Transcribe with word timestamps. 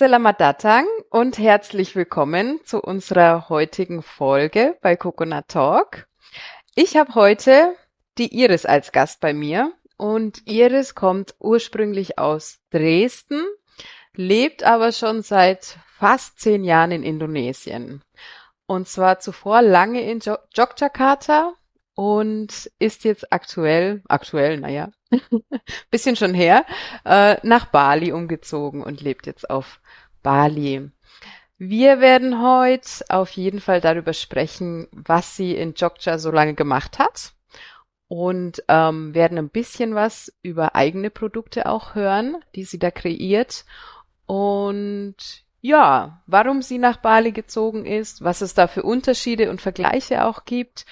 Selamat 0.00 0.40
datang 0.40 0.86
und 1.10 1.36
herzlich 1.36 1.94
willkommen 1.94 2.58
zu 2.64 2.80
unserer 2.80 3.50
heutigen 3.50 4.00
Folge 4.02 4.78
bei 4.80 4.96
Coconut 4.96 5.48
Talk. 5.48 6.06
Ich 6.74 6.96
habe 6.96 7.14
heute 7.14 7.76
die 8.16 8.34
Iris 8.34 8.64
als 8.64 8.92
Gast 8.92 9.20
bei 9.20 9.34
mir 9.34 9.74
und 9.98 10.40
Iris 10.46 10.94
kommt 10.94 11.34
ursprünglich 11.38 12.18
aus 12.18 12.60
Dresden, 12.70 13.44
lebt 14.14 14.64
aber 14.64 14.92
schon 14.92 15.20
seit 15.20 15.76
fast 15.98 16.40
zehn 16.40 16.64
Jahren 16.64 16.92
in 16.92 17.02
Indonesien. 17.02 18.00
Und 18.64 18.88
zwar 18.88 19.20
zuvor 19.20 19.60
lange 19.60 20.00
in 20.00 20.20
Jogjakarta 20.20 21.52
und 21.94 22.70
ist 22.78 23.04
jetzt 23.04 23.30
aktuell, 23.34 24.02
aktuell, 24.08 24.60
naja, 24.60 24.88
bisschen 25.90 26.16
schon 26.16 26.34
her, 26.34 26.64
äh, 27.04 27.36
nach 27.42 27.66
Bali 27.66 28.12
umgezogen 28.12 28.82
und 28.82 29.00
lebt 29.00 29.26
jetzt 29.26 29.50
auf 29.50 29.80
Bali. 30.22 30.90
Wir 31.58 32.00
werden 32.00 32.42
heute 32.42 32.88
auf 33.08 33.30
jeden 33.32 33.60
Fall 33.60 33.80
darüber 33.80 34.14
sprechen, 34.14 34.88
was 34.92 35.36
sie 35.36 35.54
in 35.54 35.74
Jogja 35.74 36.18
so 36.18 36.30
lange 36.30 36.54
gemacht 36.54 36.98
hat 36.98 37.32
und 38.08 38.64
ähm, 38.68 39.14
werden 39.14 39.38
ein 39.38 39.50
bisschen 39.50 39.94
was 39.94 40.32
über 40.42 40.74
eigene 40.74 41.10
Produkte 41.10 41.66
auch 41.66 41.94
hören, 41.94 42.36
die 42.54 42.64
sie 42.64 42.78
da 42.78 42.90
kreiert 42.90 43.64
und 44.26 45.16
ja, 45.60 46.22
warum 46.26 46.62
sie 46.62 46.78
nach 46.78 46.96
Bali 46.96 47.32
gezogen 47.32 47.84
ist, 47.84 48.24
was 48.24 48.40
es 48.40 48.54
da 48.54 48.66
für 48.66 48.82
Unterschiede 48.82 49.50
und 49.50 49.60
Vergleiche 49.60 50.24
auch 50.24 50.44
gibt 50.46 50.86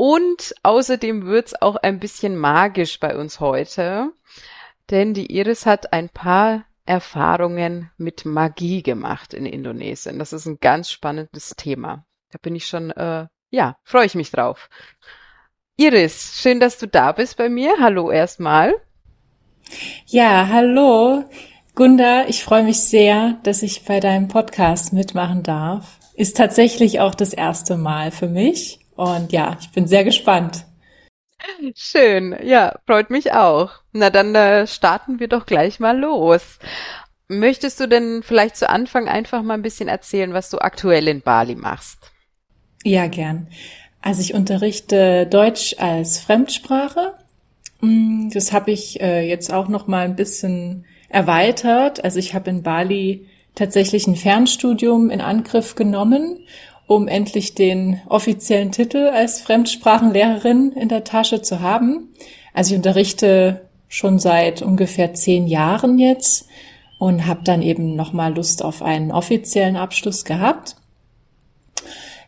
und 0.00 0.54
außerdem 0.62 1.26
wird's 1.26 1.60
auch 1.60 1.76
ein 1.76 2.00
bisschen 2.00 2.34
magisch 2.34 3.00
bei 3.00 3.14
uns 3.14 3.38
heute, 3.38 4.14
denn 4.88 5.12
die 5.12 5.30
Iris 5.30 5.66
hat 5.66 5.92
ein 5.92 6.08
paar 6.08 6.64
Erfahrungen 6.86 7.90
mit 7.98 8.24
Magie 8.24 8.82
gemacht 8.82 9.34
in 9.34 9.44
Indonesien. 9.44 10.18
Das 10.18 10.32
ist 10.32 10.46
ein 10.46 10.56
ganz 10.58 10.90
spannendes 10.90 11.50
Thema. 11.50 12.06
Da 12.30 12.38
bin 12.40 12.56
ich 12.56 12.66
schon, 12.66 12.92
äh, 12.92 13.26
ja, 13.50 13.76
freue 13.84 14.06
ich 14.06 14.14
mich 14.14 14.30
drauf. 14.30 14.70
Iris, 15.76 16.40
schön, 16.40 16.60
dass 16.60 16.78
du 16.78 16.88
da 16.88 17.12
bist 17.12 17.36
bei 17.36 17.50
mir. 17.50 17.74
Hallo 17.78 18.10
erstmal. 18.10 18.72
Ja, 20.06 20.48
hallo. 20.50 21.24
Gunda, 21.74 22.26
ich 22.26 22.42
freue 22.42 22.62
mich 22.62 22.80
sehr, 22.80 23.38
dass 23.42 23.62
ich 23.62 23.84
bei 23.84 24.00
deinem 24.00 24.28
Podcast 24.28 24.94
mitmachen 24.94 25.42
darf. 25.42 25.98
Ist 26.14 26.38
tatsächlich 26.38 27.00
auch 27.00 27.14
das 27.14 27.34
erste 27.34 27.76
Mal 27.76 28.12
für 28.12 28.28
mich. 28.28 28.79
Und 29.00 29.32
ja, 29.32 29.56
ich 29.58 29.70
bin 29.70 29.86
sehr 29.86 30.04
gespannt. 30.04 30.66
Schön, 31.74 32.36
ja, 32.44 32.78
freut 32.86 33.08
mich 33.08 33.32
auch. 33.32 33.70
Na 33.92 34.10
dann 34.10 34.34
äh, 34.34 34.66
starten 34.66 35.20
wir 35.20 35.26
doch 35.26 35.46
gleich 35.46 35.80
mal 35.80 35.98
los. 35.98 36.58
Möchtest 37.26 37.80
du 37.80 37.88
denn 37.88 38.22
vielleicht 38.22 38.56
zu 38.56 38.68
Anfang 38.68 39.08
einfach 39.08 39.42
mal 39.42 39.54
ein 39.54 39.62
bisschen 39.62 39.88
erzählen, 39.88 40.34
was 40.34 40.50
du 40.50 40.58
aktuell 40.58 41.08
in 41.08 41.22
Bali 41.22 41.54
machst? 41.54 42.12
Ja, 42.84 43.06
gern. 43.06 43.46
Also 44.02 44.20
ich 44.20 44.34
unterrichte 44.34 45.26
Deutsch 45.26 45.76
als 45.78 46.20
Fremdsprache. 46.20 47.14
Mm, 47.80 48.28
das 48.28 48.52
habe 48.52 48.70
ich 48.70 49.00
äh, 49.00 49.26
jetzt 49.26 49.50
auch 49.50 49.68
noch 49.68 49.86
mal 49.86 50.04
ein 50.04 50.16
bisschen 50.16 50.84
erweitert. 51.08 52.04
Also 52.04 52.18
ich 52.18 52.34
habe 52.34 52.50
in 52.50 52.62
Bali 52.62 53.30
tatsächlich 53.54 54.06
ein 54.06 54.16
Fernstudium 54.16 55.08
in 55.08 55.22
Angriff 55.22 55.74
genommen 55.74 56.40
um 56.90 57.06
endlich 57.06 57.54
den 57.54 58.00
offiziellen 58.08 58.72
Titel 58.72 59.10
als 59.14 59.40
Fremdsprachenlehrerin 59.42 60.72
in 60.72 60.88
der 60.88 61.04
Tasche 61.04 61.40
zu 61.40 61.60
haben. 61.60 62.08
Also 62.52 62.72
ich 62.72 62.78
unterrichte 62.78 63.60
schon 63.86 64.18
seit 64.18 64.60
ungefähr 64.60 65.14
zehn 65.14 65.46
Jahren 65.46 66.00
jetzt 66.00 66.48
und 66.98 67.28
habe 67.28 67.42
dann 67.44 67.62
eben 67.62 67.94
nochmal 67.94 68.34
Lust 68.34 68.64
auf 68.64 68.82
einen 68.82 69.12
offiziellen 69.12 69.76
Abschluss 69.76 70.24
gehabt. 70.24 70.74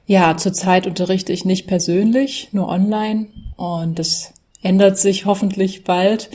Ja, 0.06 0.36
zurzeit 0.36 0.86
unterrichte 0.86 1.32
ich 1.32 1.44
nicht 1.44 1.66
persönlich, 1.66 2.50
nur 2.52 2.68
online 2.68 3.26
und 3.56 3.98
das 3.98 4.32
ändert 4.62 4.96
sich 4.96 5.26
hoffentlich 5.26 5.82
bald. 5.82 6.30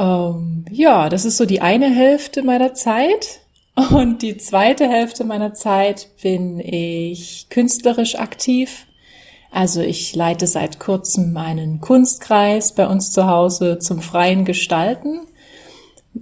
Ähm, 0.00 0.64
ja, 0.72 1.08
das 1.08 1.24
ist 1.24 1.36
so 1.36 1.44
die 1.46 1.60
eine 1.60 1.94
Hälfte 1.94 2.42
meiner 2.42 2.74
Zeit. 2.74 3.38
Und 3.76 4.22
die 4.22 4.38
zweite 4.38 4.88
Hälfte 4.88 5.24
meiner 5.24 5.52
Zeit 5.52 6.08
bin 6.22 6.60
ich 6.60 7.48
künstlerisch 7.50 8.18
aktiv. 8.18 8.86
Also 9.50 9.82
ich 9.82 10.14
leite 10.14 10.46
seit 10.46 10.80
kurzem 10.80 11.36
einen 11.36 11.82
Kunstkreis 11.82 12.74
bei 12.74 12.86
uns 12.86 13.12
zu 13.12 13.26
Hause 13.26 13.78
zum 13.78 14.00
freien 14.00 14.46
Gestalten. 14.46 15.20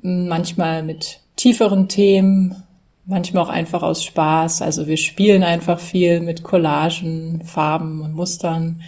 Manchmal 0.03 0.82
mit 0.82 1.20
tieferen 1.37 1.88
Themen, 1.88 2.65
manchmal 3.06 3.44
auch 3.44 3.48
einfach 3.50 3.84
aus 3.84 4.03
Spaß. 4.03 4.60
Also 4.60 4.88
wir 4.88 4.97
spielen 4.97 5.44
einfach 5.44 5.78
viel 5.78 6.21
mit 6.21 6.42
Collagen, 6.42 7.42
Farben 7.44 8.03
und 8.03 8.15
Mustern. 8.15 8.82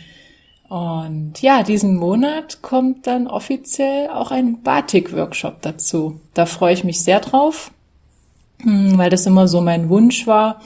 Und 0.69 1.41
ja, 1.41 1.63
diesen 1.63 1.97
Monat 1.97 2.63
kommt 2.63 3.07
dann 3.07 3.29
offiziell 3.29 4.11
auch 4.11 4.33
ein 4.33 4.63
Batik-Workshop 4.63 5.63
dazu. 5.63 6.21
Da 6.35 6.47
freue 6.47 6.75
ich 6.75 6.83
mich 6.83 7.05
sehr 7.05 7.21
drauf. 7.21 7.71
Hm, 8.63 8.99
weil 8.99 9.11
das 9.11 9.27
immer 9.27 9.49
so 9.49 9.61
mein 9.61 9.89
Wunsch 9.89 10.27
war, 10.27 10.61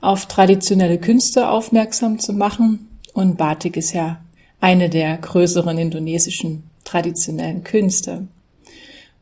auf 0.00 0.26
traditionelle 0.26 0.98
Künste 0.98 1.48
aufmerksam 1.48 2.18
zu 2.18 2.32
machen. 2.32 2.88
Und 3.14 3.36
Batik 3.36 3.76
ist 3.76 3.92
ja 3.92 4.20
eine 4.60 4.88
der 4.88 5.16
größeren 5.18 5.78
indonesischen 5.78 6.64
traditionellen 6.84 7.64
Künste. 7.64 8.28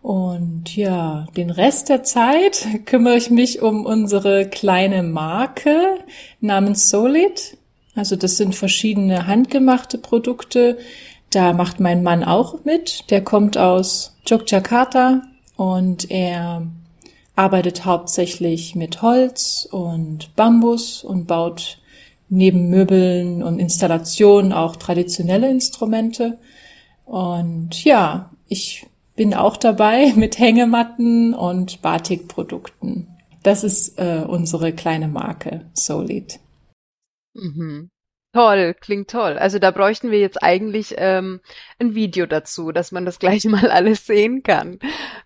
Und 0.03 0.77
ja, 0.77 1.27
den 1.37 1.51
Rest 1.51 1.89
der 1.89 2.05
Zeit 2.05 2.67
kümmere 2.87 3.17
ich 3.17 3.31
mich 3.31 3.61
um 3.63 3.85
unsere 3.85 4.49
kleine 4.49 5.03
Marke 5.03 5.99
namens 6.41 6.91
Solid. 6.91 7.57
Also 7.97 8.15
das 8.15 8.37
sind 8.37 8.55
verschiedene 8.55 9.27
handgemachte 9.27 9.99
Produkte. 9.99 10.79
Da 11.31 11.53
macht 11.55 11.81
mein 11.81 12.03
Mann 12.03 12.23
auch 12.23 12.65
mit. 12.65 13.11
Der 13.11 13.25
kommt 13.25 13.59
aus 13.59 14.17
Yogyakarta 14.27 15.23
und 15.57 16.11
er 16.11 16.63
arbeitet 17.37 17.85
hauptsächlich 17.85 18.75
mit 18.75 19.03
Holz 19.03 19.69
und 19.71 20.35
Bambus 20.35 21.05
und 21.05 21.27
baut 21.27 21.79
neben 22.29 22.71
Möbeln 22.71 23.43
und 23.43 23.61
Installationen 23.61 24.53
auch 24.53 24.77
traditionelle 24.77 25.49
Instrumente. 25.49 26.39
Und 27.05 27.85
ja, 27.85 28.31
ich 28.49 28.87
bin 29.15 29.35
auch 29.35 29.57
dabei 29.57 30.13
mit 30.17 30.39
Hängematten 30.39 31.35
und 31.35 31.83
Batikprodukten. 31.83 33.09
Das 33.43 33.63
ist 33.63 33.99
äh, 33.99 34.25
unsere 34.27 34.73
kleine 34.73 35.07
Marke 35.07 35.67
Solid. 35.75 36.41
Mhm. 37.35 37.91
Toll, 38.37 38.75
klingt 38.79 39.09
toll. 39.09 39.39
Also 39.39 39.59
da 39.59 39.71
bräuchten 39.71 40.11
wir 40.11 40.19
jetzt 40.19 40.43
eigentlich 40.43 40.97
ähm, 40.99 41.41
ein 41.79 41.95
Video 41.95 42.27
dazu, 42.27 42.71
dass 42.71 42.93
man 42.93 43.07
das 43.07 43.19
gleich 43.19 43.47
mal 43.47 43.71
alles 43.71 44.05
sehen 44.05 44.43
kann. 44.43 44.79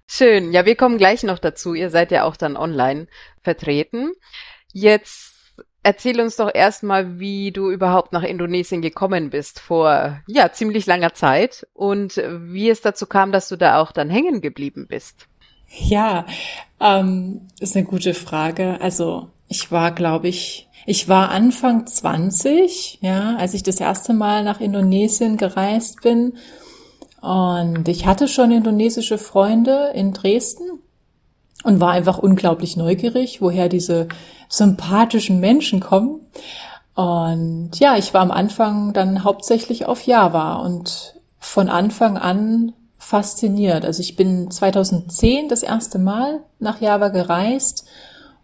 Schön. 0.06 0.52
Ja, 0.52 0.64
wir 0.64 0.76
kommen 0.76 0.96
gleich 0.96 1.24
noch 1.24 1.40
dazu. 1.40 1.74
Ihr 1.74 1.90
seid 1.90 2.12
ja 2.12 2.22
auch 2.22 2.36
dann 2.36 2.56
online 2.56 3.08
vertreten. 3.42 4.12
Jetzt 4.72 5.56
erzähl 5.82 6.20
uns 6.20 6.36
doch 6.36 6.54
erstmal, 6.54 7.18
wie 7.18 7.50
du 7.50 7.72
überhaupt 7.72 8.12
nach 8.12 8.22
Indonesien 8.22 8.80
gekommen 8.80 9.30
bist 9.30 9.58
vor 9.58 10.20
ja 10.28 10.52
ziemlich 10.52 10.86
langer 10.86 11.12
Zeit 11.12 11.66
und 11.72 12.16
wie 12.16 12.70
es 12.70 12.80
dazu 12.80 13.06
kam, 13.06 13.32
dass 13.32 13.48
du 13.48 13.56
da 13.56 13.80
auch 13.80 13.90
dann 13.90 14.08
hängen 14.08 14.40
geblieben 14.40 14.86
bist. 14.88 15.26
Ja, 15.66 16.26
ähm, 16.78 17.48
ist 17.58 17.74
eine 17.74 17.86
gute 17.86 18.14
Frage. 18.14 18.80
Also 18.80 19.30
ich 19.48 19.72
war, 19.72 19.90
glaube 19.90 20.28
ich, 20.28 20.69
ich 20.86 21.08
war 21.08 21.30
Anfang 21.30 21.86
20, 21.86 22.98
ja, 23.02 23.36
als 23.36 23.54
ich 23.54 23.62
das 23.62 23.80
erste 23.80 24.12
Mal 24.12 24.44
nach 24.44 24.60
Indonesien 24.60 25.36
gereist 25.36 26.02
bin. 26.02 26.34
Und 27.20 27.86
ich 27.88 28.06
hatte 28.06 28.28
schon 28.28 28.50
indonesische 28.50 29.18
Freunde 29.18 29.92
in 29.94 30.12
Dresden 30.12 30.80
und 31.64 31.80
war 31.80 31.90
einfach 31.90 32.18
unglaublich 32.18 32.76
neugierig, 32.76 33.42
woher 33.42 33.68
diese 33.68 34.08
sympathischen 34.48 35.40
Menschen 35.40 35.80
kommen. 35.80 36.20
Und 36.94 37.78
ja, 37.78 37.96
ich 37.96 38.14
war 38.14 38.22
am 38.22 38.30
Anfang 38.30 38.92
dann 38.92 39.24
hauptsächlich 39.24 39.86
auf 39.86 40.06
Java 40.06 40.54
und 40.56 41.20
von 41.38 41.68
Anfang 41.68 42.16
an 42.16 42.72
fasziniert. 42.98 43.84
Also 43.84 44.00
ich 44.00 44.16
bin 44.16 44.50
2010 44.50 45.48
das 45.48 45.62
erste 45.62 45.98
Mal 45.98 46.40
nach 46.58 46.80
Java 46.80 47.08
gereist 47.08 47.86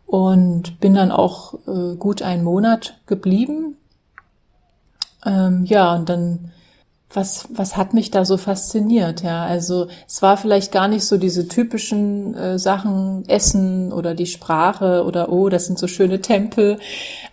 und 0.07 0.81
bin 0.81 0.95
dann 0.95 1.11
auch 1.11 1.55
äh, 1.67 1.97
gut 1.97 2.23
einen 2.23 2.45
Monat 2.45 2.99
geblieben. 3.07 3.77
Ähm, 5.25 5.65
ja, 5.65 5.95
und 5.95 6.09
dann 6.09 6.53
was, 7.13 7.49
was 7.51 7.77
hat 7.77 7.95
mich 7.95 8.11
da 8.11 8.25
so 8.25 8.37
fasziniert? 8.37 9.23
Ja, 9.23 9.47
also 9.47 9.87
es 10.07 10.23
war 10.23 10.37
vielleicht 10.37 10.73
gar 10.73 10.87
nicht 10.87 11.05
so 11.05 11.17
diese 11.17 11.49
typischen 11.49 12.35
äh, 12.35 12.59
Sachen, 12.59 13.25
Essen 13.29 13.93
oder 13.93 14.15
die 14.15 14.27
Sprache 14.27 15.05
oder 15.05 15.33
oh, 15.33 15.49
das 15.49 15.67
sind 15.67 15.79
so 15.79 15.87
schöne 15.87 16.21
Tempel. 16.21 16.79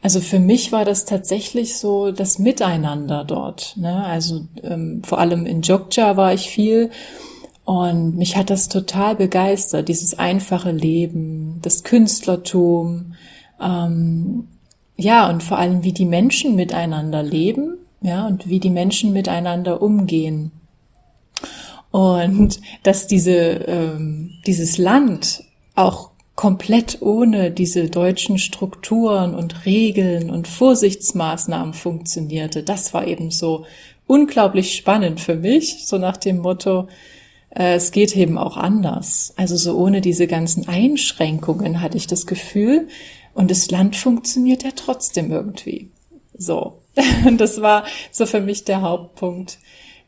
Also 0.01 0.21
für 0.21 0.39
mich 0.39 0.71
war 0.71 0.85
das 0.85 1.05
tatsächlich 1.05 1.77
so 1.77 2.11
das 2.11 2.39
Miteinander 2.39 3.25
dort. 3.25 3.75
Ne? 3.75 4.05
Also 4.05 4.41
ähm, 4.61 5.01
vor 5.03 5.19
allem 5.19 5.45
in 5.45 5.61
Jogja 5.61 6.15
war 6.15 6.33
ich 6.33 6.49
viel 6.49 6.91
und 7.65 8.17
mich 8.17 8.35
hat 8.35 8.49
das 8.49 8.69
total 8.69 9.15
begeistert, 9.15 9.87
dieses 9.87 10.17
einfache 10.19 10.71
Leben, 10.71 11.59
das 11.61 11.83
Künstlertum, 11.83 13.15
ähm, 13.61 14.47
ja 14.97 15.29
und 15.29 15.43
vor 15.43 15.57
allem 15.57 15.83
wie 15.83 15.93
die 15.93 16.05
Menschen 16.05 16.55
miteinander 16.55 17.23
leben 17.23 17.77
ja, 18.03 18.27
und 18.27 18.47
wie 18.47 18.59
die 18.59 18.69
Menschen 18.69 19.13
miteinander 19.13 19.81
umgehen. 19.81 20.51
Und 21.89 22.59
dass 22.83 23.07
diese, 23.07 23.31
ähm, 23.31 24.31
dieses 24.45 24.77
Land 24.77 25.43
auch 25.73 26.11
komplett 26.35 27.01
ohne 27.01 27.51
diese 27.51 27.89
deutschen 27.89 28.39
Strukturen 28.39 29.33
und 29.35 29.65
Regeln 29.65 30.29
und 30.29 30.47
Vorsichtsmaßnahmen 30.47 31.73
funktionierte, 31.73 32.63
das 32.63 32.93
war 32.93 33.07
eben 33.07 33.31
so 33.31 33.65
unglaublich 34.05 34.75
spannend 34.75 35.21
für 35.21 35.35
mich, 35.35 35.87
so 35.87 35.97
nach 35.97 36.17
dem 36.17 36.39
Motto, 36.39 36.87
es 37.55 37.91
geht 37.91 38.15
eben 38.15 38.37
auch 38.37 38.57
anders. 38.57 39.33
Also 39.37 39.55
so 39.55 39.77
ohne 39.77 40.01
diese 40.01 40.27
ganzen 40.27 40.67
Einschränkungen 40.67 41.81
hatte 41.81 41.97
ich 41.97 42.07
das 42.07 42.25
Gefühl, 42.25 42.87
und 43.33 43.49
das 43.49 43.71
Land 43.71 43.95
funktioniert 43.95 44.63
ja 44.63 44.71
trotzdem 44.75 45.31
irgendwie. 45.31 45.89
So. 46.37 46.79
Und 47.25 47.41
das 47.41 47.61
war 47.61 47.85
so 48.11 48.25
für 48.25 48.41
mich 48.41 48.63
der 48.65 48.81
Hauptpunkt. 48.81 49.57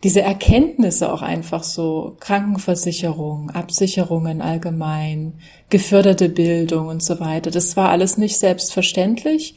Diese 0.03 0.21
Erkenntnisse 0.21 1.11
auch 1.11 1.23
einfach 1.23 1.63
so, 1.63 2.15
Krankenversicherung, 2.19 3.49
Absicherungen 3.49 4.41
allgemein, 4.41 5.33
geförderte 5.69 6.29
Bildung 6.29 6.87
und 6.87 7.01
so 7.01 7.19
weiter. 7.19 7.49
Das 7.49 7.75
war 7.75 7.89
alles 7.89 8.17
nicht 8.17 8.37
selbstverständlich. 8.37 9.55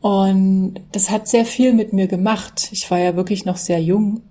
Und 0.00 0.80
das 0.90 1.10
hat 1.10 1.28
sehr 1.28 1.44
viel 1.44 1.72
mit 1.74 1.92
mir 1.92 2.08
gemacht. 2.08 2.70
Ich 2.72 2.90
war 2.90 2.98
ja 2.98 3.14
wirklich 3.14 3.44
noch 3.44 3.56
sehr 3.56 3.80
jung. 3.80 4.22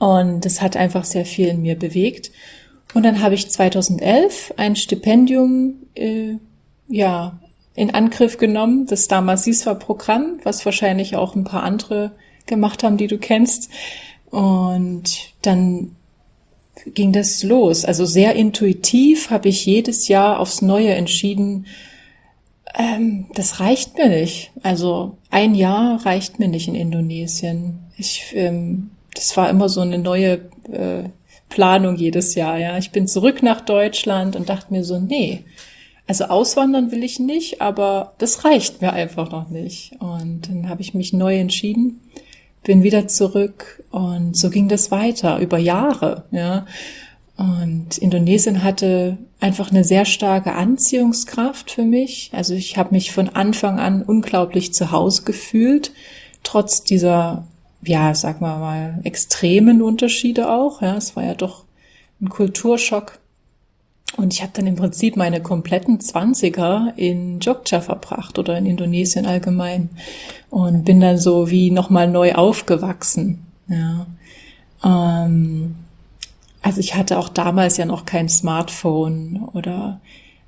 Und 0.00 0.46
das 0.46 0.62
hat 0.62 0.78
einfach 0.78 1.04
sehr 1.04 1.26
viel 1.26 1.48
in 1.48 1.60
mir 1.60 1.78
bewegt. 1.78 2.32
Und 2.94 3.04
dann 3.04 3.20
habe 3.20 3.34
ich 3.34 3.50
2011 3.50 4.54
ein 4.56 4.74
Stipendium, 4.74 5.74
äh, 5.94 6.36
ja, 6.88 7.38
in 7.74 7.92
Angriff 7.92 8.38
genommen, 8.38 8.86
das 8.86 9.08
damals 9.08 9.44
SISWA-Programm, 9.44 10.40
was 10.42 10.64
wahrscheinlich 10.64 11.16
auch 11.16 11.36
ein 11.36 11.44
paar 11.44 11.62
andere 11.62 12.12
gemacht 12.46 12.82
haben, 12.82 12.96
die 12.96 13.08
du 13.08 13.18
kennst. 13.18 13.70
Und 14.30 15.34
dann 15.42 15.96
ging 16.86 17.12
das 17.12 17.42
los. 17.42 17.84
Also 17.84 18.06
sehr 18.06 18.34
intuitiv 18.34 19.30
habe 19.30 19.50
ich 19.50 19.66
jedes 19.66 20.08
Jahr 20.08 20.40
aufs 20.40 20.62
Neue 20.62 20.94
entschieden, 20.94 21.66
ähm, 22.74 23.26
das 23.34 23.60
reicht 23.60 23.98
mir 23.98 24.08
nicht. 24.08 24.52
Also 24.62 25.18
ein 25.28 25.54
Jahr 25.54 26.04
reicht 26.06 26.38
mir 26.38 26.48
nicht 26.48 26.68
in 26.68 26.74
Indonesien. 26.74 27.80
Ich, 27.98 28.32
ähm, 28.34 28.90
das 29.20 29.36
war 29.36 29.50
immer 29.50 29.68
so 29.68 29.82
eine 29.82 29.98
neue 29.98 30.40
äh, 30.72 31.04
Planung 31.50 31.96
jedes 31.96 32.34
Jahr. 32.34 32.58
Ja, 32.58 32.78
ich 32.78 32.90
bin 32.90 33.06
zurück 33.06 33.42
nach 33.42 33.60
Deutschland 33.60 34.34
und 34.34 34.48
dachte 34.48 34.72
mir 34.72 34.82
so, 34.82 34.98
nee, 34.98 35.44
also 36.06 36.24
auswandern 36.24 36.90
will 36.90 37.04
ich 37.04 37.20
nicht, 37.20 37.60
aber 37.60 38.14
das 38.18 38.44
reicht 38.44 38.80
mir 38.80 38.94
einfach 38.94 39.30
noch 39.30 39.50
nicht. 39.50 39.92
Und 40.00 40.48
dann 40.48 40.68
habe 40.70 40.80
ich 40.80 40.94
mich 40.94 41.12
neu 41.12 41.38
entschieden, 41.38 42.00
bin 42.62 42.82
wieder 42.82 43.08
zurück 43.08 43.84
und 43.90 44.36
so 44.36 44.48
ging 44.48 44.68
das 44.68 44.90
weiter 44.90 45.38
über 45.38 45.58
Jahre, 45.58 46.24
ja. 46.30 46.66
Und 47.36 47.96
Indonesien 47.98 48.62
hatte 48.62 49.18
einfach 49.38 49.70
eine 49.70 49.84
sehr 49.84 50.04
starke 50.04 50.52
Anziehungskraft 50.52 51.70
für 51.70 51.84
mich. 51.84 52.30
Also 52.34 52.54
ich 52.54 52.76
habe 52.76 52.94
mich 52.94 53.12
von 53.12 53.30
Anfang 53.30 53.78
an 53.78 54.02
unglaublich 54.02 54.74
zu 54.74 54.90
Hause 54.90 55.22
gefühlt, 55.22 55.92
trotz 56.42 56.84
dieser, 56.84 57.46
ja, 57.82 58.14
sag 58.14 58.40
mal 58.40 58.58
mal, 58.58 59.00
extremen 59.04 59.82
Unterschiede 59.82 60.50
auch. 60.50 60.82
Ja, 60.82 60.96
es 60.96 61.16
war 61.16 61.24
ja 61.24 61.34
doch 61.34 61.64
ein 62.20 62.28
Kulturschock. 62.28 63.18
Und 64.16 64.34
ich 64.34 64.42
habe 64.42 64.52
dann 64.54 64.66
im 64.66 64.76
Prinzip 64.76 65.16
meine 65.16 65.40
kompletten 65.40 66.00
Zwanziger 66.00 66.92
in 66.96 67.38
Jogja 67.38 67.80
verbracht 67.80 68.38
oder 68.38 68.58
in 68.58 68.66
Indonesien 68.66 69.24
allgemein 69.24 69.88
und 70.50 70.84
bin 70.84 71.00
dann 71.00 71.16
so 71.16 71.48
wie 71.48 71.70
nochmal 71.70 72.08
neu 72.08 72.34
aufgewachsen. 72.34 73.46
Ja. 73.68 74.06
Ähm, 74.84 75.76
also 76.60 76.80
ich 76.80 76.96
hatte 76.96 77.18
auch 77.18 77.28
damals 77.28 77.76
ja 77.76 77.84
noch 77.84 78.04
kein 78.04 78.28
Smartphone 78.28 79.48
oder 79.54 80.00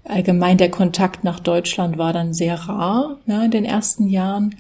allgemein 0.05 0.59
der 0.59 0.71
Kontakt 0.71 1.23
nach 1.23 1.39
Deutschland 1.39 1.97
war 1.99 2.13
dann 2.13 2.35
sehr 2.35 2.57
rar 2.57 3.19
ja, 3.27 3.45
in 3.45 3.53
den 3.53 3.65
ersten 3.65 4.09
Jahren. 4.09 4.57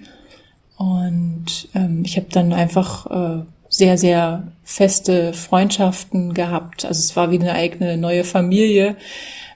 Und 0.83 1.69
ähm, 1.77 2.03
ich 2.05 2.17
habe 2.17 2.27
dann 2.29 2.53
einfach 2.53 3.07
äh, 3.07 3.45
sehr, 3.69 3.97
sehr 3.97 4.49
feste 4.65 5.33
Freundschaften 5.33 6.35
gehabt. 6.35 6.85
Also 6.85 6.99
es 6.99 7.15
war 7.15 7.31
wie 7.31 7.39
eine 7.39 7.53
eigene 7.53 7.97
neue 7.97 8.25
Familie. 8.25 8.97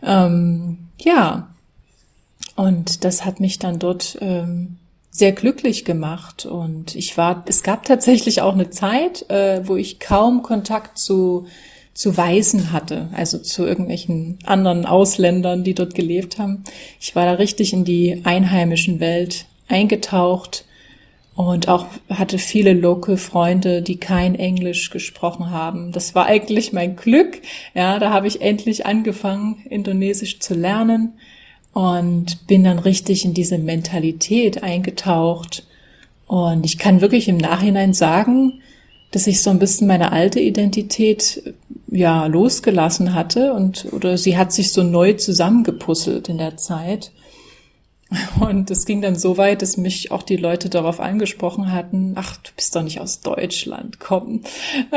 Ähm, 0.04 0.78
ja, 1.00 1.48
und 2.54 3.02
das 3.02 3.24
hat 3.24 3.40
mich 3.40 3.58
dann 3.58 3.80
dort 3.80 4.16
ähm, 4.20 4.76
sehr 5.10 5.32
glücklich 5.32 5.84
gemacht. 5.84 6.46
Und 6.46 6.94
ich 6.94 7.18
war, 7.18 7.42
es 7.48 7.64
gab 7.64 7.84
tatsächlich 7.86 8.40
auch 8.40 8.54
eine 8.54 8.70
Zeit, 8.70 9.28
äh, 9.28 9.66
wo 9.66 9.74
ich 9.74 9.98
kaum 9.98 10.42
Kontakt 10.42 10.96
zu 10.96 11.46
zu 11.92 12.14
Weißen 12.14 12.72
hatte, 12.72 13.08
also 13.14 13.38
zu 13.38 13.64
irgendwelchen 13.64 14.38
anderen 14.44 14.84
Ausländern, 14.84 15.64
die 15.64 15.72
dort 15.72 15.94
gelebt 15.94 16.38
haben. 16.38 16.62
Ich 17.00 17.16
war 17.16 17.24
da 17.24 17.32
richtig 17.32 17.72
in 17.72 17.86
die 17.86 18.20
einheimischen 18.24 19.00
Welt 19.00 19.46
eingetaucht 19.66 20.66
und 21.36 21.68
auch 21.68 21.86
hatte 22.08 22.38
viele 22.38 22.72
Local-Freunde, 22.72 23.82
die 23.82 23.98
kein 23.98 24.34
Englisch 24.34 24.88
gesprochen 24.88 25.50
haben. 25.50 25.92
Das 25.92 26.14
war 26.14 26.24
eigentlich 26.24 26.72
mein 26.72 26.96
Glück. 26.96 27.42
Ja, 27.74 27.98
da 27.98 28.10
habe 28.10 28.26
ich 28.26 28.40
endlich 28.40 28.86
angefangen, 28.86 29.58
Indonesisch 29.68 30.40
zu 30.40 30.54
lernen 30.54 31.12
und 31.74 32.46
bin 32.46 32.64
dann 32.64 32.78
richtig 32.78 33.26
in 33.26 33.34
diese 33.34 33.58
Mentalität 33.58 34.62
eingetaucht. 34.62 35.66
Und 36.26 36.64
ich 36.64 36.78
kann 36.78 37.02
wirklich 37.02 37.28
im 37.28 37.36
Nachhinein 37.36 37.92
sagen, 37.92 38.62
dass 39.10 39.26
ich 39.26 39.42
so 39.42 39.50
ein 39.50 39.58
bisschen 39.58 39.86
meine 39.86 40.12
alte 40.12 40.40
Identität 40.40 41.54
ja 41.88 42.24
losgelassen 42.26 43.12
hatte 43.12 43.52
und 43.52 43.86
oder 43.92 44.16
sie 44.16 44.38
hat 44.38 44.52
sich 44.52 44.72
so 44.72 44.82
neu 44.82 45.12
zusammengepuzzelt 45.12 46.30
in 46.30 46.38
der 46.38 46.56
Zeit. 46.56 47.12
Und 48.38 48.70
es 48.70 48.86
ging 48.86 49.02
dann 49.02 49.16
so 49.16 49.36
weit, 49.36 49.62
dass 49.62 49.76
mich 49.76 50.12
auch 50.12 50.22
die 50.22 50.36
Leute 50.36 50.68
darauf 50.68 51.00
angesprochen 51.00 51.72
hatten, 51.72 52.12
ach, 52.14 52.36
du 52.36 52.50
bist 52.54 52.76
doch 52.76 52.82
nicht 52.82 53.00
aus 53.00 53.20
Deutschland, 53.20 53.98
komm. 53.98 54.42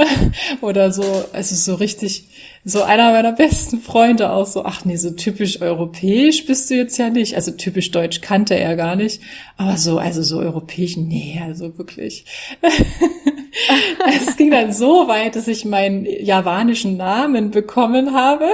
Oder 0.61 0.91
so, 0.91 1.25
also 1.33 1.55
so 1.55 1.73
richtig, 1.75 2.27
so 2.63 2.83
einer 2.83 3.11
meiner 3.11 3.31
besten 3.31 3.79
Freunde 3.79 4.31
auch 4.31 4.45
so, 4.45 4.63
ach 4.63 4.85
nee, 4.85 4.97
so 4.97 5.09
typisch 5.09 5.59
europäisch 5.59 6.45
bist 6.45 6.69
du 6.69 6.75
jetzt 6.75 6.99
ja 6.99 7.09
nicht. 7.09 7.35
Also 7.35 7.51
typisch 7.51 7.89
deutsch 7.89 8.21
kannte 8.21 8.55
er 8.55 8.75
gar 8.75 8.95
nicht. 8.95 9.21
Aber 9.57 9.77
so, 9.77 9.97
also 9.97 10.21
so 10.21 10.37
europäisch, 10.37 10.95
nee, 10.95 11.41
also 11.43 11.79
wirklich. 11.79 12.25
es 14.27 14.37
ging 14.37 14.51
dann 14.51 14.73
so 14.73 15.07
weit, 15.07 15.35
dass 15.35 15.47
ich 15.47 15.65
meinen 15.65 16.05
javanischen 16.05 16.97
Namen 16.97 17.51
bekommen 17.51 18.13
habe. 18.13 18.47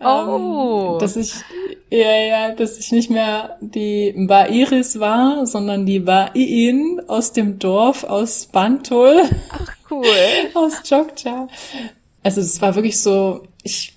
Oh. 0.00 0.96
dass 1.00 1.16
ich, 1.16 1.34
ja, 1.90 2.16
ja, 2.16 2.54
dass 2.54 2.78
ich 2.78 2.92
nicht 2.92 3.10
mehr 3.10 3.58
die 3.60 4.14
Bairis 4.16 4.98
war, 4.98 5.46
sondern 5.46 5.84
die 5.86 6.00
Baiin 6.00 7.00
aus 7.08 7.32
dem 7.32 7.58
Dorf 7.58 8.04
aus 8.04 8.46
Bantul. 8.46 9.22
Ach, 9.50 9.76
cool. 9.90 10.04
aus 10.54 10.82
Jogja. 10.88 11.48
Also 12.22 12.40
es 12.40 12.60
war 12.62 12.74
wirklich 12.74 13.00
so, 13.00 13.42
ich, 13.62 13.92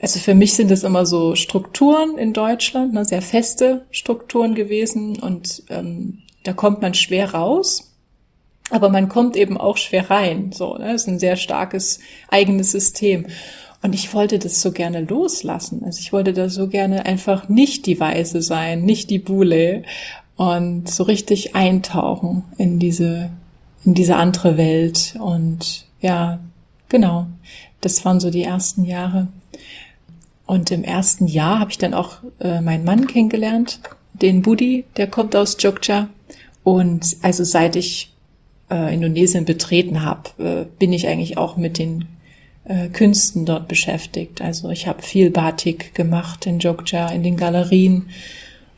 also 0.00 0.18
für 0.18 0.34
mich 0.34 0.54
sind 0.54 0.70
das 0.70 0.82
immer 0.82 1.04
so 1.04 1.34
Strukturen 1.34 2.16
in 2.16 2.32
Deutschland, 2.32 2.94
ne, 2.94 3.04
sehr 3.04 3.22
feste 3.22 3.86
Strukturen 3.90 4.54
gewesen 4.54 5.20
und 5.20 5.62
ähm, 5.68 6.22
da 6.44 6.54
kommt 6.54 6.80
man 6.80 6.94
schwer 6.94 7.34
raus. 7.34 7.89
Aber 8.70 8.88
man 8.88 9.08
kommt 9.08 9.36
eben 9.36 9.56
auch 9.56 9.76
schwer 9.76 10.10
rein. 10.10 10.52
So, 10.52 10.76
ne? 10.76 10.92
Das 10.92 11.02
ist 11.02 11.08
ein 11.08 11.18
sehr 11.18 11.36
starkes 11.36 12.00
eigenes 12.28 12.70
System. 12.70 13.26
Und 13.82 13.94
ich 13.94 14.12
wollte 14.14 14.38
das 14.38 14.60
so 14.60 14.72
gerne 14.72 15.00
loslassen. 15.00 15.82
Also 15.84 16.00
ich 16.00 16.12
wollte 16.12 16.32
da 16.32 16.48
so 16.48 16.68
gerne 16.68 17.06
einfach 17.06 17.48
nicht 17.48 17.86
die 17.86 17.98
Weise 17.98 18.42
sein, 18.42 18.82
nicht 18.82 19.10
die 19.10 19.18
Bule. 19.18 19.82
und 20.36 20.88
so 20.88 21.04
richtig 21.04 21.54
eintauchen 21.54 22.44
in 22.56 22.78
diese, 22.78 23.28
in 23.84 23.92
diese 23.92 24.16
andere 24.16 24.56
Welt. 24.56 25.14
Und 25.20 25.84
ja, 26.00 26.40
genau, 26.88 27.26
das 27.82 28.06
waren 28.06 28.20
so 28.20 28.30
die 28.30 28.44
ersten 28.44 28.84
Jahre. 28.84 29.28
Und 30.46 30.70
im 30.70 30.82
ersten 30.82 31.26
Jahr 31.26 31.60
habe 31.60 31.70
ich 31.70 31.78
dann 31.78 31.92
auch 31.92 32.18
äh, 32.40 32.62
meinen 32.62 32.84
Mann 32.84 33.06
kennengelernt, 33.06 33.80
den 34.14 34.40
Budi, 34.40 34.84
der 34.96 35.08
kommt 35.08 35.36
aus 35.36 35.56
Jogja. 35.60 36.08
Und 36.64 37.18
also 37.20 37.44
seit 37.44 37.76
ich 37.76 38.09
äh, 38.70 38.94
Indonesien 38.94 39.44
betreten 39.44 40.04
habe, 40.04 40.30
äh, 40.38 40.64
bin 40.78 40.92
ich 40.92 41.08
eigentlich 41.08 41.38
auch 41.38 41.56
mit 41.56 41.78
den 41.78 42.06
äh, 42.64 42.88
Künsten 42.88 43.44
dort 43.44 43.68
beschäftigt. 43.68 44.40
Also 44.40 44.70
ich 44.70 44.86
habe 44.86 45.02
viel 45.02 45.30
Batik 45.30 45.94
gemacht 45.94 46.46
in 46.46 46.58
Jogja, 46.58 47.08
in 47.08 47.22
den 47.22 47.36
Galerien 47.36 48.10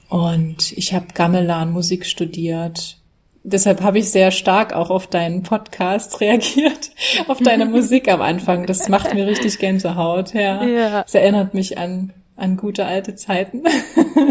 und 0.08 0.72
ich 0.72 0.94
habe 0.94 1.06
Gamelan 1.14 1.72
Musik 1.72 2.06
studiert. 2.06 2.98
Deshalb 3.44 3.82
habe 3.82 3.98
ich 3.98 4.10
sehr 4.10 4.30
stark 4.30 4.72
auch 4.72 4.90
auf 4.90 5.08
deinen 5.08 5.42
Podcast 5.42 6.20
reagiert, 6.20 6.90
auf 7.28 7.38
deine 7.38 7.64
Musik 7.66 8.08
am 8.08 8.22
Anfang. 8.22 8.66
Das 8.66 8.88
macht 8.88 9.14
mir 9.14 9.26
richtig 9.26 9.58
Gänsehaut. 9.58 10.32
Ja, 10.34 10.64
ja. 10.64 11.04
Es 11.06 11.14
erinnert 11.14 11.54
mich 11.54 11.78
an 11.78 12.12
an 12.36 12.56
gute 12.56 12.84
alte 12.84 13.14
Zeiten. 13.14 13.62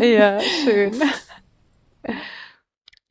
Ja, 0.02 0.40
schön. 0.64 0.94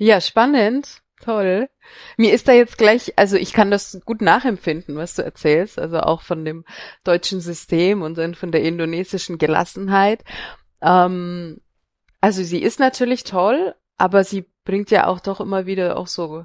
Ja, 0.03 0.23
spannend. 0.23 1.03
Toll. 1.23 1.69
Mir 2.17 2.33
ist 2.33 2.49
da 2.49 2.53
jetzt 2.53 2.79
gleich, 2.79 3.15
also 3.17 3.37
ich 3.37 3.53
kann 3.53 3.71
das 3.71 4.01
gut 4.05 4.23
nachempfinden, 4.23 4.97
was 4.97 5.15
du 5.15 5.23
erzählst, 5.23 5.79
also 5.79 6.01
auch 6.01 6.23
von 6.23 6.45
dem 6.45 6.65
deutschen 7.05 7.41
System 7.41 8.03
und 8.03 8.19
dann 8.19 8.35
von 8.35 8.53
der 8.53 8.63
indonesischen 8.63 9.39
Gelassenheit. 9.39 10.25
Ähm, 10.83 11.61
also 12.21 12.43
sie 12.43 12.63
ist 12.63 12.81
natürlich 12.81 13.25
toll, 13.25 13.75
aber 13.97 14.25
sie 14.25 14.47
bringt 14.65 14.91
ja 14.91 15.07
auch 15.07 15.21
doch 15.21 15.41
immer 15.41 15.67
wieder 15.67 15.97
auch 15.97 16.07
so, 16.07 16.45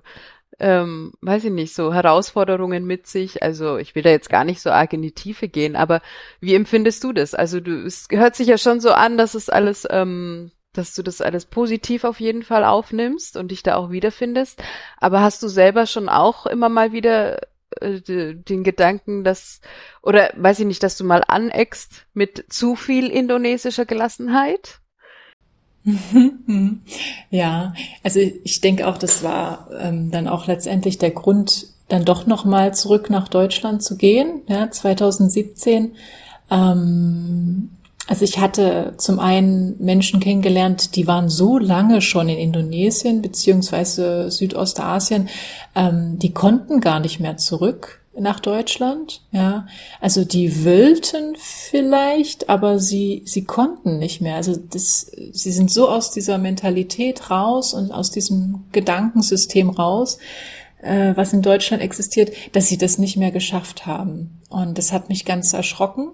ähm, 0.59 1.13
weiß 1.21 1.45
ich 1.45 1.51
nicht, 1.51 1.75
so 1.75 1.93
Herausforderungen 1.93 2.85
mit 2.85 3.07
sich. 3.07 3.43
Also 3.43 3.77
ich 3.77 3.95
will 3.95 4.03
da 4.03 4.09
jetzt 4.09 4.29
gar 4.29 4.45
nicht 4.45 4.61
so 4.61 4.71
arg 4.71 4.93
in 4.93 5.01
die 5.01 5.13
Tiefe 5.13 5.47
gehen, 5.49 5.75
aber 5.75 6.01
wie 6.39 6.55
empfindest 6.55 7.03
du 7.03 7.13
das? 7.13 7.33
Also 7.33 7.59
du, 7.59 7.85
es 7.85 8.07
hört 8.09 8.35
sich 8.35 8.47
ja 8.47 8.57
schon 8.57 8.79
so 8.79 8.91
an, 8.91 9.17
dass 9.17 9.35
es 9.35 9.49
alles, 9.49 9.85
ähm, 9.89 10.51
dass 10.77 10.93
du 10.93 11.03
das 11.03 11.21
alles 11.21 11.45
positiv 11.45 12.03
auf 12.03 12.19
jeden 12.19 12.43
Fall 12.43 12.63
aufnimmst 12.63 13.37
und 13.37 13.51
dich 13.51 13.63
da 13.63 13.75
auch 13.75 13.91
wiederfindest. 13.91 14.61
Aber 14.97 15.21
hast 15.21 15.41
du 15.43 15.47
selber 15.47 15.85
schon 15.85 16.09
auch 16.09 16.45
immer 16.45 16.69
mal 16.69 16.91
wieder 16.91 17.39
äh, 17.81 18.01
den 18.05 18.63
Gedanken, 18.63 19.23
dass, 19.23 19.61
oder 20.01 20.31
weiß 20.35 20.59
ich 20.59 20.65
nicht, 20.65 20.83
dass 20.83 20.97
du 20.97 21.03
mal 21.03 21.23
aneckst 21.27 22.05
mit 22.13 22.45
zu 22.49 22.75
viel 22.75 23.07
indonesischer 23.09 23.85
Gelassenheit? 23.85 24.79
Ja, 27.29 27.73
also 28.03 28.19
ich 28.19 28.61
denke 28.61 28.87
auch, 28.87 28.97
das 28.97 29.23
war 29.23 29.69
ähm, 29.79 30.09
dann 30.09 30.27
auch 30.27 30.47
letztendlich 30.47 30.97
der 30.97 31.11
Grund, 31.11 31.67
dann 31.89 32.05
doch 32.05 32.25
nochmal 32.25 32.73
zurück 32.73 33.09
nach 33.09 33.27
Deutschland 33.27 33.83
zu 33.83 33.97
gehen, 33.97 34.41
ja, 34.47 34.71
2017. 34.71 35.95
Ähm, 36.49 37.69
also 38.07 38.23
ich 38.23 38.37
hatte 38.39 38.93
zum 38.97 39.19
einen 39.19 39.75
Menschen 39.83 40.19
kennengelernt, 40.19 40.95
die 40.95 41.07
waren 41.07 41.29
so 41.29 41.57
lange 41.57 42.01
schon 42.01 42.29
in 42.29 42.37
Indonesien 42.37 43.21
beziehungsweise 43.21 44.29
Südostasien, 44.29 45.29
ähm, 45.75 46.19
die 46.19 46.33
konnten 46.33 46.81
gar 46.81 46.99
nicht 46.99 47.19
mehr 47.19 47.37
zurück 47.37 48.01
nach 48.17 48.39
Deutschland, 48.39 49.21
ja. 49.31 49.67
Also 49.99 50.23
die 50.23 50.63
wollten 50.63 51.35
vielleicht, 51.37 52.47
aber 52.47 52.79
sie, 52.79 53.23
sie 53.25 53.43
konnten 53.43 53.97
nicht 53.99 54.21
mehr. 54.21 54.35
Also 54.35 54.55
das, 54.55 55.11
sie 55.31 55.51
sind 55.51 55.69
so 55.69 55.89
aus 55.89 56.11
dieser 56.11 56.37
Mentalität 56.37 57.29
raus 57.29 57.73
und 57.73 57.91
aus 57.91 58.11
diesem 58.11 58.65
Gedankensystem 58.71 59.69
raus, 59.69 60.17
äh, 60.81 61.13
was 61.15 61.33
in 61.33 61.41
Deutschland 61.41 61.83
existiert, 61.83 62.31
dass 62.53 62.67
sie 62.67 62.77
das 62.77 62.97
nicht 62.97 63.17
mehr 63.17 63.31
geschafft 63.31 63.85
haben. 63.85 64.41
Und 64.49 64.77
das 64.77 64.93
hat 64.93 65.09
mich 65.09 65.25
ganz 65.25 65.51
erschrocken. 65.51 66.11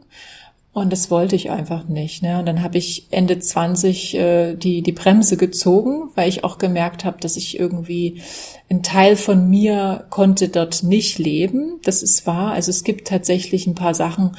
Und 0.74 0.94
das 0.94 1.12
wollte 1.12 1.36
ich 1.36 1.52
einfach 1.52 1.90
nicht. 1.90 2.24
Ne? 2.24 2.40
Und 2.40 2.46
dann 2.46 2.64
habe 2.64 2.78
ich 2.78 3.08
Ende 3.12 3.40
20 3.40 4.16
äh, 4.16 4.56
die, 4.56 4.82
die 4.82 4.94
Bremse 4.94 5.36
gezogen, 5.36 6.10
weil 6.16 6.30
ich 6.30 6.46
auch 6.46 6.58
gemerkt 6.58 7.04
habe, 7.04 7.20
dass 7.20 7.36
ich 7.36 7.60
irgendwie 7.60 8.22
ein 8.70 8.82
Teil 8.82 9.18
von 9.18 9.50
mir 9.50 10.06
konnte 10.10 10.48
dort 10.48 10.84
nicht 10.84 11.20
leben. 11.20 11.80
Das 11.84 12.02
ist 12.02 12.26
wahr. 12.26 12.54
Also 12.54 12.70
es 12.70 12.86
gibt 12.86 13.10
tatsächlich 13.10 13.68
ein 13.68 13.76
paar 13.76 13.94
Sachen, 13.94 14.38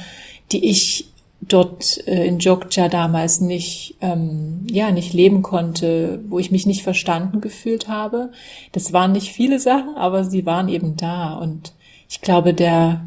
die 0.51 0.67
ich 0.69 1.05
dort 1.47 2.07
äh, 2.07 2.25
in 2.25 2.39
Jogja 2.39 2.89
damals 2.89 3.39
nicht, 3.39 3.97
ähm, 4.01 4.65
ja, 4.71 4.91
nicht 4.91 5.13
leben 5.13 5.43
konnte, 5.43 6.19
wo 6.29 6.39
ich 6.39 6.49
mich 6.49 6.65
nicht 6.65 6.81
verstanden 6.81 7.41
gefühlt 7.41 7.87
habe. 7.87 8.31
Das 8.71 8.91
waren 8.91 9.11
nicht 9.11 9.31
viele 9.31 9.59
Sachen, 9.59 9.95
aber 9.95 10.23
sie 10.23 10.47
waren 10.47 10.67
eben 10.67 10.95
da. 10.97 11.35
Und 11.35 11.73
ich 12.09 12.21
glaube, 12.21 12.55
der, 12.55 13.05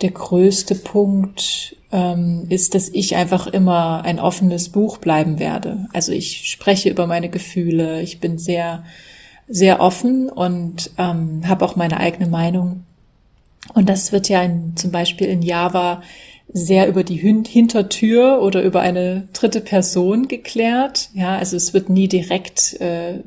der 0.00 0.10
größte 0.10 0.74
Punkt 0.74 1.76
ist, 2.48 2.74
dass 2.74 2.88
ich 2.88 3.16
einfach 3.16 3.46
immer 3.46 4.02
ein 4.04 4.18
offenes 4.18 4.68
Buch 4.68 4.98
bleiben 4.98 5.38
werde. 5.38 5.86
Also 5.92 6.12
ich 6.12 6.50
spreche 6.50 6.90
über 6.90 7.06
meine 7.06 7.28
Gefühle, 7.28 8.02
ich 8.02 8.20
bin 8.20 8.38
sehr, 8.38 8.84
sehr 9.48 9.80
offen 9.80 10.28
und 10.28 10.90
ähm, 10.98 11.42
habe 11.46 11.64
auch 11.64 11.76
meine 11.76 11.98
eigene 11.98 12.28
Meinung. 12.28 12.84
Und 13.74 13.88
das 13.88 14.12
wird 14.12 14.28
ja 14.28 14.42
in, 14.42 14.76
zum 14.76 14.90
Beispiel 14.90 15.28
in 15.28 15.42
Java 15.42 16.02
sehr 16.52 16.88
über 16.88 17.02
die 17.02 17.16
Hintertür 17.16 18.40
oder 18.42 18.62
über 18.62 18.80
eine 18.80 19.28
dritte 19.32 19.60
Person 19.60 20.28
geklärt. 20.28 21.10
Ja, 21.14 21.36
also 21.36 21.56
es 21.56 21.74
wird 21.74 21.88
nie 21.88 22.08
direkt 22.08 22.80
äh, 22.80 23.20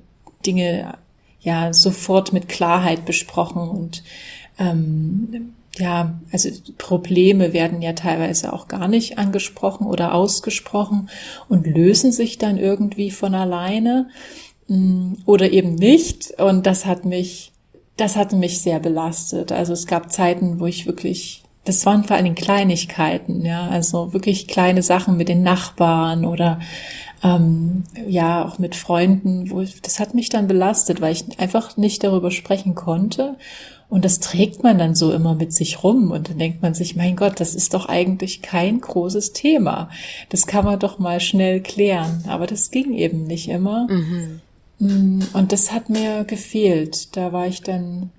Dinge 0.46 0.94
ja 1.42 1.74
sofort 1.74 2.34
mit 2.34 2.50
Klarheit 2.50 3.06
besprochen 3.06 3.70
und 3.70 4.04
ähm, 4.58 5.54
ja, 5.80 6.20
also 6.32 6.50
Probleme 6.78 7.54
werden 7.54 7.82
ja 7.82 7.94
teilweise 7.94 8.52
auch 8.52 8.68
gar 8.68 8.88
nicht 8.88 9.18
angesprochen 9.18 9.88
oder 9.88 10.14
ausgesprochen 10.14 11.10
und 11.48 11.66
lösen 11.66 12.12
sich 12.12 12.38
dann 12.38 12.58
irgendwie 12.58 13.12
von 13.12 13.34
alleine 13.34 14.10
mm, 14.68 15.14
oder 15.26 15.52
eben 15.52 15.76
nicht. 15.76 16.40
Und 16.40 16.66
das 16.66 16.86
hat 16.86 17.06
mich, 17.06 17.54
das 17.96 18.18
hat 18.18 18.34
mich 18.34 18.62
sehr 18.62 18.80
belastet. 18.80 19.52
Also 19.54 19.72
es 19.72 19.88
gab 19.88 20.12
Zeiten, 20.12 20.60
wo 20.60 20.66
ich 20.66 20.86
wirklich, 20.86 21.44
das 21.64 21.86
waren 21.86 22.04
vor 22.04 22.18
allen 22.18 22.26
Dingen 22.26 22.36
Kleinigkeiten, 22.36 23.46
ja, 23.46 23.68
also 23.70 24.12
wirklich 24.12 24.48
kleine 24.48 24.84
Sachen 24.84 25.16
mit 25.16 25.30
den 25.30 25.44
Nachbarn 25.44 26.26
oder 26.26 26.60
ähm, 27.24 27.84
ja 28.06 28.46
auch 28.46 28.60
mit 28.60 28.76
Freunden, 28.76 29.50
wo 29.50 29.62
ich, 29.62 29.82
das 29.82 30.00
hat 30.02 30.14
mich 30.14 30.28
dann 30.28 30.48
belastet, 30.48 31.00
weil 31.00 31.14
ich 31.14 31.40
einfach 31.40 31.78
nicht 31.78 32.04
darüber 32.04 32.32
sprechen 32.32 32.76
konnte 32.76 33.38
und 33.90 34.06
das 34.06 34.20
trägt 34.20 34.64
man 34.64 34.78
dann 34.78 34.94
so 34.94 35.12
immer 35.12 35.34
mit 35.34 35.52
sich 35.52 35.84
rum 35.84 36.12
und 36.12 36.30
dann 36.30 36.38
denkt 36.38 36.62
man 36.62 36.76
sich, 36.76 36.96
mein 36.96 37.16
Gott, 37.16 37.40
das 37.40 37.56
ist 37.56 37.74
doch 37.74 37.88
eigentlich 37.88 38.44
kein 38.44 38.82
großes 38.82 39.34
Thema. 39.34 39.90
Das 40.30 40.46
kann 40.46 40.64
man 40.64 40.80
doch 40.80 41.00
mal 41.00 41.20
schnell 41.20 41.62
klären. 41.62 42.24
Aber 42.28 42.46
das 42.46 42.70
ging 42.70 42.94
eben 42.94 43.24
nicht 43.24 43.50
immer. 43.50 43.88
Mhm. 43.90 44.42
Mm, 44.78 45.20
und 45.34 45.52
das 45.52 45.72
hat 45.72 45.90
mir 45.90 46.24
gefehlt. 46.24 47.18
Da 47.18 47.34
war 47.34 47.48
ich 47.48 47.64
dann 47.64 48.12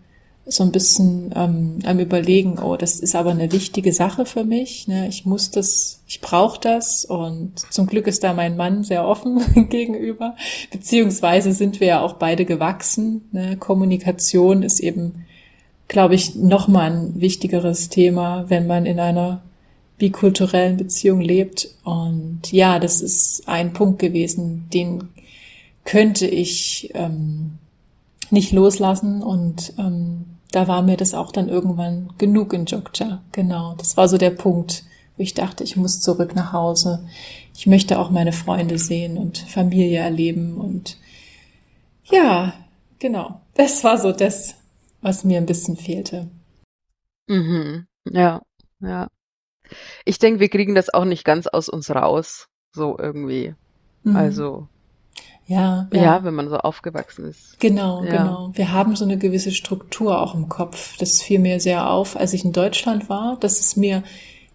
so 0.44 0.64
ein 0.64 0.72
bisschen 0.72 1.32
ähm, 1.36 1.78
am 1.84 2.00
überlegen, 2.00 2.58
oh, 2.58 2.76
das 2.76 2.98
ist 2.98 3.14
aber 3.14 3.30
eine 3.30 3.52
wichtige 3.52 3.92
Sache 3.92 4.26
für 4.26 4.42
mich. 4.42 4.88
Ne? 4.88 5.06
Ich 5.06 5.24
muss 5.24 5.52
das, 5.52 6.00
ich 6.08 6.20
brauche 6.20 6.60
das 6.60 7.04
und 7.04 7.52
zum 7.70 7.86
Glück 7.86 8.08
ist 8.08 8.24
da 8.24 8.32
mein 8.32 8.56
Mann 8.56 8.82
sehr 8.82 9.06
offen 9.06 9.68
gegenüber. 9.68 10.34
Beziehungsweise 10.72 11.52
sind 11.52 11.78
wir 11.78 11.86
ja 11.86 12.00
auch 12.00 12.14
beide 12.14 12.44
gewachsen. 12.44 13.28
Ne? 13.30 13.56
Kommunikation 13.56 14.64
ist 14.64 14.80
eben 14.80 15.26
glaube 15.90 16.14
ich, 16.14 16.36
nochmal 16.36 16.92
ein 16.92 17.20
wichtigeres 17.20 17.88
Thema, 17.88 18.44
wenn 18.48 18.68
man 18.68 18.86
in 18.86 19.00
einer 19.00 19.42
bikulturellen 19.98 20.76
Beziehung 20.76 21.20
lebt. 21.20 21.68
Und 21.82 22.52
ja, 22.52 22.78
das 22.78 23.02
ist 23.02 23.48
ein 23.48 23.72
Punkt 23.72 23.98
gewesen, 23.98 24.68
den 24.72 25.08
könnte 25.84 26.28
ich 26.28 26.92
ähm, 26.94 27.58
nicht 28.30 28.52
loslassen. 28.52 29.20
Und 29.20 29.72
ähm, 29.78 30.26
da 30.52 30.68
war 30.68 30.82
mir 30.82 30.96
das 30.96 31.12
auch 31.12 31.32
dann 31.32 31.48
irgendwann 31.48 32.10
genug 32.18 32.52
in 32.52 32.66
Jogja. 32.66 33.20
Genau, 33.32 33.74
das 33.76 33.96
war 33.96 34.06
so 34.06 34.16
der 34.16 34.30
Punkt, 34.30 34.84
wo 35.16 35.24
ich 35.24 35.34
dachte, 35.34 35.64
ich 35.64 35.76
muss 35.76 36.00
zurück 36.00 36.36
nach 36.36 36.52
Hause. 36.52 37.04
Ich 37.56 37.66
möchte 37.66 37.98
auch 37.98 38.10
meine 38.10 38.32
Freunde 38.32 38.78
sehen 38.78 39.18
und 39.18 39.38
Familie 39.38 39.98
erleben. 39.98 40.54
Und 40.54 40.98
ja, 42.04 42.54
genau, 43.00 43.40
das 43.54 43.82
war 43.82 43.98
so 43.98 44.12
das, 44.12 44.54
was 45.02 45.24
mir 45.24 45.38
ein 45.38 45.46
bisschen 45.46 45.76
fehlte. 45.76 46.30
Mhm. 47.28 47.86
Ja, 48.10 48.42
ja. 48.80 49.08
Ich 50.04 50.18
denke, 50.18 50.40
wir 50.40 50.48
kriegen 50.48 50.74
das 50.74 50.92
auch 50.92 51.04
nicht 51.04 51.24
ganz 51.24 51.46
aus 51.46 51.68
uns 51.68 51.90
raus, 51.90 52.48
so 52.72 52.98
irgendwie. 52.98 53.54
Mhm. 54.02 54.16
Also. 54.16 54.68
Ja, 55.46 55.88
ja, 55.92 56.02
ja. 56.02 56.24
wenn 56.24 56.34
man 56.34 56.48
so 56.48 56.58
aufgewachsen 56.58 57.24
ist. 57.24 57.58
Genau, 57.58 58.04
ja. 58.04 58.10
genau. 58.10 58.50
Wir 58.54 58.72
haben 58.72 58.94
so 58.94 59.04
eine 59.04 59.18
gewisse 59.18 59.50
Struktur 59.50 60.20
auch 60.20 60.34
im 60.34 60.48
Kopf. 60.48 60.96
Das 60.98 61.22
fiel 61.22 61.40
mir 61.40 61.58
sehr 61.58 61.90
auf, 61.90 62.16
als 62.16 62.32
ich 62.34 62.44
in 62.44 62.52
Deutschland 62.52 63.08
war, 63.08 63.36
dass 63.40 63.58
es 63.58 63.76
mir 63.76 64.04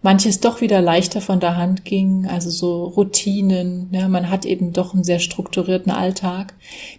manches 0.06 0.38
doch 0.38 0.60
wieder 0.60 0.80
leichter 0.80 1.20
von 1.20 1.40
der 1.40 1.56
Hand 1.56 1.84
ging, 1.84 2.28
also 2.28 2.48
so 2.48 2.84
Routinen. 2.84 3.88
Ja, 3.90 4.06
man 4.06 4.30
hat 4.30 4.44
eben 4.44 4.72
doch 4.72 4.94
einen 4.94 5.02
sehr 5.02 5.18
strukturierten 5.18 5.90
Alltag. 5.90 6.54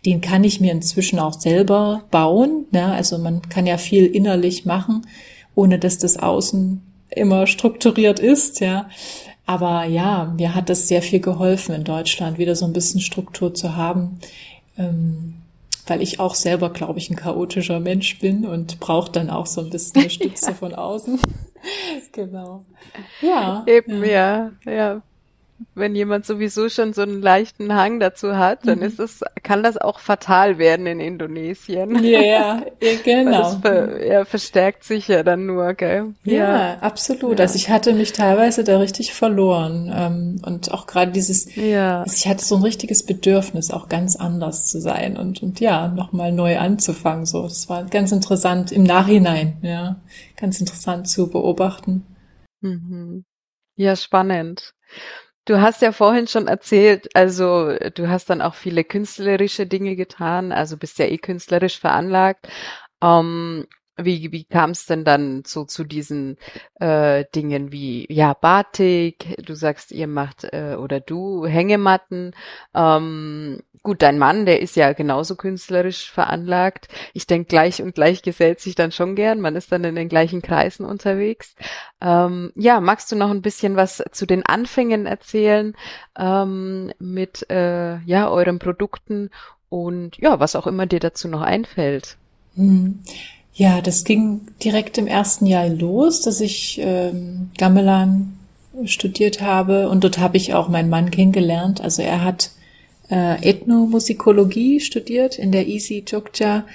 Den 0.06 0.20
kann 0.20 0.44
ich 0.44 0.60
mir 0.60 0.74
inzwischen 0.74 1.18
auch 1.18 1.40
selber 1.40 2.04
bauen. 2.12 2.66
Ja, 2.72 2.92
also 2.92 3.18
man 3.18 3.44
kann 3.44 3.66
ja 3.66 3.78
viel 3.78 4.06
innerlich 4.06 4.66
machen, 4.66 5.08
ohne 5.56 5.80
dass 5.80 6.00
das 6.00 6.18
Außen 6.18 6.82
immer 7.10 7.48
strukturiert 7.48 8.20
ist. 8.20 8.60
Ja, 8.60 8.90
aber 9.46 9.86
ja, 9.86 10.34
mir 10.36 10.54
hat 10.54 10.68
das 10.68 10.90
sehr 10.90 11.02
viel 11.02 11.22
geholfen 11.22 11.76
in 11.76 11.86
Deutschland, 11.86 12.38
wieder 12.38 12.58
so 12.58 12.66
ein 12.66 12.74
bisschen 12.74 13.00
Struktur 13.00 13.54
zu 13.54 13.78
haben. 13.78 14.20
Ähm, 14.78 15.36
weil 15.88 16.02
ich 16.02 16.20
auch 16.20 16.36
selber, 16.36 16.70
glaube 16.70 17.00
ich, 17.00 17.10
ein 17.10 17.16
chaotischer 17.16 17.80
Mensch 17.80 18.20
bin 18.20 18.46
und 18.46 18.80
brauche 18.80 19.12
dann 19.12 19.30
auch 19.30 19.46
so 19.46 19.62
ein 19.62 19.70
bisschen 19.70 20.02
eine 20.02 20.10
Stütze 20.10 20.54
von 20.54 20.74
außen. 20.74 21.20
genau. 22.12 22.64
Ja. 23.22 23.64
Eben, 23.68 24.04
ja, 24.04 24.52
ja. 24.66 24.72
ja 24.72 25.02
wenn 25.74 25.96
jemand 25.96 26.26
sowieso 26.26 26.70
schon 26.70 26.94
so 26.94 27.02
einen 27.02 27.22
leichten 27.22 27.74
Hang 27.74 28.00
dazu 28.00 28.36
hat, 28.36 28.68
dann 28.68 28.80
mhm. 28.80 28.86
ist 28.86 29.00
es, 29.00 29.24
kann 29.44 29.64
das 29.64 29.78
auch 29.78 30.00
fatal 30.00 30.58
werden 30.58 30.86
in 30.86 31.00
Indonesien. 31.00 32.04
Ja, 32.04 32.22
ja, 32.22 32.64
genau. 33.04 33.60
Ver, 33.60 34.06
ja, 34.06 34.26
verstärkt 34.26 34.84
sich 34.84 35.08
ja 35.08 35.24
dann 35.24 35.46
nur, 35.46 35.74
gell? 35.74 36.14
Ja, 36.24 36.34
ja. 36.34 36.78
absolut. 36.82 37.40
Ja. 37.40 37.44
Also 37.44 37.56
ich 37.56 37.70
hatte 37.70 37.94
mich 37.94 38.14
teilweise 38.14 38.64
da 38.64 38.78
richtig 38.78 39.14
verloren. 39.14 39.92
Ähm, 39.94 40.42
und 40.46 40.72
auch 40.72 40.86
gerade 40.86 41.12
dieses, 41.12 41.56
ja. 41.56 42.02
Also 42.02 42.16
ich 42.16 42.28
hatte 42.28 42.46
so 42.46 42.56
ein 42.56 42.64
richtiges 42.64 43.06
Bedürfnis, 43.06 43.72
auch 43.72 43.90
ganz 43.90 44.16
anders 44.16 44.68
zu 44.68 44.80
sein 44.80 45.18
und, 45.18 45.42
und 45.42 45.60
ja, 45.60 45.88
nochmal 45.88 46.32
neu 46.32 46.58
anzufangen. 46.60 47.26
So, 47.26 47.44
das 47.44 47.68
war 47.70 47.86
ganz 47.86 48.12
interessant 48.12 48.72
im 48.72 48.84
Nachhinein, 48.84 49.58
ja. 49.62 49.98
Ganz 50.36 50.60
interessant 50.60 51.08
zu 51.08 51.30
beobachten. 51.30 52.06
Mhm. 52.62 53.26
Ja, 53.76 53.96
spannend. 53.96 54.74
Du 55.48 55.62
hast 55.62 55.82
ja 55.82 55.94
vorhin 55.94 56.28
schon 56.28 56.48
erzählt, 56.48 57.08
also 57.16 57.74
du 57.96 58.10
hast 58.10 58.30
dann 58.30 58.42
auch 58.42 58.54
viele 58.54 58.84
künstlerische 58.84 59.66
Dinge 59.66 59.96
getan, 59.96 60.52
also 60.52 60.76
bist 60.76 61.00
ja 61.00 61.06
eh 61.06 61.18
künstlerisch 61.18 61.80
veranlagt. 61.80 62.50
Ähm, 63.02 63.66
wie, 63.98 64.32
wie 64.34 64.44
kam 64.44 64.72
es 64.72 64.86
denn 64.88 65.06
dann 65.06 65.44
so 65.46 65.64
zu 65.64 65.86
diesen 65.86 66.38
äh, 66.82 67.24
Dingen 67.34 67.72
wie 67.72 68.06
ja 68.10 68.34
Batik? 68.34 69.38
Du 69.42 69.56
sagst, 69.56 69.94
ihr 69.94 70.08
macht 70.08 70.44
äh, 70.44 70.76
oder 70.78 71.00
du 71.00 71.46
Hängematten. 71.46 72.36
Ähm, 72.76 73.62
Gut, 73.88 74.02
dein 74.02 74.18
Mann, 74.18 74.46
der 74.46 74.62
ist 74.62 74.76
ja 74.76 74.92
genauso 74.92 75.38
künstlerisch 75.38 76.12
veranlagt. 76.12 76.90
Ich 77.14 77.26
denke, 77.26 77.48
gleich 77.48 77.82
und 77.82 77.96
gleich 77.96 78.22
gesellt 78.22 78.60
sich 78.60 78.76
dann 78.76 78.92
schon 78.92 79.16
gern. 79.16 79.40
Man 79.40 79.56
ist 79.56 79.72
dann 79.72 79.86
in 79.86 79.96
den 79.96 80.10
gleichen 80.10 80.42
Kreisen 80.42 80.86
unterwegs. 80.86 81.56
Ähm, 82.02 82.52
ja, 82.58 82.82
magst 82.82 83.10
du 83.14 83.16
noch 83.16 83.30
ein 83.30 83.42
bisschen 83.42 83.78
was 83.78 84.04
zu 84.12 84.26
den 84.26 84.46
Anfängen 84.46 85.06
erzählen 85.06 85.74
ähm, 86.20 86.92
mit 87.00 87.50
äh, 87.50 88.00
ja 88.00 88.30
euren 88.30 88.60
Produkten 88.60 89.30
und 89.70 90.18
ja, 90.18 90.38
was 90.38 90.58
auch 90.58 90.68
immer 90.68 90.86
dir 90.86 91.00
dazu 91.00 91.30
noch 91.30 91.42
einfällt? 91.42 92.18
Hm. 92.56 93.00
Ja, 93.54 93.80
das 93.80 94.04
ging 94.04 94.42
direkt 94.62 94.98
im 94.98 95.08
ersten 95.08 95.46
Jahr 95.46 95.70
los, 95.70 96.20
dass 96.20 96.42
ich 96.42 96.78
ähm, 96.84 97.52
Gamelan 97.58 98.38
studiert 98.84 99.40
habe 99.40 99.88
und 99.88 100.04
dort 100.04 100.18
habe 100.18 100.36
ich 100.36 100.54
auch 100.54 100.68
meinen 100.68 100.90
Mann 100.90 101.10
kennengelernt. 101.10 101.80
Also 101.80 102.02
er 102.02 102.26
hat 102.26 102.52
äh, 103.10 103.42
Ethnomusikologie 103.50 104.80
studiert 104.80 105.40
in 105.40 105.52
der 105.52 105.68
Easy 105.68 106.04
Jogja. 106.06 106.66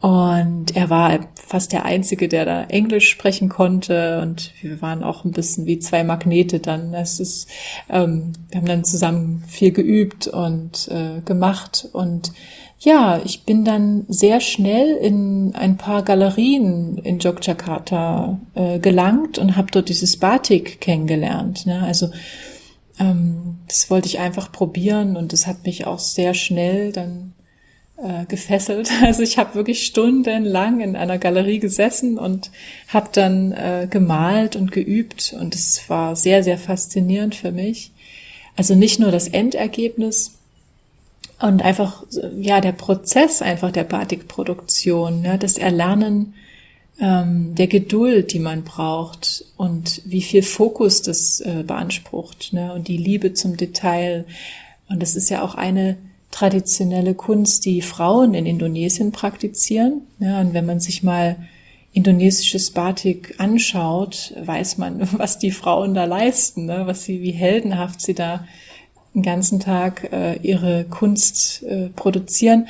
Und 0.00 0.76
er 0.76 0.90
war 0.90 1.18
fast 1.34 1.72
der 1.72 1.84
Einzige, 1.84 2.28
der 2.28 2.44
da 2.44 2.64
Englisch 2.64 3.08
sprechen 3.08 3.48
konnte. 3.48 4.20
Und 4.22 4.52
wir 4.62 4.80
waren 4.80 5.02
auch 5.02 5.24
ein 5.24 5.32
bisschen 5.32 5.66
wie 5.66 5.80
zwei 5.80 6.04
Magnete 6.04 6.60
dann. 6.60 6.94
Es 6.94 7.18
ist, 7.18 7.48
ähm, 7.90 8.32
wir 8.50 8.60
haben 8.60 8.68
dann 8.68 8.84
zusammen 8.84 9.42
viel 9.48 9.72
geübt 9.72 10.28
und 10.28 10.88
äh, 10.88 11.20
gemacht. 11.24 11.88
Und 11.92 12.32
ja, 12.78 13.20
ich 13.24 13.42
bin 13.42 13.64
dann 13.64 14.04
sehr 14.06 14.40
schnell 14.40 14.94
in 14.96 15.52
ein 15.56 15.76
paar 15.76 16.04
Galerien 16.04 16.98
in 16.98 17.18
Jogjakarta 17.18 18.38
äh, 18.54 18.78
gelangt 18.78 19.38
und 19.38 19.56
habe 19.56 19.72
dort 19.72 19.88
dieses 19.88 20.16
Batik 20.16 20.80
kennengelernt. 20.80 21.66
Ne? 21.66 21.82
Also 21.82 22.10
ähm, 22.98 23.58
das 23.66 23.90
wollte 23.90 24.08
ich 24.08 24.18
einfach 24.18 24.50
probieren 24.50 25.16
und 25.16 25.32
das 25.32 25.46
hat 25.46 25.64
mich 25.64 25.86
auch 25.86 25.98
sehr 25.98 26.34
schnell 26.34 26.92
dann 26.92 27.34
äh, 27.96 28.24
gefesselt. 28.26 28.90
Also 29.02 29.22
ich 29.22 29.38
habe 29.38 29.54
wirklich 29.54 29.84
stundenlang 29.84 30.80
in 30.80 30.96
einer 30.96 31.18
Galerie 31.18 31.58
gesessen 31.58 32.18
und 32.18 32.50
habe 32.88 33.08
dann 33.12 33.52
äh, 33.52 33.86
gemalt 33.90 34.56
und 34.56 34.72
geübt 34.72 35.34
und 35.38 35.54
es 35.54 35.88
war 35.88 36.16
sehr, 36.16 36.42
sehr 36.42 36.58
faszinierend 36.58 37.34
für 37.34 37.52
mich. 37.52 37.92
Also 38.56 38.74
nicht 38.74 38.98
nur 38.98 39.12
das 39.12 39.28
Endergebnis 39.28 40.34
und 41.40 41.62
einfach, 41.62 42.04
ja, 42.40 42.60
der 42.60 42.72
Prozess 42.72 43.42
einfach 43.42 43.70
der 43.70 43.84
Batikproduktion, 43.84 45.24
ja, 45.24 45.36
das 45.36 45.56
Erlernen 45.56 46.34
ähm, 47.00 47.54
der 47.54 47.66
Geduld, 47.66 48.32
die 48.32 48.38
man 48.38 48.64
braucht 48.64 49.44
und 49.56 50.02
wie 50.04 50.22
viel 50.22 50.42
Fokus 50.42 51.02
das 51.02 51.40
äh, 51.40 51.62
beansprucht 51.66 52.52
ne? 52.52 52.72
und 52.72 52.88
die 52.88 52.96
Liebe 52.96 53.34
zum 53.34 53.56
Detail. 53.56 54.24
Und 54.88 55.00
das 55.02 55.14
ist 55.14 55.28
ja 55.28 55.42
auch 55.42 55.54
eine 55.54 55.96
traditionelle 56.30 57.14
Kunst, 57.14 57.64
die 57.64 57.82
Frauen 57.82 58.34
in 58.34 58.46
Indonesien 58.46 59.12
praktizieren. 59.12 60.02
Ja, 60.18 60.40
und 60.40 60.54
wenn 60.54 60.66
man 60.66 60.80
sich 60.80 61.02
mal 61.02 61.36
indonesisches 61.92 62.70
Batik 62.70 63.34
anschaut, 63.38 64.34
weiß 64.40 64.78
man, 64.78 65.08
was 65.18 65.38
die 65.38 65.50
Frauen 65.50 65.94
da 65.94 66.04
leisten, 66.04 66.66
ne? 66.66 66.82
was 66.86 67.04
sie, 67.04 67.22
wie 67.22 67.32
heldenhaft 67.32 68.00
sie 68.00 68.14
da 68.14 68.44
den 69.14 69.22
ganzen 69.22 69.58
Tag 69.60 70.12
äh, 70.12 70.36
ihre 70.42 70.84
Kunst 70.84 71.62
äh, 71.62 71.88
produzieren. 71.88 72.68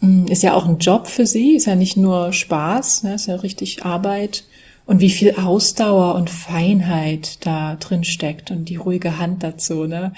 Mm, 0.00 0.26
ist 0.26 0.42
ja 0.42 0.54
auch 0.54 0.66
ein 0.66 0.78
Job 0.78 1.06
für 1.06 1.26
sie, 1.26 1.56
ist 1.56 1.66
ja 1.66 1.74
nicht 1.74 1.96
nur 1.96 2.32
Spaß, 2.32 3.02
ne, 3.04 3.14
ist 3.14 3.26
ja 3.26 3.36
richtig 3.36 3.84
Arbeit. 3.84 4.44
Und 4.86 5.02
wie 5.02 5.10
viel 5.10 5.34
Ausdauer 5.34 6.14
und 6.14 6.30
Feinheit 6.30 7.44
da 7.44 7.76
drin 7.76 8.04
steckt 8.04 8.50
und 8.50 8.70
die 8.70 8.76
ruhige 8.76 9.18
Hand 9.18 9.42
dazu, 9.42 9.84
ne? 9.86 10.14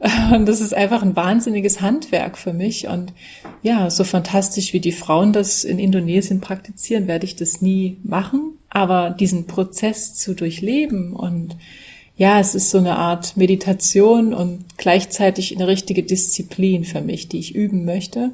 Und 0.34 0.46
das 0.46 0.60
ist 0.60 0.74
einfach 0.74 1.04
ein 1.04 1.14
wahnsinniges 1.14 1.80
Handwerk 1.80 2.36
für 2.36 2.52
mich. 2.52 2.88
Und 2.88 3.12
ja, 3.62 3.90
so 3.90 4.02
fantastisch 4.02 4.72
wie 4.72 4.80
die 4.80 4.90
Frauen 4.90 5.32
das 5.32 5.62
in 5.62 5.78
Indonesien 5.78 6.40
praktizieren, 6.40 7.06
werde 7.06 7.26
ich 7.26 7.36
das 7.36 7.62
nie 7.62 7.98
machen. 8.02 8.58
Aber 8.70 9.10
diesen 9.10 9.46
Prozess 9.46 10.14
zu 10.14 10.34
durchleben 10.34 11.12
und 11.14 11.56
ja, 12.16 12.40
es 12.40 12.56
ist 12.56 12.70
so 12.70 12.78
eine 12.78 12.96
Art 12.96 13.36
Meditation 13.36 14.34
und 14.34 14.64
gleichzeitig 14.76 15.54
eine 15.54 15.68
richtige 15.68 16.02
Disziplin 16.02 16.84
für 16.84 17.00
mich, 17.00 17.28
die 17.28 17.38
ich 17.38 17.54
üben 17.54 17.84
möchte. 17.84 18.32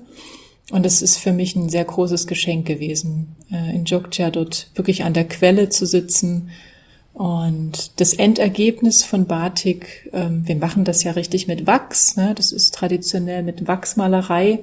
Und 0.70 0.86
es 0.86 1.02
ist 1.02 1.18
für 1.18 1.32
mich 1.32 1.56
ein 1.56 1.68
sehr 1.68 1.84
großes 1.84 2.26
Geschenk 2.26 2.66
gewesen, 2.66 3.36
äh, 3.52 3.74
in 3.74 3.84
Jogja 3.84 4.30
dort 4.30 4.70
wirklich 4.74 5.04
an 5.04 5.12
der 5.12 5.28
Quelle 5.28 5.68
zu 5.68 5.86
sitzen. 5.86 6.50
Und 7.12 8.00
das 8.00 8.14
Endergebnis 8.14 9.04
von 9.04 9.26
Batik, 9.26 10.10
ähm, 10.12 10.46
wir 10.48 10.56
machen 10.56 10.84
das 10.84 11.04
ja 11.04 11.12
richtig 11.12 11.46
mit 11.46 11.66
Wachs, 11.66 12.16
ne? 12.16 12.34
das 12.34 12.50
ist 12.50 12.74
traditionell 12.74 13.42
mit 13.42 13.68
Wachsmalerei, 13.68 14.60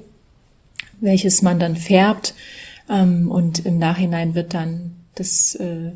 welches 1.00 1.42
man 1.42 1.60
dann 1.60 1.76
färbt. 1.76 2.34
Ähm, 2.90 3.30
und 3.30 3.66
im 3.66 3.78
Nachhinein 3.78 4.36
wird 4.36 4.54
dann 4.54 4.96
das 5.16 5.56
äh, 5.56 5.92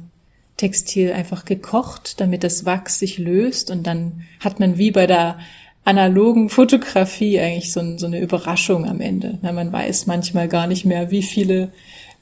Textil 0.57 1.11
einfach 1.11 1.45
gekocht, 1.45 2.21
damit 2.21 2.43
das 2.43 2.65
Wachs 2.65 2.99
sich 2.99 3.17
löst. 3.17 3.71
Und 3.71 3.85
dann 3.85 4.23
hat 4.39 4.59
man 4.59 4.77
wie 4.77 4.91
bei 4.91 5.07
der 5.07 5.39
analogen 5.85 6.49
Fotografie 6.49 7.39
eigentlich 7.39 7.71
so, 7.71 7.97
so 7.97 8.07
eine 8.07 8.19
Überraschung 8.19 8.85
am 8.85 8.99
Ende. 8.99 9.37
Na, 9.41 9.51
man 9.51 9.71
weiß 9.71 10.07
manchmal 10.07 10.47
gar 10.47 10.67
nicht 10.67 10.83
mehr, 10.83 11.11
wie 11.11 11.21
viele, 11.21 11.71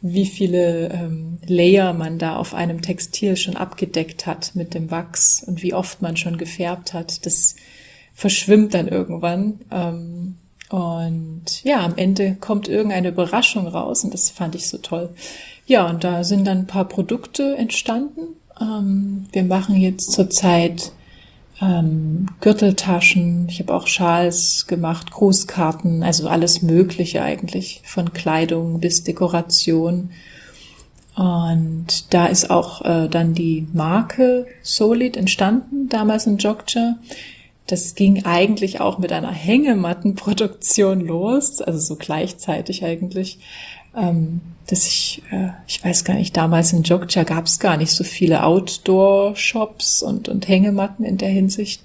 wie 0.02 0.26
viele 0.26 0.90
ähm, 0.90 1.40
Layer 1.48 1.94
man 1.94 2.20
da 2.20 2.36
auf 2.36 2.54
einem 2.54 2.82
Textil 2.82 3.38
schon 3.38 3.56
abgedeckt 3.56 4.28
hat 4.28 4.52
mit 4.54 4.74
dem 4.74 4.92
Wachs 4.92 5.44
und 5.44 5.64
wie 5.64 5.74
oft 5.74 6.02
man 6.02 6.18
schon 6.18 6.38
gefärbt 6.38 6.94
hat. 6.94 7.26
Das 7.26 7.56
verschwimmt 8.14 8.74
dann 8.74 8.90
irgendwann. 8.90 9.62
Ähm, 9.72 10.36
und 10.70 11.64
ja, 11.64 11.86
am 11.86 11.96
Ende 11.96 12.36
kommt 12.40 12.68
irgendeine 12.68 13.10
Überraschung 13.10 13.68
raus 13.68 14.04
und 14.04 14.14
das 14.14 14.30
fand 14.30 14.56
ich 14.56 14.68
so 14.68 14.78
toll. 14.80 15.10
Ja, 15.66 15.90
und 15.90 16.04
da 16.04 16.26
sind 16.26 16.46
dann 16.46 16.60
ein 16.60 16.68
paar 16.68 16.90
Produkte 16.90 17.56
entstanden. 17.56 18.36
Ähm, 18.60 19.28
wir 19.32 19.44
machen 19.44 19.78
jetzt 19.78 20.12
zurzeit 20.12 20.92
ähm, 21.62 22.28
Gürteltaschen, 22.42 23.48
ich 23.50 23.60
habe 23.60 23.74
auch 23.74 23.88
Schals 23.88 24.68
gemacht, 24.68 25.12
Grußkarten, 25.12 26.04
also 26.04 26.28
alles 26.28 26.62
Mögliche 26.62 27.22
eigentlich, 27.22 27.82
von 27.86 28.14
Kleidung 28.14 28.80
bis 28.80 29.04
Dekoration. 29.04 30.12
Und 31.16 32.14
da 32.14 32.26
ist 32.26 32.50
auch 32.50 32.84
äh, 32.84 33.08
dann 33.08 33.34
die 33.36 33.68
Marke 33.72 34.48
Solid 34.64 35.16
entstanden, 35.16 35.88
damals 35.90 36.26
in 36.26 36.38
Jogja. 36.38 36.96
das 37.68 37.94
ging 37.96 38.26
eigentlich 38.26 38.82
auch 38.82 38.98
mit 38.98 39.12
einer 39.12 39.32
Hängemattenproduktion 39.32 41.02
los, 41.02 41.62
also 41.62 41.80
so 41.80 41.96
gleichzeitig 41.98 42.84
eigentlich, 42.84 43.40
ähm, 43.96 44.42
dass 44.68 44.88
ich, 44.88 45.22
äh, 45.32 45.50
ich 45.68 45.84
weiß 45.84 46.04
gar 46.04 46.16
nicht, 46.16 46.36
damals 46.38 46.74
in 46.74 46.84
Jogja 46.84 47.24
gab 47.24 47.46
es 47.46 47.60
gar 47.60 47.78
nicht 47.78 47.92
so 47.92 48.04
viele 48.04 48.44
Outdoor-Shops 48.44 50.04
und, 50.04 50.30
und 50.30 50.48
Hängematten 50.48 51.06
in 51.06 51.18
der 51.18 51.30
Hinsicht. 51.30 51.82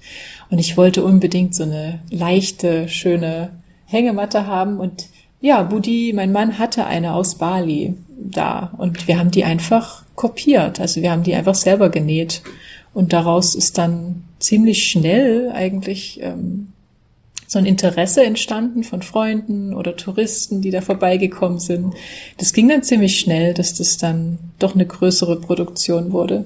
Und 0.49 0.59
ich 0.59 0.77
wollte 0.77 1.03
unbedingt 1.03 1.53
so 1.53 1.63
eine 1.63 1.99
leichte, 2.09 2.87
schöne 2.87 3.51
Hängematte 3.85 4.47
haben. 4.47 4.79
Und 4.79 5.07
ja, 5.41 5.63
Budi, 5.63 6.13
mein 6.13 6.31
Mann, 6.31 6.57
hatte 6.57 6.85
eine 6.85 7.13
aus 7.13 7.35
Bali 7.35 7.95
da. 8.17 8.71
Und 8.77 9.07
wir 9.07 9.19
haben 9.19 9.31
die 9.31 9.43
einfach 9.43 10.03
kopiert. 10.15 10.79
Also 10.79 11.01
wir 11.01 11.11
haben 11.11 11.23
die 11.23 11.35
einfach 11.35 11.55
selber 11.55 11.89
genäht. 11.89 12.41
Und 12.93 13.13
daraus 13.13 13.55
ist 13.55 13.77
dann 13.77 14.23
ziemlich 14.39 14.89
schnell 14.89 15.51
eigentlich 15.53 16.19
ähm, 16.21 16.68
so 17.49 17.57
ein 17.57 17.65
Interesse 17.65 18.23
entstanden 18.23 18.83
von 18.83 19.01
Freunden 19.01 19.73
oder 19.73 19.95
Touristen, 19.95 20.61
die 20.61 20.69
da 20.69 20.81
vorbeigekommen 20.81 21.57
sind. 21.57 21.95
Das 22.37 22.53
ging 22.53 22.69
dann 22.69 22.83
ziemlich 22.83 23.19
schnell, 23.19 23.55
dass 23.55 23.73
das 23.73 23.97
dann 23.97 24.37
doch 24.59 24.75
eine 24.75 24.85
größere 24.85 25.41
Produktion 25.41 26.11
wurde. 26.11 26.45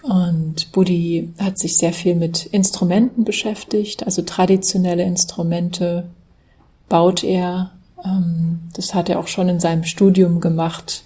Und 0.00 0.72
Budi 0.72 1.34
hat 1.38 1.58
sich 1.58 1.76
sehr 1.76 1.92
viel 1.92 2.14
mit 2.14 2.46
Instrumenten 2.46 3.24
beschäftigt, 3.24 4.06
also 4.06 4.22
traditionelle 4.22 5.02
Instrumente 5.02 6.06
baut 6.88 7.22
er. 7.22 7.72
Ähm, 8.02 8.60
das 8.74 8.94
hat 8.94 9.10
er 9.10 9.18
auch 9.18 9.28
schon 9.28 9.50
in 9.50 9.60
seinem 9.60 9.84
Studium 9.84 10.40
gemacht. 10.40 11.02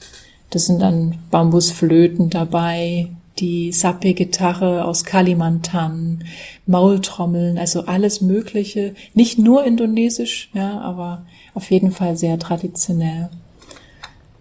Das 0.51 0.66
sind 0.66 0.79
dann 0.81 1.18
Bambusflöten 1.33 2.31
dabei, 2.31 3.09
die 3.40 3.72
Sappe-Gitarre 3.72 4.85
aus 4.85 5.05
Kalimantan, 5.05 6.24
Maultrommeln, 6.66 7.59
also 7.59 7.87
alles 7.87 8.20
Mögliche. 8.20 8.94
Nicht 9.14 9.38
nur 9.38 9.64
indonesisch, 9.64 10.50
ja, 10.53 10.81
aber 10.81 11.24
auf 11.55 11.70
jeden 11.70 11.92
Fall 11.92 12.16
sehr 12.16 12.38
traditionell. 12.38 13.31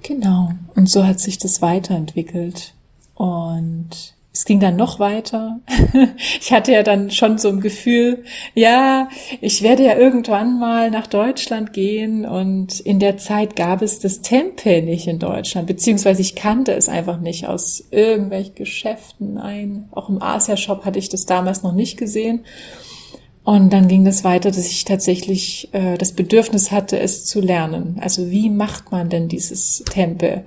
Genau. 0.03 0.51
Und 0.75 0.89
so 0.89 1.05
hat 1.05 1.19
sich 1.19 1.37
das 1.37 1.61
weiterentwickelt. 1.61 2.73
Und 3.15 4.13
es 4.39 4.45
ging 4.45 4.61
dann 4.61 4.77
noch 4.77 4.99
weiter. 4.99 5.59
Ich 6.39 6.53
hatte 6.53 6.71
ja 6.71 6.83
dann 6.83 7.11
schon 7.11 7.37
so 7.37 7.49
ein 7.49 7.59
Gefühl, 7.59 8.23
ja, 8.55 9.09
ich 9.41 9.61
werde 9.61 9.83
ja 9.83 9.97
irgendwann 9.97 10.57
mal 10.57 10.89
nach 10.89 11.07
Deutschland 11.07 11.73
gehen 11.73 12.25
und 12.25 12.79
in 12.79 12.99
der 12.99 13.17
Zeit 13.17 13.57
gab 13.57 13.81
es 13.81 13.99
das 13.99 14.21
Tempel 14.21 14.81
nicht 14.81 15.07
in 15.07 15.19
Deutschland, 15.19 15.67
beziehungsweise 15.67 16.21
ich 16.21 16.35
kannte 16.35 16.73
es 16.73 16.87
einfach 16.87 17.19
nicht 17.19 17.47
aus 17.47 17.83
irgendwelchen 17.91 18.55
Geschäften 18.55 19.37
ein. 19.37 19.89
Auch 19.91 20.07
im 20.07 20.21
Asia-Shop 20.21 20.85
hatte 20.85 20.99
ich 20.99 21.09
das 21.09 21.25
damals 21.25 21.61
noch 21.61 21.73
nicht 21.73 21.97
gesehen. 21.97 22.45
Und 23.43 23.73
dann 23.73 23.89
ging 23.89 24.05
das 24.05 24.23
weiter, 24.23 24.51
dass 24.51 24.71
ich 24.71 24.85
tatsächlich 24.85 25.69
äh, 25.73 25.97
das 25.97 26.13
Bedürfnis 26.13 26.71
hatte, 26.71 26.97
es 26.97 27.25
zu 27.25 27.41
lernen. 27.41 27.97
Also 27.99 28.31
wie 28.31 28.49
macht 28.49 28.91
man 28.91 29.09
denn 29.09 29.27
dieses 29.27 29.83
Tempel? 29.89 30.45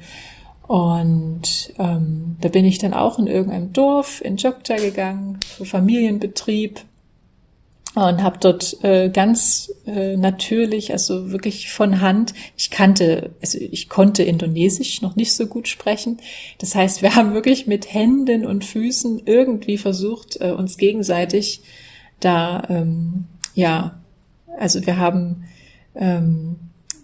Und 0.66 1.74
ähm, 1.78 2.36
da 2.40 2.48
bin 2.48 2.64
ich 2.64 2.78
dann 2.78 2.94
auch 2.94 3.18
in 3.18 3.26
irgendeinem 3.26 3.72
Dorf 3.72 4.20
in 4.24 4.36
Jogja 4.36 4.76
gegangen, 4.76 5.38
für 5.44 5.64
Familienbetrieb 5.64 6.80
und 7.94 8.22
habe 8.22 8.38
dort 8.40 8.82
äh, 8.82 9.10
ganz 9.10 9.70
äh, 9.86 10.16
natürlich, 10.16 10.92
also 10.92 11.30
wirklich 11.30 11.70
von 11.70 12.00
Hand, 12.00 12.32
ich 12.56 12.70
kannte, 12.70 13.32
also 13.42 13.58
ich 13.58 13.90
konnte 13.90 14.22
Indonesisch 14.22 15.02
noch 15.02 15.14
nicht 15.14 15.34
so 15.34 15.46
gut 15.46 15.68
sprechen. 15.68 16.18
Das 16.58 16.74
heißt, 16.74 17.02
wir 17.02 17.14
haben 17.14 17.34
wirklich 17.34 17.66
mit 17.66 17.92
Händen 17.92 18.46
und 18.46 18.64
Füßen 18.64 19.22
irgendwie 19.26 19.76
versucht, 19.76 20.40
äh, 20.40 20.52
uns 20.52 20.78
gegenseitig 20.78 21.60
da, 22.20 22.62
ähm, 22.70 23.26
ja, 23.54 24.00
also 24.58 24.86
wir 24.86 24.96
haben 24.96 25.44
ähm, 25.94 26.56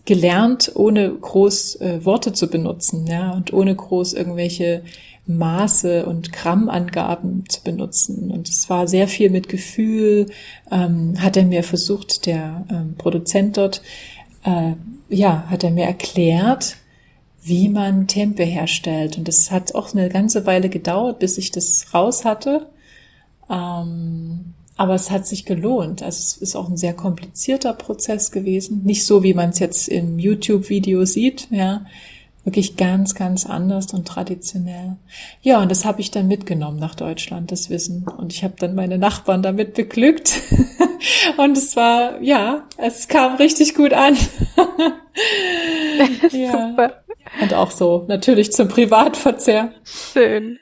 gelernt, 0.08 0.72
ohne 0.74 1.12
groß 1.12 1.82
äh, 1.82 2.02
Worte 2.06 2.32
zu 2.32 2.48
benutzen, 2.48 3.06
ja, 3.06 3.32
und 3.32 3.52
ohne 3.52 3.76
groß 3.76 4.14
irgendwelche 4.14 4.82
Maße 5.26 6.06
und 6.06 6.32
Grammangaben 6.32 7.44
zu 7.46 7.62
benutzen. 7.62 8.30
Und 8.30 8.48
es 8.48 8.70
war 8.70 8.88
sehr 8.88 9.06
viel 9.06 9.28
mit 9.28 9.50
Gefühl, 9.50 10.30
ähm, 10.72 11.12
hat 11.18 11.36
er 11.36 11.44
mir 11.44 11.62
versucht, 11.62 12.24
der 12.24 12.64
ähm, 12.70 12.94
Produzent 12.96 13.58
dort, 13.58 13.82
äh, 14.44 14.72
ja, 15.10 15.44
hat 15.50 15.62
er 15.62 15.72
mir 15.72 15.84
erklärt, 15.84 16.78
wie 17.42 17.68
man 17.68 18.06
Tempe 18.06 18.44
herstellt. 18.44 19.18
Und 19.18 19.28
das 19.28 19.50
hat 19.50 19.74
auch 19.74 19.92
eine 19.92 20.08
ganze 20.08 20.46
Weile 20.46 20.70
gedauert, 20.70 21.18
bis 21.18 21.36
ich 21.36 21.50
das 21.50 21.92
raus 21.92 22.24
hatte. 22.24 22.70
Ähm, 23.50 24.54
aber 24.78 24.94
es 24.94 25.10
hat 25.10 25.26
sich 25.26 25.44
gelohnt. 25.44 26.02
Also 26.02 26.20
es 26.20 26.36
ist 26.36 26.56
auch 26.56 26.68
ein 26.68 26.76
sehr 26.76 26.94
komplizierter 26.94 27.74
Prozess 27.74 28.30
gewesen. 28.30 28.82
Nicht 28.84 29.04
so, 29.04 29.24
wie 29.24 29.34
man 29.34 29.50
es 29.50 29.58
jetzt 29.58 29.88
im 29.88 30.18
YouTube-Video 30.20 31.04
sieht, 31.04 31.48
ja. 31.50 31.84
Wirklich 32.44 32.76
ganz, 32.76 33.16
ganz 33.16 33.44
anders 33.44 33.92
und 33.92 34.06
traditionell. 34.06 34.96
Ja, 35.42 35.60
und 35.60 35.70
das 35.70 35.84
habe 35.84 36.00
ich 36.00 36.12
dann 36.12 36.28
mitgenommen 36.28 36.78
nach 36.78 36.94
Deutschland, 36.94 37.50
das 37.50 37.68
Wissen. 37.68 38.06
Und 38.16 38.32
ich 38.32 38.44
habe 38.44 38.54
dann 38.56 38.76
meine 38.76 38.98
Nachbarn 38.98 39.42
damit 39.42 39.74
beglückt. 39.74 40.40
und 41.36 41.58
es 41.58 41.74
war, 41.74 42.22
ja, 42.22 42.62
es 42.78 43.08
kam 43.08 43.34
richtig 43.34 43.74
gut 43.74 43.92
an. 43.92 44.16
ja. 46.30 46.70
Super. 46.70 47.02
Und 47.42 47.52
auch 47.52 47.72
so, 47.72 48.04
natürlich 48.06 48.52
zum 48.52 48.68
Privatverzehr. 48.68 49.72
Schön. 49.84 50.58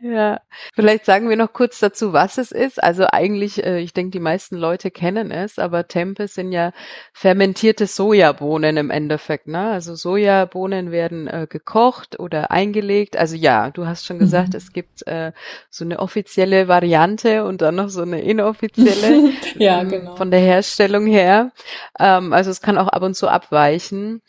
Ja, 0.00 0.40
vielleicht 0.74 1.06
sagen 1.06 1.30
wir 1.30 1.36
noch 1.36 1.54
kurz 1.54 1.80
dazu, 1.80 2.12
was 2.12 2.36
es 2.36 2.52
ist. 2.52 2.82
Also 2.82 3.06
eigentlich, 3.10 3.64
äh, 3.64 3.80
ich 3.80 3.94
denke, 3.94 4.10
die 4.10 4.20
meisten 4.20 4.56
Leute 4.56 4.90
kennen 4.90 5.30
es, 5.30 5.58
aber 5.58 5.88
Tempe 5.88 6.28
sind 6.28 6.52
ja 6.52 6.72
fermentierte 7.14 7.86
Sojabohnen 7.86 8.76
im 8.76 8.90
Endeffekt. 8.90 9.48
Ne? 9.48 9.70
Also 9.70 9.94
Sojabohnen 9.94 10.90
werden 10.90 11.26
äh, 11.28 11.46
gekocht 11.48 12.20
oder 12.20 12.50
eingelegt. 12.50 13.16
Also 13.16 13.36
ja, 13.36 13.70
du 13.70 13.86
hast 13.86 14.04
schon 14.04 14.18
gesagt, 14.18 14.50
mhm. 14.50 14.56
es 14.56 14.72
gibt 14.72 15.06
äh, 15.06 15.32
so 15.70 15.84
eine 15.84 15.98
offizielle 15.98 16.68
Variante 16.68 17.44
und 17.44 17.62
dann 17.62 17.76
noch 17.76 17.88
so 17.88 18.02
eine 18.02 18.20
inoffizielle 18.20 19.30
ja, 19.56 19.80
ähm, 19.80 19.88
genau. 19.88 20.16
von 20.16 20.30
der 20.30 20.40
Herstellung 20.40 21.06
her. 21.06 21.52
Ähm, 21.98 22.34
also 22.34 22.50
es 22.50 22.60
kann 22.60 22.76
auch 22.76 22.88
ab 22.88 23.02
und 23.02 23.14
zu 23.14 23.28
abweichen. 23.28 24.20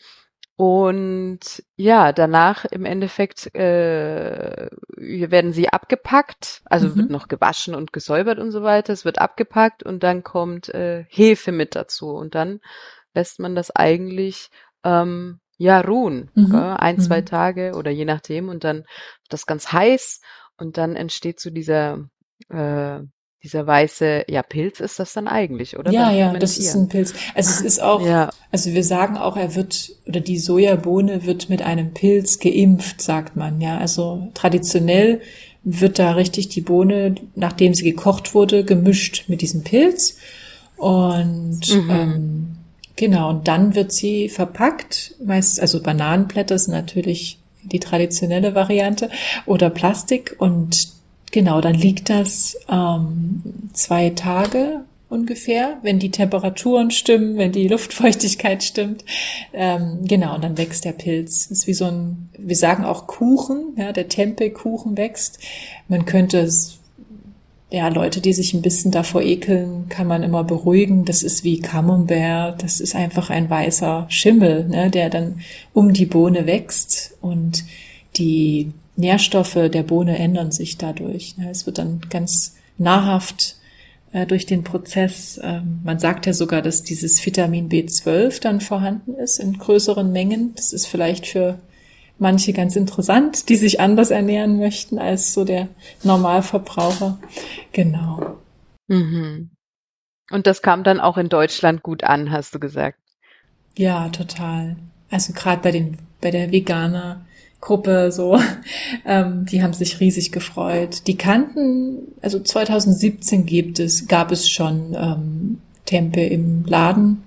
Und 0.58 1.62
ja, 1.76 2.12
danach 2.12 2.64
im 2.64 2.84
Endeffekt 2.84 3.54
äh, 3.54 4.68
werden 4.96 5.52
sie 5.52 5.68
abgepackt, 5.68 6.62
also 6.64 6.88
mhm. 6.88 6.96
wird 6.96 7.10
noch 7.10 7.28
gewaschen 7.28 7.76
und 7.76 7.92
gesäubert 7.92 8.40
und 8.40 8.50
so 8.50 8.64
weiter. 8.64 8.92
Es 8.92 9.04
wird 9.04 9.20
abgepackt 9.20 9.84
und 9.84 10.02
dann 10.02 10.24
kommt 10.24 10.68
äh, 10.70 11.04
Hefe 11.10 11.52
mit 11.52 11.76
dazu 11.76 12.08
und 12.08 12.34
dann 12.34 12.58
lässt 13.14 13.38
man 13.38 13.54
das 13.54 13.70
eigentlich 13.70 14.50
ähm, 14.82 15.38
ja 15.58 15.80
ruhen, 15.80 16.32
mhm. 16.34 16.56
ein 16.56 16.98
zwei 16.98 17.20
mhm. 17.20 17.26
Tage 17.26 17.74
oder 17.76 17.92
je 17.92 18.04
nachdem 18.04 18.48
und 18.48 18.64
dann 18.64 18.78
wird 18.78 19.28
das 19.28 19.46
ganz 19.46 19.70
heiß 19.70 20.22
und 20.56 20.76
dann 20.76 20.96
entsteht 20.96 21.38
so 21.38 21.50
dieser 21.50 22.08
äh, 22.48 22.98
dieser 23.42 23.66
weiße, 23.66 24.24
ja, 24.28 24.42
Pilz 24.42 24.80
ist 24.80 24.98
das 24.98 25.12
dann 25.12 25.28
eigentlich, 25.28 25.78
oder? 25.78 25.92
Ja, 25.92 26.10
ja, 26.10 26.32
das 26.34 26.58
ist 26.58 26.74
ein 26.74 26.88
Pilz. 26.88 27.14
Also 27.34 27.50
es 27.50 27.60
ist 27.60 27.80
auch, 27.80 28.04
ja. 28.04 28.30
also 28.50 28.72
wir 28.72 28.82
sagen 28.82 29.16
auch, 29.16 29.36
er 29.36 29.54
wird, 29.54 29.92
oder 30.06 30.20
die 30.20 30.38
Sojabohne 30.38 31.24
wird 31.24 31.48
mit 31.48 31.62
einem 31.62 31.94
Pilz 31.94 32.40
geimpft, 32.40 33.00
sagt 33.00 33.36
man, 33.36 33.60
ja. 33.60 33.78
Also 33.78 34.28
traditionell 34.34 35.20
wird 35.62 35.98
da 36.00 36.12
richtig 36.12 36.48
die 36.48 36.62
Bohne, 36.62 37.14
nachdem 37.36 37.74
sie 37.74 37.84
gekocht 37.84 38.34
wurde, 38.34 38.64
gemischt 38.64 39.24
mit 39.28 39.40
diesem 39.40 39.62
Pilz. 39.62 40.16
Und 40.76 41.60
mhm. 41.68 41.90
ähm, 41.90 42.46
genau, 42.96 43.30
und 43.30 43.46
dann 43.46 43.76
wird 43.76 43.92
sie 43.92 44.28
verpackt, 44.28 45.14
meist, 45.24 45.60
also 45.60 45.80
Bananenblätter 45.80 46.58
sind 46.58 46.74
natürlich 46.74 47.38
die 47.62 47.80
traditionelle 47.80 48.54
Variante, 48.54 49.10
oder 49.46 49.70
Plastik 49.70 50.36
und 50.38 50.97
Genau, 51.30 51.60
dann 51.60 51.74
liegt 51.74 52.10
das 52.10 52.58
ähm, 52.68 53.42
zwei 53.72 54.10
Tage 54.10 54.84
ungefähr, 55.08 55.78
wenn 55.82 55.98
die 55.98 56.10
Temperaturen 56.10 56.90
stimmen, 56.90 57.38
wenn 57.38 57.52
die 57.52 57.68
Luftfeuchtigkeit 57.68 58.62
stimmt. 58.62 59.04
Ähm, 59.52 60.00
genau, 60.04 60.34
und 60.34 60.44
dann 60.44 60.58
wächst 60.58 60.84
der 60.84 60.92
Pilz. 60.92 61.46
Ist 61.46 61.66
wie 61.66 61.74
so 61.74 61.86
ein, 61.86 62.28
wir 62.36 62.56
sagen 62.56 62.84
auch 62.84 63.06
Kuchen, 63.06 63.74
ja, 63.76 63.92
der 63.92 64.08
Tempelkuchen 64.08 64.96
wächst. 64.96 65.38
Man 65.88 66.04
könnte 66.04 66.40
es, 66.40 66.78
ja, 67.70 67.88
Leute, 67.88 68.20
die 68.20 68.32
sich 68.32 68.54
ein 68.54 68.62
bisschen 68.62 68.90
davor 68.90 69.22
ekeln, 69.22 69.88
kann 69.88 70.06
man 70.06 70.22
immer 70.22 70.44
beruhigen. 70.44 71.04
Das 71.04 71.22
ist 71.22 71.44
wie 71.44 71.60
Camembert, 71.60 72.62
das 72.62 72.80
ist 72.80 72.94
einfach 72.94 73.30
ein 73.30 73.48
weißer 73.50 74.06
Schimmel, 74.08 74.68
ne, 74.68 74.90
der 74.90 75.10
dann 75.10 75.40
um 75.72 75.92
die 75.92 76.06
Bohne 76.06 76.46
wächst 76.46 77.14
und 77.20 77.64
die 78.16 78.72
Nährstoffe 78.98 79.54
der 79.54 79.84
Bohne 79.84 80.18
ändern 80.18 80.50
sich 80.50 80.76
dadurch. 80.76 81.36
Es 81.50 81.66
wird 81.66 81.78
dann 81.78 82.00
ganz 82.10 82.56
nahrhaft 82.78 83.56
äh, 84.12 84.26
durch 84.26 84.44
den 84.44 84.64
Prozess. 84.64 85.40
Ähm, 85.42 85.80
man 85.84 86.00
sagt 86.00 86.26
ja 86.26 86.32
sogar, 86.32 86.62
dass 86.62 86.82
dieses 86.82 87.24
Vitamin 87.24 87.68
B12 87.68 88.40
dann 88.40 88.60
vorhanden 88.60 89.14
ist 89.14 89.38
in 89.38 89.58
größeren 89.58 90.10
Mengen. 90.10 90.52
Das 90.56 90.72
ist 90.72 90.86
vielleicht 90.86 91.28
für 91.28 91.60
manche 92.18 92.52
ganz 92.52 92.74
interessant, 92.74 93.48
die 93.48 93.54
sich 93.54 93.80
anders 93.80 94.10
ernähren 94.10 94.58
möchten 94.58 94.98
als 94.98 95.32
so 95.32 95.44
der 95.44 95.68
Normalverbraucher. 96.02 97.18
Genau. 97.72 98.38
Mhm. 98.88 99.50
Und 100.30 100.46
das 100.48 100.60
kam 100.60 100.82
dann 100.82 100.98
auch 100.98 101.16
in 101.16 101.28
Deutschland 101.28 101.84
gut 101.84 102.02
an, 102.02 102.32
hast 102.32 102.52
du 102.52 102.58
gesagt. 102.58 102.98
Ja, 103.76 104.08
total. 104.08 104.76
Also 105.08 105.32
gerade 105.32 105.62
bei 105.62 105.70
den 105.70 105.98
bei 106.20 106.32
der 106.32 106.50
Veganer 106.50 107.24
Gruppe 107.60 108.12
so, 108.12 108.38
ähm, 109.04 109.44
die 109.46 109.62
haben 109.62 109.72
sich 109.72 110.00
riesig 110.00 110.32
gefreut. 110.32 111.06
Die 111.06 111.16
kannten, 111.16 112.12
also 112.22 112.40
2017 112.40 113.46
gibt 113.46 113.80
es, 113.80 114.06
gab 114.06 114.30
es 114.30 114.48
schon 114.48 114.94
ähm, 114.94 115.60
Tempe 115.84 116.20
im 116.20 116.64
Laden, 116.66 117.24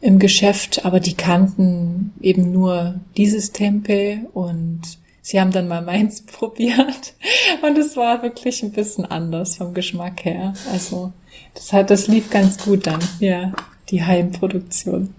im 0.00 0.18
Geschäft, 0.18 0.84
aber 0.84 1.00
die 1.00 1.14
kannten 1.14 2.12
eben 2.20 2.52
nur 2.52 3.00
dieses 3.16 3.52
Tempe 3.52 4.20
und 4.32 4.82
sie 5.22 5.40
haben 5.40 5.50
dann 5.50 5.66
mal 5.66 5.82
meins 5.84 6.24
probiert 6.24 7.14
und 7.62 7.76
es 7.78 7.96
war 7.96 8.22
wirklich 8.22 8.62
ein 8.62 8.72
bisschen 8.72 9.06
anders 9.06 9.56
vom 9.56 9.74
Geschmack 9.74 10.24
her. 10.24 10.52
Also 10.70 11.12
das 11.54 11.72
hat, 11.72 11.90
das 11.90 12.06
lief 12.06 12.30
ganz 12.30 12.58
gut 12.64 12.86
dann, 12.86 13.00
ja, 13.18 13.52
die 13.90 14.04
Heimproduktion. 14.04 15.14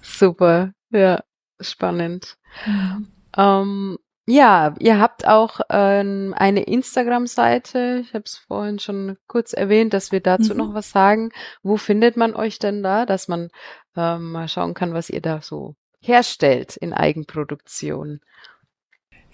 Super, 0.00 0.72
ja, 0.90 1.22
spannend. 1.60 2.38
Mhm. 2.64 3.08
Ähm, 3.38 3.98
ja, 4.26 4.74
ihr 4.78 5.00
habt 5.00 5.26
auch 5.26 5.60
ähm, 5.70 6.34
eine 6.36 6.64
Instagram-Seite. 6.64 8.00
Ich 8.02 8.12
habe 8.12 8.24
es 8.26 8.36
vorhin 8.36 8.78
schon 8.78 9.16
kurz 9.26 9.54
erwähnt, 9.54 9.94
dass 9.94 10.12
wir 10.12 10.20
dazu 10.20 10.52
mhm. 10.52 10.58
noch 10.58 10.74
was 10.74 10.90
sagen. 10.90 11.30
Wo 11.62 11.78
findet 11.78 12.18
man 12.18 12.34
euch 12.34 12.58
denn 12.58 12.82
da, 12.82 13.06
dass 13.06 13.28
man 13.28 13.48
ähm, 13.96 14.32
mal 14.32 14.48
schauen 14.48 14.74
kann, 14.74 14.92
was 14.92 15.08
ihr 15.08 15.22
da 15.22 15.40
so 15.40 15.76
herstellt 16.00 16.76
in 16.76 16.92
Eigenproduktion? 16.92 18.20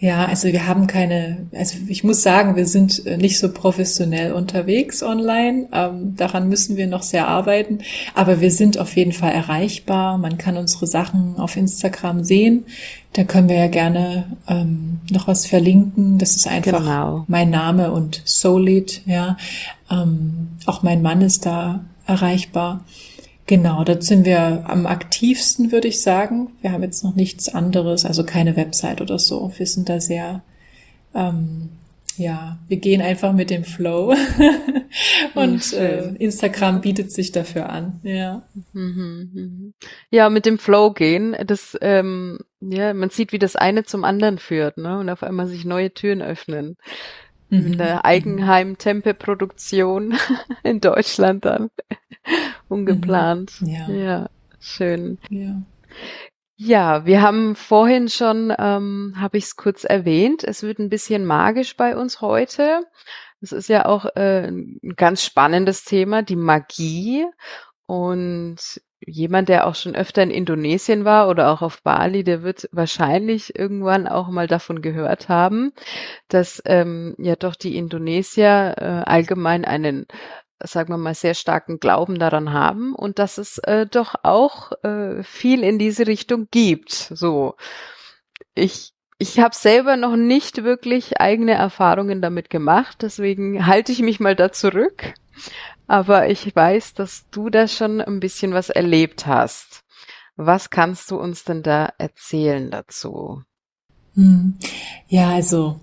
Ja, 0.04 0.26
also 0.26 0.48
wir 0.48 0.66
haben 0.66 0.86
keine, 0.86 1.46
also 1.54 1.78
ich 1.88 2.04
muss 2.04 2.22
sagen, 2.22 2.56
wir 2.56 2.66
sind 2.66 3.06
äh, 3.06 3.16
nicht 3.16 3.38
so 3.38 3.50
professionell 3.50 4.34
unterwegs 4.34 5.02
online. 5.02 5.66
Ähm, 5.72 6.14
daran 6.14 6.50
müssen 6.50 6.76
wir 6.76 6.86
noch 6.86 7.02
sehr 7.02 7.26
arbeiten. 7.26 7.78
Aber 8.14 8.42
wir 8.42 8.50
sind 8.50 8.76
auf 8.76 8.94
jeden 8.96 9.12
Fall 9.12 9.32
erreichbar. 9.32 10.18
Man 10.18 10.36
kann 10.36 10.58
unsere 10.58 10.86
Sachen 10.86 11.38
auf 11.38 11.56
Instagram 11.56 12.22
sehen. 12.22 12.66
Da 13.14 13.24
können 13.24 13.48
wir 13.48 13.56
ja 13.56 13.68
gerne 13.68 14.36
ähm, 14.46 15.00
noch 15.10 15.26
was 15.26 15.46
verlinken. 15.46 16.18
Das 16.18 16.36
ist 16.36 16.46
einfach 16.46 16.80
genau. 16.80 17.24
mein 17.26 17.48
Name 17.48 17.90
und 17.90 18.20
Solid, 18.26 19.00
ja. 19.06 19.38
Ähm, 19.90 20.48
auch 20.66 20.82
mein 20.82 21.00
Mann 21.00 21.22
ist 21.22 21.46
da 21.46 21.82
erreichbar. 22.06 22.84
Genau, 23.46 23.84
dort 23.84 24.02
sind 24.02 24.24
wir 24.24 24.64
am 24.66 24.86
aktivsten, 24.86 25.70
würde 25.70 25.88
ich 25.88 26.00
sagen. 26.00 26.52
Wir 26.62 26.72
haben 26.72 26.82
jetzt 26.82 27.04
noch 27.04 27.14
nichts 27.14 27.48
anderes, 27.48 28.06
also 28.06 28.24
keine 28.24 28.56
Website 28.56 29.02
oder 29.02 29.18
so. 29.18 29.52
Wir 29.56 29.66
sind 29.66 29.90
da 29.90 30.00
sehr, 30.00 30.42
ähm, 31.14 31.68
ja, 32.16 32.58
wir 32.68 32.78
gehen 32.78 33.02
einfach 33.02 33.34
mit 33.34 33.50
dem 33.50 33.64
Flow 33.64 34.14
und 35.34 35.72
äh, 35.74 36.14
Instagram 36.14 36.80
bietet 36.80 37.12
sich 37.12 37.32
dafür 37.32 37.68
an. 37.68 38.00
Ja. 38.02 38.42
Mhm, 38.72 39.30
mhm. 39.34 39.74
Ja, 40.10 40.30
mit 40.30 40.46
dem 40.46 40.58
Flow 40.58 40.92
gehen, 40.92 41.36
das, 41.46 41.76
ähm, 41.82 42.38
ja, 42.60 42.94
man 42.94 43.10
sieht, 43.10 43.32
wie 43.32 43.38
das 43.38 43.56
eine 43.56 43.84
zum 43.84 44.04
anderen 44.04 44.38
führt, 44.38 44.78
ne, 44.78 44.98
und 45.00 45.10
auf 45.10 45.22
einmal 45.22 45.48
sich 45.48 45.66
neue 45.66 45.92
Türen 45.92 46.22
öffnen. 46.22 46.76
Mhm. 47.54 47.80
Eine 47.80 48.04
Eigenheim-Tempe-Produktion 48.04 50.18
in 50.62 50.80
Deutschland 50.80 51.44
dann. 51.44 51.70
Ungeplant. 52.68 53.60
Mhm. 53.60 53.68
Ja. 53.68 53.90
ja, 53.90 54.30
schön. 54.58 55.18
Ja. 55.30 55.62
Ja, 56.56 57.04
wir 57.04 57.20
haben 57.20 57.56
vorhin 57.56 58.08
schon, 58.08 58.54
ähm, 58.56 59.14
habe 59.16 59.38
ich 59.38 59.44
es 59.44 59.56
kurz 59.56 59.82
erwähnt, 59.82 60.44
es 60.44 60.62
wird 60.62 60.78
ein 60.78 60.88
bisschen 60.88 61.24
magisch 61.24 61.76
bei 61.76 61.96
uns 61.96 62.20
heute. 62.20 62.82
Das 63.40 63.50
ist 63.50 63.68
ja 63.68 63.86
auch 63.86 64.06
äh, 64.14 64.46
ein 64.46 64.78
ganz 64.96 65.24
spannendes 65.24 65.84
Thema, 65.84 66.22
die 66.22 66.36
Magie. 66.36 67.26
Und 67.86 68.80
jemand, 69.06 69.48
der 69.48 69.66
auch 69.66 69.74
schon 69.74 69.94
öfter 69.94 70.22
in 70.22 70.30
Indonesien 70.30 71.04
war 71.04 71.28
oder 71.28 71.50
auch 71.50 71.62
auf 71.62 71.82
Bali, 71.82 72.24
der 72.24 72.42
wird 72.42 72.68
wahrscheinlich 72.72 73.58
irgendwann 73.58 74.06
auch 74.06 74.28
mal 74.28 74.46
davon 74.46 74.82
gehört 74.82 75.28
haben, 75.28 75.72
dass 76.28 76.62
ähm, 76.64 77.14
ja 77.18 77.36
doch 77.36 77.54
die 77.54 77.76
Indonesier 77.76 78.74
äh, 78.78 79.10
allgemein 79.10 79.64
einen 79.64 80.06
sagen 80.62 80.90
wir 80.90 80.98
mal, 80.98 81.14
sehr 81.14 81.34
starken 81.34 81.78
Glauben 81.78 82.18
daran 82.18 82.52
haben 82.52 82.94
und 82.94 83.18
dass 83.18 83.38
es 83.38 83.58
äh, 83.58 83.86
doch 83.86 84.14
auch 84.22 84.72
äh, 84.82 85.22
viel 85.22 85.62
in 85.62 85.78
diese 85.78 86.06
Richtung 86.06 86.48
gibt. 86.50 86.90
So, 86.90 87.56
ich 88.54 88.92
ich 89.18 89.38
habe 89.38 89.54
selber 89.54 89.96
noch 89.96 90.16
nicht 90.16 90.64
wirklich 90.64 91.20
eigene 91.20 91.52
Erfahrungen 91.52 92.20
damit 92.20 92.50
gemacht, 92.50 92.98
deswegen 93.02 93.66
halte 93.66 93.92
ich 93.92 94.00
mich 94.00 94.20
mal 94.20 94.34
da 94.34 94.52
zurück. 94.52 95.14
Aber 95.86 96.28
ich 96.30 96.54
weiß, 96.54 96.94
dass 96.94 97.24
du 97.30 97.50
da 97.50 97.68
schon 97.68 98.00
ein 98.00 98.20
bisschen 98.20 98.52
was 98.52 98.70
erlebt 98.70 99.26
hast. 99.26 99.82
Was 100.36 100.70
kannst 100.70 101.10
du 101.10 101.16
uns 101.16 101.44
denn 101.44 101.62
da 101.62 101.92
erzählen 101.98 102.70
dazu? 102.70 103.42
Hm. 104.14 104.56
Ja, 105.08 105.30
also 105.30 105.80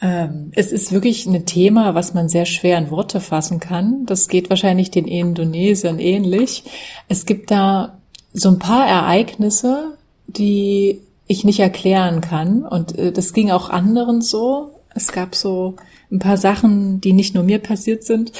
ähm, 0.00 0.50
es 0.54 0.72
ist 0.72 0.92
wirklich 0.92 1.26
ein 1.26 1.46
Thema, 1.46 1.94
was 1.94 2.14
man 2.14 2.28
sehr 2.28 2.46
schwer 2.46 2.78
in 2.78 2.90
Worte 2.90 3.20
fassen 3.20 3.60
kann. 3.60 4.06
Das 4.06 4.28
geht 4.28 4.50
wahrscheinlich 4.50 4.90
den 4.90 5.06
Indonesiern 5.06 5.98
ähnlich. 5.98 6.64
Es 7.08 7.26
gibt 7.26 7.50
da 7.50 7.98
so 8.32 8.50
ein 8.50 8.58
paar 8.58 8.86
Ereignisse, 8.86 9.96
die 10.26 11.00
ich 11.26 11.44
nicht 11.44 11.60
erklären 11.60 12.20
kann. 12.20 12.64
Und 12.64 12.96
äh, 12.98 13.12
das 13.12 13.32
ging 13.32 13.50
auch 13.50 13.70
anderen 13.70 14.20
so. 14.20 14.80
Es 14.94 15.12
gab 15.12 15.34
so 15.34 15.76
ein 16.10 16.18
paar 16.18 16.36
Sachen, 16.36 17.00
die 17.00 17.12
nicht 17.12 17.34
nur 17.34 17.44
mir 17.44 17.58
passiert 17.58 18.04
sind. 18.04 18.32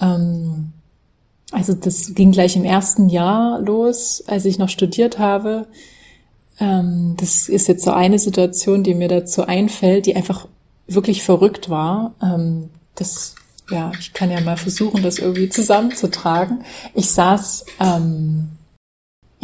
Ähm, 0.00 0.72
also 1.52 1.74
das 1.74 2.14
ging 2.14 2.32
gleich 2.32 2.56
im 2.56 2.64
ersten 2.64 3.08
Jahr 3.08 3.60
los, 3.60 4.24
als 4.26 4.44
ich 4.44 4.58
noch 4.58 4.68
studiert 4.68 5.18
habe. 5.18 5.66
Ähm, 6.58 7.14
das 7.18 7.48
ist 7.48 7.68
jetzt 7.68 7.84
so 7.84 7.92
eine 7.92 8.18
Situation, 8.18 8.82
die 8.82 8.94
mir 8.94 9.08
dazu 9.08 9.46
einfällt, 9.46 10.06
die 10.06 10.16
einfach 10.16 10.48
wirklich 10.86 11.22
verrückt 11.22 11.70
war. 11.70 12.14
Ähm, 12.22 12.70
das, 12.94 13.34
ja, 13.70 13.92
ich 13.98 14.12
kann 14.12 14.30
ja 14.30 14.40
mal 14.40 14.56
versuchen, 14.56 15.02
das 15.02 15.18
irgendwie 15.18 15.48
zusammenzutragen. 15.48 16.64
Ich 16.94 17.10
saß, 17.10 17.66
ähm, 17.80 18.50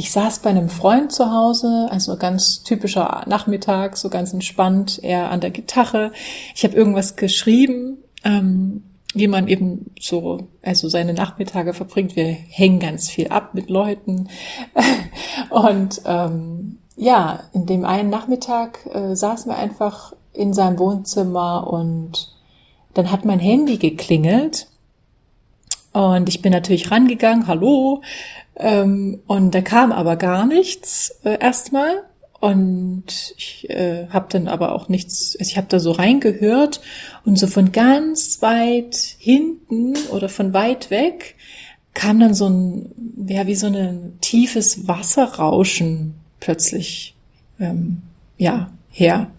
ich 0.00 0.12
saß 0.12 0.38
bei 0.38 0.48
einem 0.48 0.70
Freund 0.70 1.12
zu 1.12 1.30
Hause, 1.30 1.88
also 1.90 2.16
ganz 2.16 2.62
typischer 2.62 3.22
Nachmittag, 3.26 3.98
so 3.98 4.08
ganz 4.08 4.32
entspannt, 4.32 4.98
er 5.02 5.30
an 5.30 5.40
der 5.40 5.50
Gitarre. 5.50 6.12
Ich 6.54 6.64
habe 6.64 6.74
irgendwas 6.74 7.16
geschrieben, 7.16 7.98
ähm, 8.24 8.82
wie 9.12 9.28
man 9.28 9.46
eben 9.46 9.90
so, 10.00 10.48
also 10.62 10.88
seine 10.88 11.12
Nachmittage 11.12 11.74
verbringt. 11.74 12.16
Wir 12.16 12.24
hängen 12.24 12.78
ganz 12.78 13.10
viel 13.10 13.28
ab 13.28 13.52
mit 13.52 13.68
Leuten. 13.68 14.30
Und 15.50 16.00
ähm, 16.06 16.78
ja, 16.96 17.40
in 17.52 17.66
dem 17.66 17.84
einen 17.84 18.08
Nachmittag 18.08 18.78
äh, 18.94 19.14
saßen 19.14 19.52
wir 19.52 19.58
einfach 19.58 20.14
in 20.32 20.54
seinem 20.54 20.78
Wohnzimmer 20.78 21.66
und 21.70 22.34
dann 22.94 23.10
hat 23.10 23.26
mein 23.26 23.40
Handy 23.40 23.76
geklingelt 23.76 24.68
und 25.92 26.28
ich 26.28 26.40
bin 26.40 26.52
natürlich 26.52 26.90
rangegangen, 26.90 27.48
hallo, 27.48 28.02
ähm, 28.60 29.20
und 29.26 29.54
da 29.54 29.60
kam 29.60 29.92
aber 29.92 30.16
gar 30.16 30.46
nichts 30.46 31.18
äh, 31.24 31.38
erstmal 31.40 32.04
und 32.40 33.34
ich 33.36 33.68
äh, 33.68 34.06
habe 34.08 34.26
dann 34.30 34.48
aber 34.48 34.72
auch 34.72 34.88
nichts, 34.88 35.36
also 35.38 35.50
ich 35.50 35.56
habe 35.56 35.66
da 35.68 35.78
so 35.78 35.92
reingehört 35.92 36.80
und 37.24 37.38
so 37.38 37.46
von 37.46 37.72
ganz 37.72 38.40
weit 38.40 38.96
hinten 39.18 39.94
oder 40.10 40.28
von 40.28 40.54
weit 40.54 40.90
weg 40.90 41.36
kam 41.92 42.20
dann 42.20 42.34
so 42.34 42.48
ein, 42.48 43.26
ja, 43.26 43.46
wie 43.46 43.54
so 43.54 43.66
ein 43.66 44.18
tiefes 44.20 44.86
Wasserrauschen 44.88 46.14
plötzlich, 46.38 47.14
ähm, 47.58 48.02
ja, 48.38 48.70
her. 48.90 49.30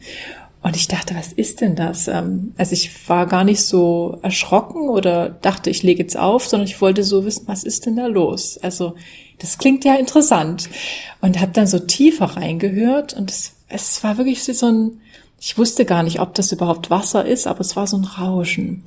Und 0.63 0.76
ich 0.76 0.88
dachte, 0.88 1.15
was 1.15 1.34
ist 1.34 1.62
denn 1.62 1.76
das? 1.76 2.08
Ähm, 2.08 2.54
also 2.58 2.74
ich 2.74 3.10
war 3.10 3.26
gar 3.26 3.43
nicht 3.43 3.62
so 3.62 4.19
erschrocken 4.21 4.89
oder 4.89 5.30
dachte, 5.30 5.69
ich 5.69 5.82
lege 5.82 6.04
jetzt 6.04 6.17
auf, 6.17 6.47
sondern 6.47 6.67
ich 6.67 6.82
wollte 6.82 7.04
so 7.04 7.26
wissen, 7.26 7.47
was 7.47 7.63
ist 7.63 7.86
denn 7.86 7.95
da 7.95 8.06
los? 8.06 8.60
Also 8.62 8.95
das 9.39 9.58
klingt 9.58 9.86
ja 9.86 9.95
interessant. 9.95 10.69
Und 11.19 11.39
habe 11.39 11.52
dann 11.52 11.67
so 11.67 11.80
tiefer 11.80 12.26
reingehört 12.26 13.13
und 13.13 13.32
es, 13.32 13.54
es 13.69 14.04
war 14.04 14.17
wirklich 14.17 14.43
so 14.43 14.67
ein, 14.67 15.02
ich 15.39 15.58
wusste 15.58 15.86
gar 15.86 16.04
nicht, 16.04 16.19
ob 16.19 16.36
das 16.36 16.52
überhaupt 16.52 16.91
Wasser 16.91 17.26
ist, 17.26 17.47
aber 17.47 17.62
es 17.62 17.76
war 17.76 17.88
so 17.88 17.97
ein 17.97 18.06
Rauschen. 18.06 18.84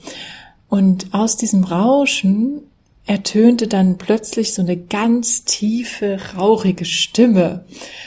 Und 0.69 1.13
aus 1.13 1.37
diesem 1.37 1.65
Rauschen 1.65 2.63
ertönte 3.07 3.69
dann 3.69 3.99
plötzlich 3.99 4.55
so 4.55 4.63
eine 4.63 4.77
ganz 4.77 5.45
tiefe, 5.45 6.19
rauchige 6.37 6.85
Stimme. 6.85 7.65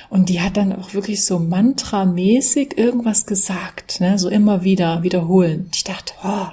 Und 0.10 0.30
die 0.30 0.42
hat 0.42 0.58
dann 0.58 0.74
auch 0.74 0.94
wirklich 0.94 1.24
so 1.24 1.38
mantramäßig 1.38 2.78
irgendwas 2.78 3.26
gesagt, 3.26 4.00
ne? 4.02 4.18
so 4.18 4.30
immer 4.30 4.64
wieder 4.64 5.04
wiederholen. 5.04 5.70
Ich 5.74 5.84
dachte, 5.84 6.14
oh, 6.24 6.48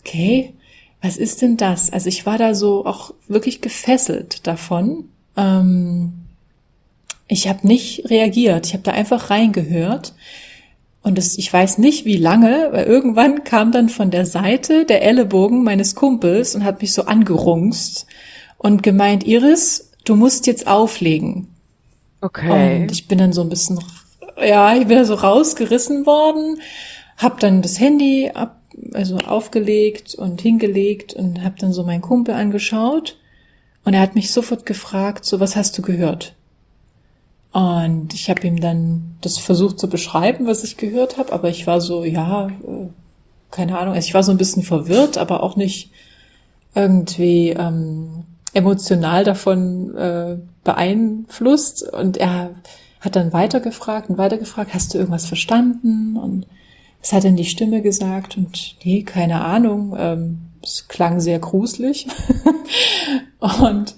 okay, 0.00 0.52
was 1.00 1.16
ist 1.16 1.40
denn 1.42 1.56
das? 1.56 1.90
Also 1.90 2.08
ich 2.08 2.26
war 2.26 2.36
da 2.36 2.54
so 2.54 2.84
auch 2.84 3.14
wirklich 3.28 3.62
gefesselt 3.62 4.46
davon. 4.46 5.08
Ähm, 5.36 6.12
ich 7.28 7.48
habe 7.48 7.66
nicht 7.66 8.10
reagiert, 8.10 8.66
ich 8.66 8.74
habe 8.74 8.82
da 8.82 8.92
einfach 8.92 9.30
reingehört 9.30 10.14
und 11.04 11.18
das, 11.18 11.36
ich 11.36 11.52
weiß 11.52 11.76
nicht 11.78 12.06
wie 12.06 12.16
lange, 12.16 12.70
weil 12.72 12.86
irgendwann 12.86 13.44
kam 13.44 13.72
dann 13.72 13.90
von 13.90 14.10
der 14.10 14.24
Seite 14.24 14.86
der 14.86 15.02
Ellenbogen 15.02 15.62
meines 15.62 15.94
Kumpels 15.94 16.54
und 16.54 16.64
hat 16.64 16.80
mich 16.80 16.94
so 16.94 17.04
angerungst. 17.04 18.06
und 18.56 18.82
gemeint, 18.82 19.26
Iris, 19.26 19.90
du 20.04 20.16
musst 20.16 20.46
jetzt 20.46 20.66
auflegen. 20.66 21.48
Okay. 22.22 22.84
Und 22.84 22.92
ich 22.92 23.06
bin 23.06 23.18
dann 23.18 23.34
so 23.34 23.42
ein 23.42 23.50
bisschen, 23.50 23.78
ja, 24.42 24.74
ich 24.74 24.86
bin 24.86 24.96
da 24.96 25.04
so 25.04 25.12
rausgerissen 25.12 26.06
worden, 26.06 26.60
hab 27.18 27.38
dann 27.38 27.60
das 27.60 27.78
Handy 27.78 28.30
ab, 28.32 28.62
also 28.94 29.18
aufgelegt 29.18 30.14
und 30.14 30.40
hingelegt 30.40 31.12
und 31.12 31.44
hab 31.44 31.58
dann 31.58 31.74
so 31.74 31.84
meinen 31.84 32.00
Kumpel 32.00 32.34
angeschaut 32.34 33.18
und 33.84 33.92
er 33.92 34.00
hat 34.00 34.14
mich 34.14 34.32
sofort 34.32 34.64
gefragt, 34.64 35.26
so 35.26 35.38
was 35.38 35.54
hast 35.54 35.76
du 35.76 35.82
gehört? 35.82 36.34
Und 37.54 38.12
ich 38.14 38.28
habe 38.28 38.44
ihm 38.44 38.60
dann 38.60 39.14
das 39.20 39.38
versucht 39.38 39.78
zu 39.78 39.88
beschreiben, 39.88 40.48
was 40.48 40.64
ich 40.64 40.76
gehört 40.76 41.18
habe, 41.18 41.32
aber 41.32 41.50
ich 41.50 41.68
war 41.68 41.80
so, 41.80 42.02
ja, 42.02 42.48
äh, 42.48 42.88
keine 43.52 43.78
Ahnung, 43.78 43.94
also 43.94 44.08
ich 44.08 44.12
war 44.12 44.24
so 44.24 44.32
ein 44.32 44.38
bisschen 44.38 44.64
verwirrt, 44.64 45.18
aber 45.18 45.40
auch 45.40 45.54
nicht 45.54 45.92
irgendwie 46.74 47.50
ähm, 47.50 48.24
emotional 48.54 49.22
davon 49.22 49.96
äh, 49.96 50.36
beeinflusst. 50.64 51.88
Und 51.92 52.16
er 52.16 52.50
hat 52.98 53.14
dann 53.14 53.32
weitergefragt 53.32 54.10
und 54.10 54.18
weitergefragt, 54.18 54.74
hast 54.74 54.92
du 54.92 54.98
irgendwas 54.98 55.26
verstanden? 55.26 56.16
Und 56.16 56.48
was 57.00 57.12
hat 57.12 57.22
denn 57.22 57.36
die 57.36 57.44
Stimme 57.44 57.82
gesagt? 57.82 58.36
Und 58.36 58.74
nee, 58.82 59.04
keine 59.04 59.44
Ahnung. 59.44 59.94
Ähm, 59.96 60.38
es 60.60 60.88
klang 60.88 61.20
sehr 61.20 61.38
gruselig. 61.38 62.08
und 63.38 63.94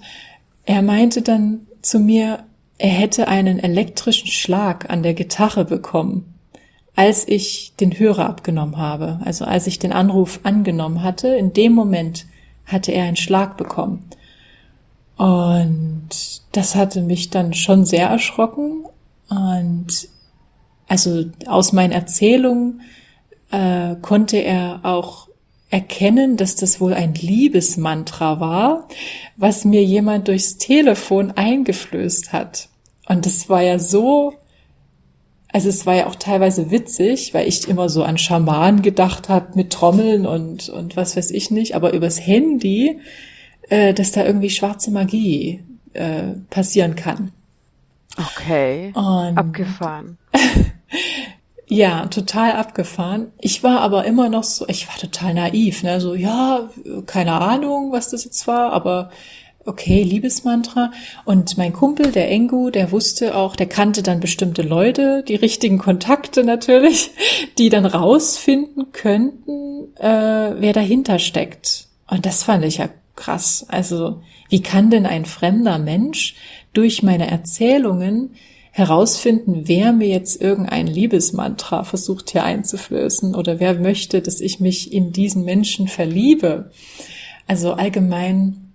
er 0.65 0.83
meinte 0.83 1.23
dann 1.23 1.65
zu 1.81 1.97
mir, 1.97 2.43
er 2.77 2.89
hätte 2.89 3.27
einen 3.27 3.59
elektrischen 3.59 4.27
Schlag 4.27 4.89
an 4.89 5.03
der 5.03 5.13
Gitarre 5.13 5.65
bekommen, 5.65 6.35
als 6.95 7.27
ich 7.27 7.73
den 7.79 7.97
Hörer 7.97 8.27
abgenommen 8.27 8.77
habe. 8.77 9.19
Also 9.23 9.45
als 9.45 9.67
ich 9.67 9.79
den 9.79 9.91
Anruf 9.91 10.39
angenommen 10.43 11.03
hatte, 11.03 11.29
in 11.29 11.53
dem 11.53 11.73
Moment 11.73 12.25
hatte 12.65 12.91
er 12.91 13.05
einen 13.05 13.15
Schlag 13.15 13.57
bekommen. 13.57 14.09
Und 15.17 16.09
das 16.51 16.75
hatte 16.75 17.01
mich 17.01 17.29
dann 17.31 17.53
schon 17.53 17.85
sehr 17.85 18.07
erschrocken. 18.09 18.85
Und 19.29 20.09
also 20.87 21.25
aus 21.47 21.73
meinen 21.73 21.91
Erzählungen 21.91 22.81
äh, 23.51 23.95
konnte 24.01 24.37
er 24.37 24.81
auch 24.83 25.26
erkennen, 25.69 26.37
dass 26.37 26.55
das 26.55 26.79
wohl 26.79 26.93
ein 26.93 27.13
Liebesmantra 27.13 28.39
war, 28.39 28.87
was 29.35 29.65
mir 29.65 29.83
jemand 29.83 30.27
durchs 30.27 30.57
Telefon 30.57 31.31
eingeflößt 31.31 32.31
hat. 32.31 32.69
Und 33.07 33.25
das 33.25 33.49
war 33.49 33.61
ja 33.61 33.79
so, 33.79 34.33
also 35.51 35.69
es 35.69 35.85
war 35.85 35.95
ja 35.95 36.07
auch 36.07 36.15
teilweise 36.15 36.71
witzig, 36.71 37.33
weil 37.33 37.47
ich 37.47 37.67
immer 37.67 37.89
so 37.89 38.03
an 38.03 38.17
Schamanen 38.17 38.81
gedacht 38.81 39.29
habe 39.29 39.49
mit 39.55 39.71
Trommeln 39.71 40.25
und, 40.25 40.69
und 40.69 40.95
was 40.95 41.17
weiß 41.17 41.31
ich 41.31 41.51
nicht, 41.51 41.75
aber 41.75 41.93
übers 41.93 42.25
Handy, 42.25 42.99
äh, 43.69 43.93
dass 43.93 44.11
da 44.11 44.25
irgendwie 44.25 44.49
schwarze 44.49 44.91
Magie 44.91 45.63
äh, 45.93 46.33
passieren 46.49 46.95
kann. 46.95 47.31
Okay. 48.17 48.91
Und 48.95 49.37
Abgefahren. 49.37 50.17
Ja, 51.69 52.05
total 52.05 52.53
abgefahren. 52.53 53.33
Ich 53.39 53.61
war 53.61 53.81
aber 53.81 54.05
immer 54.05 54.29
noch 54.29 54.43
so, 54.43 54.65
ich 54.69 54.87
war 54.87 54.95
total 54.95 55.33
naiv, 55.33 55.83
ne, 55.83 55.99
so, 55.99 56.15
ja, 56.15 56.69
keine 57.05 57.33
Ahnung, 57.33 57.91
was 57.91 58.09
das 58.09 58.23
jetzt 58.23 58.47
war, 58.47 58.71
aber 58.71 59.11
okay, 59.65 60.01
Liebesmantra. 60.01 60.91
Und 61.25 61.57
mein 61.57 61.73
Kumpel, 61.73 62.13
der 62.13 62.31
Engu, 62.31 62.69
der 62.69 62.93
wusste 62.93 63.35
auch, 63.35 63.57
der 63.57 63.67
kannte 63.67 64.01
dann 64.01 64.21
bestimmte 64.21 64.61
Leute, 64.61 65.23
die 65.27 65.35
richtigen 65.35 65.77
Kontakte 65.77 66.45
natürlich, 66.45 67.11
die 67.57 67.67
dann 67.67 67.85
rausfinden 67.85 68.93
könnten, 68.93 69.93
äh, 69.97 70.53
wer 70.57 70.71
dahinter 70.71 71.19
steckt. 71.19 71.87
Und 72.09 72.25
das 72.25 72.43
fand 72.43 72.63
ich 72.63 72.77
ja 72.77 72.87
krass. 73.17 73.65
Also, 73.67 74.21
wie 74.47 74.61
kann 74.61 74.89
denn 74.89 75.05
ein 75.05 75.25
fremder 75.25 75.79
Mensch 75.79 76.35
durch 76.71 77.03
meine 77.03 77.29
Erzählungen 77.29 78.35
herausfinden, 78.77 79.63
wer 79.65 79.91
mir 79.91 80.07
jetzt 80.07 80.39
irgendein 80.39 80.85
Liebesmantra 80.85 81.83
versucht 81.83 82.29
hier 82.29 82.43
einzuflößen 82.43 83.33
oder 83.33 83.59
wer 83.59 83.73
möchte, 83.73 84.21
dass 84.21 84.39
ich 84.39 84.59
mich 84.59 84.93
in 84.93 85.11
diesen 85.11 85.43
Menschen 85.43 85.87
verliebe. 85.87 86.69
Also 87.47 87.73
allgemein 87.73 88.73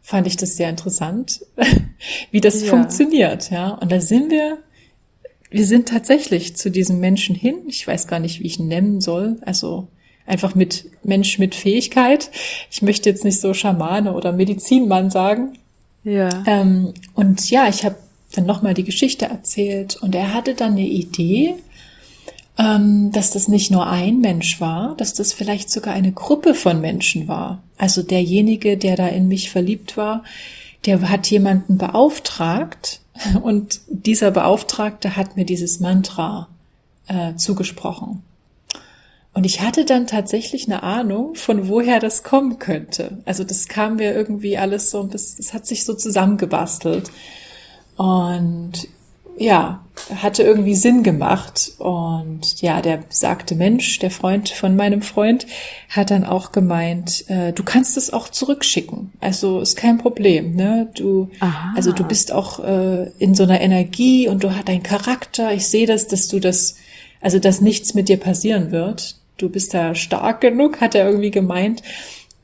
fand 0.00 0.26
ich 0.26 0.38
das 0.38 0.56
sehr 0.56 0.70
interessant, 0.70 1.44
wie 2.30 2.40
das 2.40 2.62
ja. 2.62 2.68
funktioniert, 2.68 3.50
ja. 3.50 3.72
Und 3.74 3.92
da 3.92 4.00
sind 4.00 4.30
wir, 4.30 4.56
wir 5.50 5.66
sind 5.66 5.86
tatsächlich 5.86 6.56
zu 6.56 6.70
diesem 6.70 6.98
Menschen 6.98 7.34
hin. 7.34 7.56
Ich 7.68 7.86
weiß 7.86 8.06
gar 8.06 8.20
nicht, 8.20 8.40
wie 8.40 8.46
ich 8.46 8.58
ihn 8.58 8.68
nennen 8.68 9.02
soll. 9.02 9.36
Also 9.42 9.88
einfach 10.24 10.54
mit 10.54 10.86
Mensch 11.04 11.38
mit 11.38 11.54
Fähigkeit. 11.54 12.30
Ich 12.70 12.80
möchte 12.80 13.10
jetzt 13.10 13.22
nicht 13.22 13.38
so 13.38 13.52
Schamane 13.52 14.14
oder 14.14 14.32
Medizinmann 14.32 15.10
sagen. 15.10 15.58
Ja. 16.04 16.42
Ähm, 16.46 16.94
und 17.12 17.50
ja, 17.50 17.68
ich 17.68 17.84
habe 17.84 17.96
dann 18.32 18.46
nochmal 18.46 18.74
die 18.74 18.84
Geschichte 18.84 19.26
erzählt 19.26 19.96
und 19.96 20.14
er 20.14 20.34
hatte 20.34 20.54
dann 20.54 20.72
eine 20.72 20.86
Idee, 20.86 21.54
ähm, 22.58 23.10
dass 23.12 23.30
das 23.30 23.48
nicht 23.48 23.70
nur 23.70 23.86
ein 23.86 24.20
Mensch 24.20 24.60
war, 24.60 24.94
dass 24.96 25.14
das 25.14 25.32
vielleicht 25.32 25.70
sogar 25.70 25.94
eine 25.94 26.12
Gruppe 26.12 26.54
von 26.54 26.80
Menschen 26.80 27.28
war. 27.28 27.62
Also 27.78 28.02
derjenige, 28.02 28.76
der 28.76 28.96
da 28.96 29.08
in 29.08 29.28
mich 29.28 29.50
verliebt 29.50 29.96
war, 29.96 30.24
der 30.86 31.08
hat 31.08 31.28
jemanden 31.28 31.78
beauftragt 31.78 33.00
und 33.42 33.80
dieser 33.88 34.30
Beauftragte 34.30 35.16
hat 35.16 35.36
mir 35.36 35.44
dieses 35.44 35.80
Mantra 35.80 36.48
äh, 37.08 37.34
zugesprochen. 37.36 38.22
Und 39.34 39.46
ich 39.46 39.62
hatte 39.62 39.86
dann 39.86 40.06
tatsächlich 40.06 40.66
eine 40.66 40.82
Ahnung, 40.82 41.36
von 41.36 41.68
woher 41.68 42.00
das 42.00 42.22
kommen 42.22 42.58
könnte. 42.58 43.18
Also 43.24 43.44
das 43.44 43.66
kam 43.66 43.96
mir 43.96 44.14
irgendwie 44.14 44.58
alles 44.58 44.90
so, 44.90 45.08
es 45.12 45.54
hat 45.54 45.66
sich 45.66 45.84
so 45.84 45.94
zusammengebastelt. 45.94 47.10
Und 47.96 48.88
ja, 49.36 49.84
hatte 50.14 50.42
irgendwie 50.42 50.74
Sinn 50.74 51.02
gemacht. 51.02 51.72
Und 51.78 52.60
ja, 52.60 52.80
der 52.80 52.98
besagte 52.98 53.54
Mensch, 53.54 53.98
der 53.98 54.10
Freund 54.10 54.48
von 54.48 54.76
meinem 54.76 55.02
Freund, 55.02 55.46
hat 55.88 56.10
dann 56.10 56.24
auch 56.24 56.52
gemeint, 56.52 57.28
äh, 57.28 57.52
du 57.52 57.62
kannst 57.62 57.96
es 57.96 58.12
auch 58.12 58.28
zurückschicken. 58.28 59.12
Also 59.20 59.60
ist 59.60 59.76
kein 59.76 59.98
Problem. 59.98 60.54
Ne? 60.54 60.90
Du, 60.94 61.30
Aha. 61.40 61.72
also 61.76 61.92
du 61.92 62.04
bist 62.04 62.32
auch 62.32 62.60
äh, 62.60 63.10
in 63.18 63.34
so 63.34 63.44
einer 63.44 63.60
Energie 63.60 64.28
und 64.28 64.44
du 64.44 64.54
hast 64.54 64.68
deinen 64.68 64.82
Charakter. 64.82 65.52
Ich 65.52 65.68
sehe 65.68 65.86
das, 65.86 66.08
dass 66.08 66.28
du 66.28 66.40
das, 66.40 66.76
also 67.20 67.38
dass 67.38 67.60
nichts 67.60 67.94
mit 67.94 68.08
dir 68.08 68.18
passieren 68.18 68.70
wird. 68.70 69.16
Du 69.38 69.48
bist 69.48 69.74
da 69.74 69.94
stark 69.94 70.40
genug, 70.40 70.80
hat 70.80 70.94
er 70.94 71.06
irgendwie 71.06 71.30
gemeint. 71.30 71.82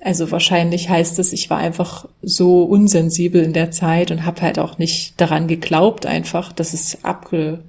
Also 0.01 0.31
wahrscheinlich 0.31 0.89
heißt 0.89 1.19
es, 1.19 1.33
ich 1.33 1.51
war 1.51 1.59
einfach 1.59 2.07
so 2.23 2.63
unsensibel 2.63 3.43
in 3.43 3.53
der 3.53 3.71
Zeit 3.71 4.11
und 4.11 4.25
habe 4.25 4.43
halt 4.43 4.59
auch 4.59 4.79
nicht 4.79 5.21
daran 5.21 5.49
geglaubt, 5.49 6.07
einfach, 6.07 6.53
dass 6.53 6.73
es 6.73 7.05
abge, 7.05 7.65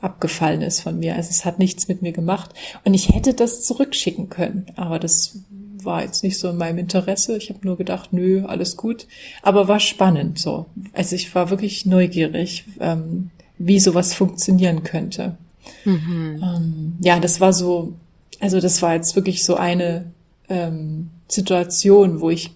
abgefallen 0.00 0.62
ist 0.62 0.80
von 0.80 0.98
mir. 0.98 1.16
Also 1.16 1.30
es 1.30 1.44
hat 1.44 1.58
nichts 1.58 1.88
mit 1.88 2.02
mir 2.02 2.12
gemacht. 2.12 2.50
Und 2.84 2.94
ich 2.94 3.08
hätte 3.08 3.34
das 3.34 3.64
zurückschicken 3.64 4.28
können, 4.28 4.66
aber 4.76 5.00
das 5.00 5.40
war 5.82 6.02
jetzt 6.02 6.22
nicht 6.22 6.38
so 6.38 6.50
in 6.50 6.56
meinem 6.56 6.78
Interesse. 6.78 7.36
Ich 7.36 7.48
habe 7.48 7.60
nur 7.62 7.76
gedacht, 7.76 8.12
nö, 8.12 8.44
alles 8.46 8.76
gut. 8.76 9.06
Aber 9.42 9.66
war 9.68 9.80
spannend 9.80 10.38
so. 10.38 10.66
Also 10.92 11.16
ich 11.16 11.34
war 11.34 11.50
wirklich 11.50 11.86
neugierig, 11.86 12.64
ähm, 12.80 13.30
wie 13.58 13.80
sowas 13.80 14.14
funktionieren 14.14 14.82
könnte. 14.82 15.36
Mhm. 15.84 16.40
Ähm, 16.42 16.96
ja, 17.00 17.18
das 17.18 17.40
war 17.40 17.52
so, 17.52 17.94
also 18.40 18.60
das 18.60 18.82
war 18.82 18.94
jetzt 18.94 19.16
wirklich 19.16 19.44
so 19.44 19.56
eine 19.56 20.12
ähm, 20.48 21.10
Situation, 21.28 22.20
wo 22.20 22.30
ich, 22.30 22.50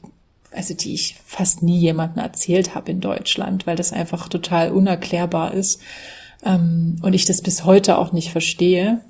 also 0.52 0.74
die 0.74 0.94
ich 0.94 1.16
fast 1.24 1.62
nie 1.62 1.78
jemandem 1.78 2.22
erzählt 2.22 2.74
habe 2.74 2.90
in 2.90 3.00
Deutschland, 3.00 3.66
weil 3.66 3.76
das 3.76 3.92
einfach 3.92 4.28
total 4.28 4.72
unerklärbar 4.72 5.54
ist 5.54 5.80
ähm, 6.44 6.96
und 7.02 7.14
ich 7.14 7.24
das 7.24 7.42
bis 7.42 7.64
heute 7.64 7.98
auch 7.98 8.12
nicht 8.12 8.30
verstehe. 8.30 9.00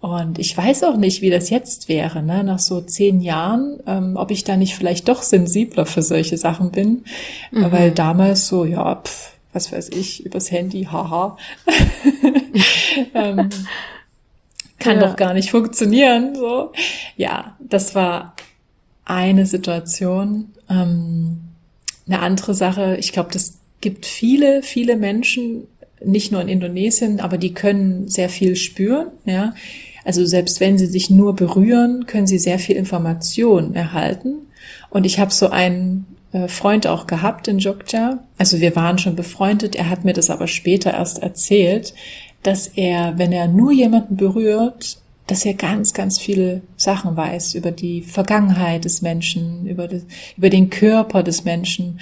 Und 0.00 0.40
ich 0.40 0.56
weiß 0.56 0.82
auch 0.82 0.96
nicht, 0.96 1.22
wie 1.22 1.30
das 1.30 1.48
jetzt 1.48 1.88
wäre, 1.88 2.24
ne? 2.24 2.42
nach 2.42 2.58
so 2.58 2.80
zehn 2.80 3.20
Jahren, 3.20 3.78
ähm, 3.86 4.16
ob 4.16 4.32
ich 4.32 4.42
da 4.42 4.56
nicht 4.56 4.74
vielleicht 4.74 5.06
doch 5.06 5.22
sensibler 5.22 5.86
für 5.86 6.02
solche 6.02 6.36
Sachen 6.36 6.72
bin, 6.72 7.04
mhm. 7.52 7.70
weil 7.70 7.92
damals 7.92 8.48
so, 8.48 8.64
ja, 8.64 8.96
pf, 8.96 9.32
was 9.52 9.70
weiß 9.70 9.90
ich, 9.90 10.26
übers 10.26 10.50
Handy, 10.50 10.88
haha. 10.90 11.36
ähm, 13.14 13.50
kann 14.80 15.00
ja. 15.00 15.06
doch 15.06 15.16
gar 15.16 15.34
nicht 15.34 15.52
funktionieren. 15.52 16.34
So, 16.34 16.72
ja, 17.16 17.56
das 17.60 17.94
war 17.94 18.34
eine 19.04 19.46
Situation. 19.46 20.52
Ähm, 20.68 21.40
eine 22.06 22.20
andere 22.20 22.54
Sache, 22.54 22.96
ich 22.98 23.12
glaube, 23.12 23.30
das 23.32 23.58
gibt 23.80 24.06
viele, 24.06 24.62
viele 24.62 24.96
Menschen, 24.96 25.66
nicht 26.04 26.32
nur 26.32 26.40
in 26.40 26.48
Indonesien, 26.48 27.20
aber 27.20 27.38
die 27.38 27.54
können 27.54 28.08
sehr 28.08 28.28
viel 28.28 28.56
spüren. 28.56 29.08
Ja, 29.24 29.54
also 30.04 30.24
selbst 30.26 30.60
wenn 30.60 30.78
sie 30.78 30.86
sich 30.86 31.10
nur 31.10 31.36
berühren, 31.36 32.06
können 32.06 32.26
sie 32.26 32.38
sehr 32.38 32.58
viel 32.58 32.76
Information 32.76 33.74
erhalten. 33.74 34.34
Und 34.90 35.04
ich 35.04 35.18
habe 35.18 35.32
so 35.32 35.50
einen 35.50 36.06
äh, 36.32 36.48
Freund 36.48 36.86
auch 36.86 37.06
gehabt 37.06 37.48
in 37.48 37.58
Jogja. 37.58 38.18
Also 38.38 38.60
wir 38.60 38.74
waren 38.74 38.98
schon 38.98 39.16
befreundet. 39.16 39.76
Er 39.76 39.88
hat 39.88 40.04
mir 40.04 40.12
das 40.12 40.30
aber 40.30 40.48
später 40.48 40.92
erst 40.92 41.22
erzählt, 41.22 41.94
dass 42.42 42.66
er, 42.66 43.18
wenn 43.18 43.32
er 43.32 43.46
nur 43.48 43.72
jemanden 43.72 44.16
berührt, 44.16 44.98
dass 45.26 45.44
er 45.44 45.54
ganz, 45.54 45.94
ganz 45.94 46.18
viele 46.18 46.62
Sachen 46.76 47.16
weiß 47.16 47.54
über 47.54 47.70
die 47.70 48.02
Vergangenheit 48.02 48.84
des 48.84 49.02
Menschen, 49.02 49.66
über, 49.66 49.88
das, 49.88 50.02
über 50.36 50.50
den 50.50 50.70
Körper 50.70 51.22
des 51.22 51.44
Menschen. 51.44 52.00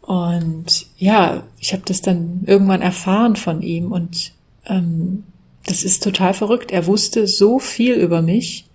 Und 0.00 0.86
ja, 0.96 1.42
ich 1.58 1.72
habe 1.72 1.82
das 1.84 2.00
dann 2.00 2.42
irgendwann 2.46 2.82
erfahren 2.82 3.36
von 3.36 3.62
ihm 3.62 3.92
und 3.92 4.32
ähm, 4.66 5.24
das 5.66 5.82
ist 5.82 6.02
total 6.02 6.32
verrückt. 6.32 6.70
Er 6.70 6.86
wusste 6.86 7.26
so 7.26 7.58
viel 7.58 7.94
über 7.94 8.22
mich. 8.22 8.66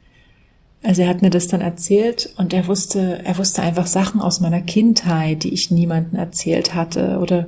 Also 0.83 1.03
er 1.03 1.09
hat 1.09 1.21
mir 1.21 1.29
das 1.29 1.47
dann 1.47 1.61
erzählt 1.61 2.33
und 2.37 2.53
er 2.53 2.67
wusste, 2.67 3.21
er 3.23 3.37
wusste 3.37 3.61
einfach 3.61 3.87
Sachen 3.87 4.19
aus 4.19 4.39
meiner 4.41 4.61
Kindheit, 4.61 5.43
die 5.43 5.53
ich 5.53 5.71
niemandem 5.71 6.19
erzählt 6.19 6.73
hatte 6.73 7.19
oder 7.19 7.47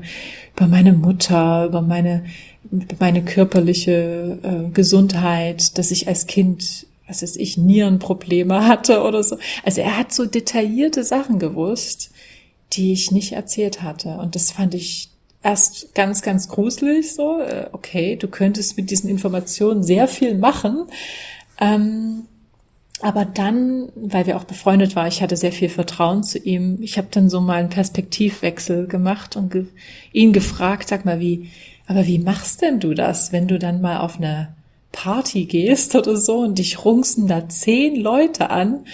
über 0.56 0.68
meine 0.68 0.94
Mutter, 0.94 1.66
über 1.66 1.82
meine 1.82 2.26
meine 3.00 3.24
körperliche 3.24 4.40
äh, 4.44 4.72
Gesundheit, 4.72 5.78
dass 5.78 5.92
ich 5.92 6.08
als 6.08 6.28
Kind, 6.28 6.88
was 7.08 7.22
weiß 7.22 7.36
ich, 7.36 7.58
Nierenprobleme 7.58 8.68
hatte 8.68 9.02
oder 9.04 9.24
so. 9.24 9.38
Also 9.64 9.82
er 9.82 9.98
hat 9.98 10.14
so 10.14 10.26
detaillierte 10.26 11.04
Sachen 11.04 11.40
gewusst, 11.40 12.12
die 12.74 12.94
ich 12.94 13.12
nicht 13.12 13.34
erzählt 13.34 13.84
hatte 13.84 14.18
und 14.18 14.36
das 14.36 14.52
fand 14.52 14.74
ich 14.74 15.10
erst 15.44 15.94
ganz, 15.94 16.22
ganz 16.22 16.48
gruselig, 16.48 17.14
so, 17.14 17.40
äh, 17.40 17.68
okay, 17.74 18.16
du 18.16 18.28
könntest 18.28 18.78
mit 18.78 18.90
diesen 18.90 19.10
Informationen 19.10 19.84
sehr 19.84 20.08
viel 20.08 20.36
machen. 20.36 20.86
Ähm, 21.60 22.24
aber 23.02 23.26
dann, 23.26 23.90
weil 23.96 24.26
wir 24.26 24.38
auch 24.38 24.46
befreundet 24.46 24.96
waren, 24.96 25.10
ich 25.10 25.22
hatte 25.22 25.36
sehr 25.36 25.52
viel 25.52 25.68
Vertrauen 25.68 26.24
zu 26.24 26.40
ihm, 26.40 26.78
ich 26.82 26.98
habe 26.98 27.10
dann 27.12 27.30
so 27.30 27.42
mal 27.42 27.60
einen 27.60 27.70
Perspektivwechsel 27.70 28.88
gemacht 28.88 29.36
und 29.36 29.52
ge 29.52 29.66
ihn 30.14 30.32
gefragt, 30.32 30.88
sag 30.88 31.04
mal, 31.04 31.20
wie, 31.20 31.50
aber 31.88 32.06
wie 32.08 32.20
machst 32.20 32.62
denn 32.62 32.80
du 32.80 32.94
das, 32.94 33.32
wenn 33.32 33.48
du 33.48 33.60
dann 33.60 33.82
mal 33.82 34.00
auf 34.00 34.18
eine 34.18 34.54
Party 34.92 35.46
gehst 35.46 35.96
oder 35.96 36.16
so 36.16 36.40
und 36.40 36.60
dich 36.60 36.86
rungsen 36.86 37.28
da 37.28 37.50
zehn 37.50 37.96
Leute 37.96 38.50
an 38.50 38.86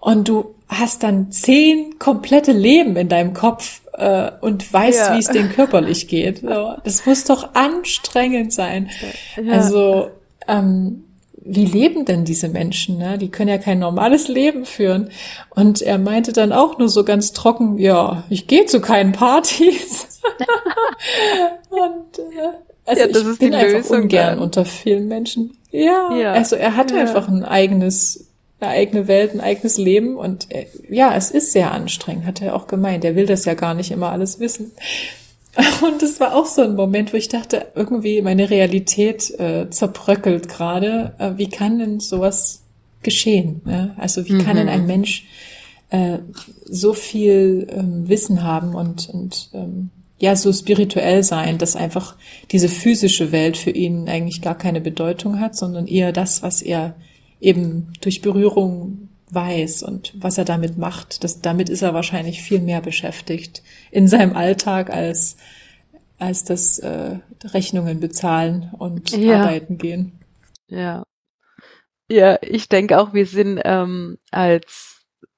und 0.00 0.28
du 0.28 0.54
hast 0.68 1.02
dann 1.02 1.30
zehn 1.30 1.98
komplette 1.98 2.52
Leben 2.52 2.96
in 2.96 3.08
deinem 3.08 3.34
Kopf 3.34 3.82
äh, 3.92 4.30
und 4.40 4.72
weißt, 4.72 5.08
ja. 5.08 5.14
wie 5.14 5.18
es 5.18 5.28
denen 5.28 5.50
körperlich 5.50 6.08
geht. 6.08 6.40
So, 6.40 6.74
das 6.82 7.04
muss 7.04 7.24
doch 7.24 7.54
anstrengend 7.54 8.52
sein. 8.52 8.90
Ja. 9.36 9.52
Also 9.52 10.10
ähm, 10.48 11.04
wie 11.44 11.64
leben 11.64 12.04
denn 12.04 12.24
diese 12.24 12.48
Menschen? 12.48 12.98
Ne? 12.98 13.18
Die 13.18 13.30
können 13.30 13.48
ja 13.48 13.58
kein 13.58 13.78
normales 13.78 14.28
Leben 14.28 14.64
führen. 14.64 15.10
Und 15.50 15.82
er 15.82 15.98
meinte 15.98 16.32
dann 16.32 16.52
auch 16.52 16.78
nur 16.78 16.88
so 16.88 17.04
ganz 17.04 17.32
trocken, 17.32 17.78
ja, 17.78 18.24
ich 18.30 18.46
gehe 18.46 18.66
zu 18.66 18.80
keinen 18.80 19.12
Partys. 19.12 20.20
und 21.70 22.18
äh, 22.18 22.48
also 22.86 23.00
ja, 23.00 23.08
das 23.08 23.22
ich 23.22 23.28
ist 23.28 23.38
bin 23.40 23.50
die 23.50 23.56
einfach 23.56 23.78
Lösung 23.78 24.02
ungern 24.02 24.26
dann. 24.26 24.38
unter 24.38 24.64
vielen 24.64 25.08
Menschen. 25.08 25.56
Ja, 25.70 26.14
ja. 26.14 26.32
also 26.32 26.56
er 26.56 26.76
hat 26.76 26.90
ja. 26.90 26.98
einfach 26.98 27.28
ein 27.28 27.44
eigenes 27.44 28.28
eine 28.60 28.70
eigene 28.70 29.08
Welt, 29.08 29.34
ein 29.34 29.40
eigenes 29.40 29.76
Leben 29.76 30.16
und 30.16 30.50
äh, 30.52 30.66
ja, 30.88 31.16
es 31.16 31.32
ist 31.32 31.50
sehr 31.50 31.72
anstrengend, 31.72 32.26
hat 32.26 32.40
er 32.40 32.54
auch 32.54 32.68
gemeint. 32.68 33.04
Er 33.04 33.16
will 33.16 33.26
das 33.26 33.44
ja 33.44 33.54
gar 33.54 33.74
nicht 33.74 33.90
immer 33.90 34.10
alles 34.10 34.38
wissen. 34.38 34.70
Und 35.82 36.02
es 36.02 36.18
war 36.18 36.34
auch 36.34 36.46
so 36.46 36.62
ein 36.62 36.74
Moment, 36.74 37.12
wo 37.12 37.16
ich 37.16 37.28
dachte, 37.28 37.66
irgendwie 37.74 38.22
meine 38.22 38.48
Realität 38.48 39.30
äh, 39.38 39.68
zerbröckelt 39.68 40.48
gerade. 40.48 41.14
Äh, 41.18 41.32
wie 41.36 41.48
kann 41.48 41.78
denn 41.78 42.00
sowas 42.00 42.62
geschehen? 43.02 43.60
Ja? 43.66 43.94
Also 43.98 44.26
wie 44.26 44.34
mhm. 44.34 44.44
kann 44.44 44.56
denn 44.56 44.68
ein 44.68 44.82
mhm. 44.82 44.86
Mensch 44.86 45.26
äh, 45.90 46.18
so 46.64 46.94
viel 46.94 47.66
ähm, 47.70 48.08
Wissen 48.08 48.42
haben 48.42 48.74
und, 48.74 49.10
und 49.10 49.50
ähm, 49.52 49.90
ja 50.18 50.36
so 50.36 50.52
spirituell 50.52 51.22
sein, 51.22 51.58
dass 51.58 51.76
einfach 51.76 52.16
diese 52.50 52.68
physische 52.68 53.32
Welt 53.32 53.56
für 53.56 53.70
ihn 53.70 54.08
eigentlich 54.08 54.40
gar 54.40 54.56
keine 54.56 54.80
Bedeutung 54.80 55.40
hat, 55.40 55.56
sondern 55.56 55.86
eher 55.86 56.12
das, 56.12 56.42
was 56.42 56.62
er 56.62 56.94
eben 57.40 57.92
durch 58.00 58.22
Berührung 58.22 59.01
weiß 59.34 59.82
und 59.82 60.12
was 60.16 60.38
er 60.38 60.44
damit 60.44 60.78
macht. 60.78 61.24
Das, 61.24 61.40
damit 61.40 61.68
ist 61.68 61.82
er 61.82 61.94
wahrscheinlich 61.94 62.42
viel 62.42 62.60
mehr 62.60 62.80
beschäftigt 62.80 63.62
in 63.90 64.08
seinem 64.08 64.36
Alltag 64.36 64.90
als, 64.90 65.36
als 66.18 66.44
das 66.44 66.78
äh, 66.78 67.18
Rechnungen 67.44 68.00
bezahlen 68.00 68.70
und 68.78 69.10
ja. 69.10 69.42
arbeiten 69.42 69.78
gehen. 69.78 70.20
Ja. 70.68 71.04
Ja, 72.10 72.38
ich 72.42 72.68
denke 72.68 73.00
auch, 73.00 73.14
wir 73.14 73.26
sind 73.26 73.60
ähm, 73.64 74.18
als 74.30 74.92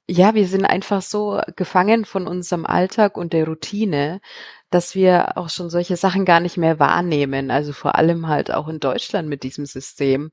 ja, 0.08 0.34
wir 0.34 0.46
sind 0.46 0.66
einfach 0.66 1.00
so 1.00 1.40
gefangen 1.56 2.04
von 2.04 2.26
unserem 2.26 2.66
Alltag 2.66 3.16
und 3.16 3.32
der 3.32 3.46
Routine, 3.46 4.20
dass 4.70 4.94
wir 4.94 5.38
auch 5.38 5.48
schon 5.48 5.70
solche 5.70 5.96
Sachen 5.96 6.24
gar 6.24 6.40
nicht 6.40 6.56
mehr 6.58 6.78
wahrnehmen. 6.78 7.50
Also 7.50 7.72
vor 7.72 7.94
allem 7.94 8.28
halt 8.28 8.52
auch 8.52 8.68
in 8.68 8.80
Deutschland 8.80 9.28
mit 9.28 9.42
diesem 9.44 9.66
System. 9.66 10.30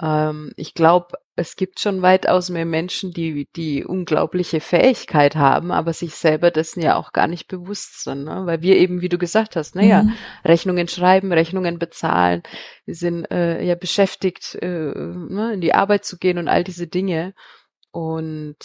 Ähm, 0.00 0.52
ich 0.56 0.74
glaube, 0.74 1.18
es 1.36 1.56
gibt 1.56 1.80
schon 1.80 2.02
weitaus 2.02 2.48
mehr 2.48 2.64
Menschen, 2.64 3.12
die 3.12 3.48
die 3.56 3.84
unglaubliche 3.84 4.60
Fähigkeit 4.60 5.34
haben, 5.34 5.72
aber 5.72 5.92
sich 5.92 6.14
selber 6.14 6.50
dessen 6.50 6.80
ja 6.80 6.96
auch 6.96 7.12
gar 7.12 7.26
nicht 7.26 7.48
bewusst 7.48 8.04
sind, 8.04 8.24
ne? 8.24 8.42
weil 8.44 8.62
wir 8.62 8.76
eben, 8.76 9.00
wie 9.00 9.08
du 9.08 9.18
gesagt 9.18 9.56
hast, 9.56 9.74
naja, 9.74 10.04
mhm. 10.04 10.12
Rechnungen 10.44 10.86
schreiben, 10.86 11.32
Rechnungen 11.32 11.78
bezahlen, 11.78 12.42
wir 12.84 12.94
sind 12.94 13.30
äh, 13.32 13.62
ja 13.62 13.74
beschäftigt, 13.74 14.56
äh, 14.62 14.68
ne, 14.68 15.52
in 15.54 15.60
die 15.60 15.74
Arbeit 15.74 16.04
zu 16.04 16.18
gehen 16.18 16.38
und 16.38 16.48
all 16.48 16.62
diese 16.62 16.86
Dinge 16.86 17.34
und 17.90 18.56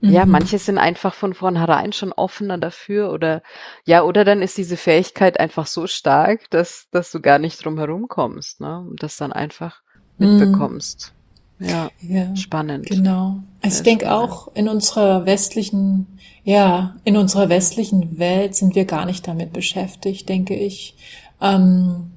mhm. 0.00 0.10
ja, 0.10 0.24
manche 0.24 0.58
sind 0.58 0.78
einfach 0.78 1.12
von 1.12 1.34
vornherein 1.34 1.92
schon 1.92 2.12
offener 2.12 2.56
dafür 2.56 3.12
oder 3.12 3.42
ja, 3.84 4.02
oder 4.02 4.24
dann 4.24 4.40
ist 4.40 4.56
diese 4.56 4.78
Fähigkeit 4.78 5.38
einfach 5.38 5.66
so 5.66 5.86
stark, 5.86 6.48
dass 6.48 6.88
dass 6.92 7.10
du 7.10 7.20
gar 7.20 7.38
nicht 7.38 7.62
drum 7.62 7.78
herum 7.78 8.08
kommst, 8.08 8.60
ne? 8.60 8.78
Und 8.78 9.02
das 9.02 9.18
dann 9.18 9.32
einfach 9.32 9.82
mitbekommst. 10.18 11.12
Mhm. 11.12 11.15
Ja, 11.58 11.90
ja, 12.02 12.36
spannend. 12.36 12.86
Genau. 12.86 13.36
Also 13.62 13.78
ich 13.78 13.82
denke 13.82 14.12
auch 14.12 14.48
in 14.54 14.68
unserer 14.68 15.26
westlichen, 15.26 16.06
ja, 16.44 16.96
in 17.04 17.16
unserer 17.16 17.48
westlichen 17.48 18.18
Welt 18.18 18.54
sind 18.54 18.74
wir 18.74 18.84
gar 18.84 19.06
nicht 19.06 19.26
damit 19.26 19.52
beschäftigt, 19.52 20.28
denke 20.28 20.54
ich. 20.54 20.94
Ähm, 21.40 22.10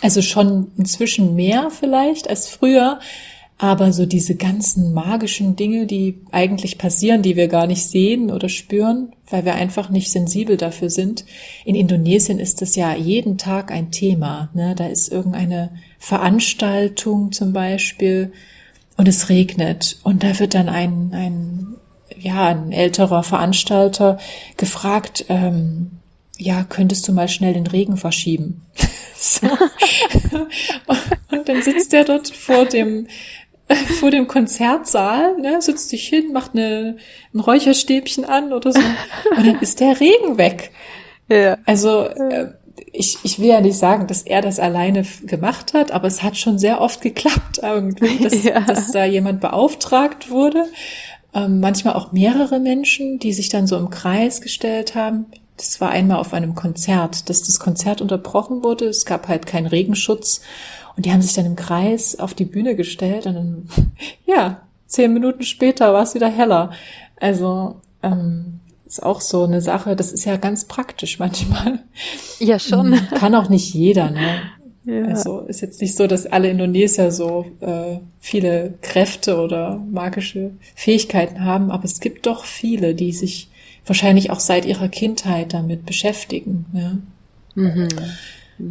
also 0.00 0.22
schon 0.22 0.70
inzwischen 0.76 1.34
mehr 1.34 1.70
vielleicht 1.70 2.28
als 2.28 2.48
früher, 2.48 3.00
aber 3.60 3.92
so 3.92 4.06
diese 4.06 4.36
ganzen 4.36 4.94
magischen 4.94 5.56
Dinge, 5.56 5.86
die 5.86 6.20
eigentlich 6.30 6.78
passieren, 6.78 7.22
die 7.22 7.34
wir 7.34 7.48
gar 7.48 7.66
nicht 7.66 7.84
sehen 7.84 8.30
oder 8.30 8.48
spüren, 8.48 9.12
weil 9.28 9.44
wir 9.44 9.56
einfach 9.56 9.90
nicht 9.90 10.12
sensibel 10.12 10.56
dafür 10.56 10.90
sind. 10.90 11.24
In 11.64 11.74
Indonesien 11.74 12.38
ist 12.38 12.62
das 12.62 12.76
ja 12.76 12.94
jeden 12.94 13.36
Tag 13.36 13.72
ein 13.72 13.90
Thema. 13.90 14.50
Ne? 14.54 14.76
Da 14.76 14.86
ist 14.86 15.10
irgendeine 15.10 15.70
Veranstaltung 15.98 17.32
zum 17.32 17.52
Beispiel 17.52 18.32
und 18.98 19.08
es 19.08 19.30
regnet 19.30 19.96
und 20.02 20.22
da 20.22 20.38
wird 20.38 20.54
dann 20.54 20.68
ein, 20.68 21.12
ein 21.14 21.76
ja, 22.18 22.48
ein 22.48 22.72
älterer 22.72 23.22
Veranstalter 23.22 24.18
gefragt, 24.56 25.24
ähm, 25.28 25.92
ja, 26.36 26.64
könntest 26.64 27.06
du 27.06 27.12
mal 27.12 27.28
schnell 27.28 27.54
den 27.54 27.66
Regen 27.66 27.96
verschieben? 27.96 28.66
so. 29.16 29.46
und 31.30 31.48
dann 31.48 31.62
sitzt 31.62 31.94
er 31.94 32.04
dort 32.04 32.28
vor 32.28 32.66
dem 32.66 33.06
vor 34.00 34.10
dem 34.10 34.26
Konzertsaal, 34.26 35.36
ne, 35.38 35.60
sitzt 35.60 35.90
sich 35.90 36.08
hin, 36.08 36.32
macht 36.32 36.52
eine, 36.54 36.96
ein 37.34 37.40
Räucherstäbchen 37.40 38.24
an 38.24 38.52
oder 38.52 38.72
so 38.72 38.80
und 39.36 39.46
dann 39.46 39.60
ist 39.60 39.80
der 39.80 40.00
Regen 40.00 40.38
weg. 40.38 40.72
Ja. 41.28 41.58
Also 41.66 42.04
äh, 42.04 42.52
ich, 42.92 43.18
ich 43.22 43.38
will 43.38 43.48
ja 43.48 43.60
nicht 43.60 43.76
sagen, 43.76 44.06
dass 44.06 44.22
er 44.22 44.42
das 44.42 44.58
alleine 44.58 45.04
gemacht 45.24 45.74
hat, 45.74 45.92
aber 45.92 46.06
es 46.06 46.22
hat 46.22 46.36
schon 46.36 46.58
sehr 46.58 46.80
oft 46.80 47.00
geklappt 47.00 47.60
irgendwie, 47.62 48.18
dass, 48.22 48.42
ja. 48.42 48.60
dass 48.60 48.92
da 48.92 49.04
jemand 49.04 49.40
beauftragt 49.40 50.30
wurde. 50.30 50.66
Ähm, 51.34 51.60
manchmal 51.60 51.94
auch 51.94 52.12
mehrere 52.12 52.58
Menschen, 52.58 53.18
die 53.18 53.32
sich 53.32 53.48
dann 53.48 53.66
so 53.66 53.76
im 53.76 53.90
Kreis 53.90 54.40
gestellt 54.40 54.94
haben. 54.94 55.26
Das 55.56 55.80
war 55.80 55.90
einmal 55.90 56.18
auf 56.18 56.32
einem 56.32 56.54
Konzert, 56.54 57.28
dass 57.28 57.42
das 57.42 57.58
Konzert 57.58 58.00
unterbrochen 58.00 58.62
wurde. 58.62 58.86
Es 58.86 59.04
gab 59.04 59.28
halt 59.28 59.46
keinen 59.46 59.66
Regenschutz 59.66 60.40
und 60.96 61.04
die 61.04 61.12
haben 61.12 61.22
sich 61.22 61.34
dann 61.34 61.46
im 61.46 61.56
Kreis 61.56 62.18
auf 62.18 62.34
die 62.34 62.44
Bühne 62.44 62.76
gestellt 62.76 63.26
und 63.26 63.34
dann, 63.34 63.68
ja, 64.26 64.62
zehn 64.86 65.12
Minuten 65.12 65.42
später 65.42 65.92
war 65.92 66.02
es 66.02 66.14
wieder 66.14 66.28
heller. 66.28 66.70
Also 67.20 67.80
ähm, 68.02 68.60
ist 68.88 69.02
auch 69.02 69.20
so 69.20 69.44
eine 69.44 69.60
Sache, 69.60 69.94
das 69.94 70.12
ist 70.12 70.24
ja 70.24 70.36
ganz 70.36 70.64
praktisch 70.64 71.18
manchmal. 71.18 71.80
Ja, 72.38 72.58
schon. 72.58 72.98
Hm, 72.98 73.08
kann 73.18 73.34
auch 73.34 73.48
nicht 73.48 73.74
jeder, 73.74 74.10
ne? 74.10 74.42
Ja. 74.84 75.04
Also 75.04 75.40
ist 75.40 75.60
jetzt 75.60 75.82
nicht 75.82 75.94
so, 75.94 76.06
dass 76.06 76.24
alle 76.24 76.48
Indonesier 76.48 77.10
so 77.10 77.44
äh, 77.60 77.98
viele 78.20 78.72
Kräfte 78.80 79.38
oder 79.38 79.84
magische 79.90 80.52
Fähigkeiten 80.74 81.44
haben, 81.44 81.70
aber 81.70 81.84
es 81.84 82.00
gibt 82.00 82.24
doch 82.24 82.46
viele, 82.46 82.94
die 82.94 83.12
sich 83.12 83.50
wahrscheinlich 83.84 84.30
auch 84.30 84.40
seit 84.40 84.64
ihrer 84.64 84.88
Kindheit 84.88 85.52
damit 85.52 85.84
beschäftigen. 85.84 86.64
Ja? 86.72 86.96
Mhm. 87.54 87.88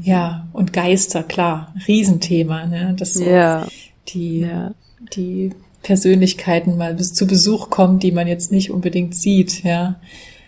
Ja, 0.02 0.48
und 0.54 0.74
Geister, 0.74 1.22
klar, 1.22 1.72
Riesenthema, 1.88 2.66
ne? 2.66 2.96
Das 2.98 3.14
so 3.14 3.24
ja. 3.24 3.68
die, 4.08 4.40
ja. 4.40 4.74
die 5.14 5.52
Persönlichkeiten 5.88 6.76
mal 6.76 6.94
bis 6.94 7.14
zu 7.14 7.26
Besuch 7.26 7.70
kommen, 7.70 8.00
die 8.00 8.12
man 8.12 8.28
jetzt 8.28 8.52
nicht 8.52 8.72
unbedingt 8.72 9.16
sieht, 9.16 9.64
ja. 9.64 9.96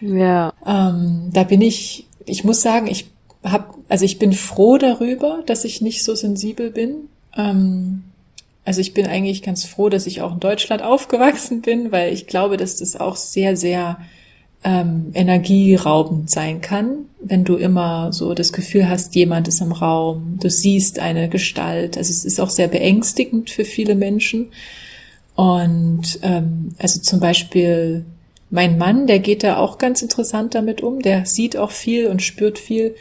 Ja. 0.01 0.51
Ähm, 0.65 1.29
da 1.31 1.43
bin 1.43 1.61
ich, 1.61 2.05
ich 2.25 2.43
muss 2.43 2.61
sagen, 2.61 2.87
ich 2.87 3.05
hab, 3.43 3.73
also 3.87 4.03
ich 4.03 4.19
bin 4.19 4.33
froh 4.33 4.77
darüber, 4.77 5.41
dass 5.45 5.63
ich 5.63 5.81
nicht 5.81 6.03
so 6.03 6.13
sensibel 6.13 6.71
bin. 6.71 7.07
Ähm, 7.37 8.03
Also 8.65 8.81
ich 8.81 8.93
bin 8.93 9.07
eigentlich 9.07 9.41
ganz 9.41 9.63
froh, 9.65 9.89
dass 9.89 10.07
ich 10.07 10.21
auch 10.21 10.33
in 10.33 10.39
Deutschland 10.41 10.81
aufgewachsen 10.93 11.61
bin, 11.61 11.91
weil 11.93 12.13
ich 12.13 12.27
glaube, 12.27 12.57
dass 12.57 12.75
das 12.77 12.97
auch 12.97 13.15
sehr, 13.15 13.55
sehr 13.55 13.97
ähm, 14.63 15.11
energieraubend 15.13 16.29
sein 16.29 16.59
kann, 16.59 17.05
wenn 17.21 17.45
du 17.45 17.55
immer 17.55 18.11
so 18.11 18.33
das 18.33 18.51
Gefühl 18.51 18.89
hast, 18.89 19.15
jemand 19.15 19.47
ist 19.47 19.61
im 19.61 19.71
Raum, 19.71 20.37
du 20.41 20.49
siehst 20.49 20.99
eine 20.99 21.29
Gestalt. 21.29 21.97
Also 21.97 22.11
es 22.11 22.25
ist 22.25 22.39
auch 22.41 22.49
sehr 22.49 22.67
beängstigend 22.67 23.49
für 23.49 23.63
viele 23.63 23.95
Menschen. 23.95 24.47
Und 25.39 26.19
ähm, 26.21 26.75
also 26.79 26.99
zum 26.99 27.21
Beispiel 27.21 28.03
mein 28.49 28.77
Mann, 28.77 29.07
der 29.07 29.19
geht 29.19 29.41
da 29.41 29.55
auch 29.55 29.77
ganz 29.77 30.01
interessant 30.01 30.53
damit 30.53 30.81
um, 30.81 30.99
der 30.99 31.25
sieht 31.25 31.55
auch 31.55 31.71
viel 31.71 32.07
und 32.07 32.21
spürt 32.21 32.59
viel. 32.59 32.93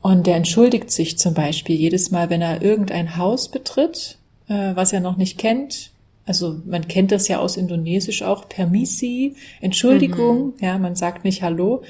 Und 0.00 0.28
der 0.28 0.36
entschuldigt 0.36 0.92
sich 0.92 1.18
zum 1.18 1.34
Beispiel 1.34 1.74
jedes 1.74 2.12
Mal, 2.12 2.30
wenn 2.30 2.40
er 2.40 2.62
irgendein 2.62 3.16
Haus 3.16 3.48
betritt, 3.48 4.16
äh, 4.46 4.76
was 4.76 4.92
er 4.92 5.00
noch 5.00 5.16
nicht 5.16 5.38
kennt, 5.38 5.90
also 6.24 6.60
man 6.66 6.86
kennt 6.86 7.10
das 7.10 7.26
ja 7.26 7.40
aus 7.40 7.56
Indonesisch 7.56 8.22
auch, 8.22 8.48
Permisi, 8.48 9.34
Entschuldigung, 9.60 10.46
mhm. 10.46 10.54
ja, 10.60 10.78
man 10.78 10.94
sagt 10.94 11.24
nicht 11.24 11.42
Hallo, 11.42 11.82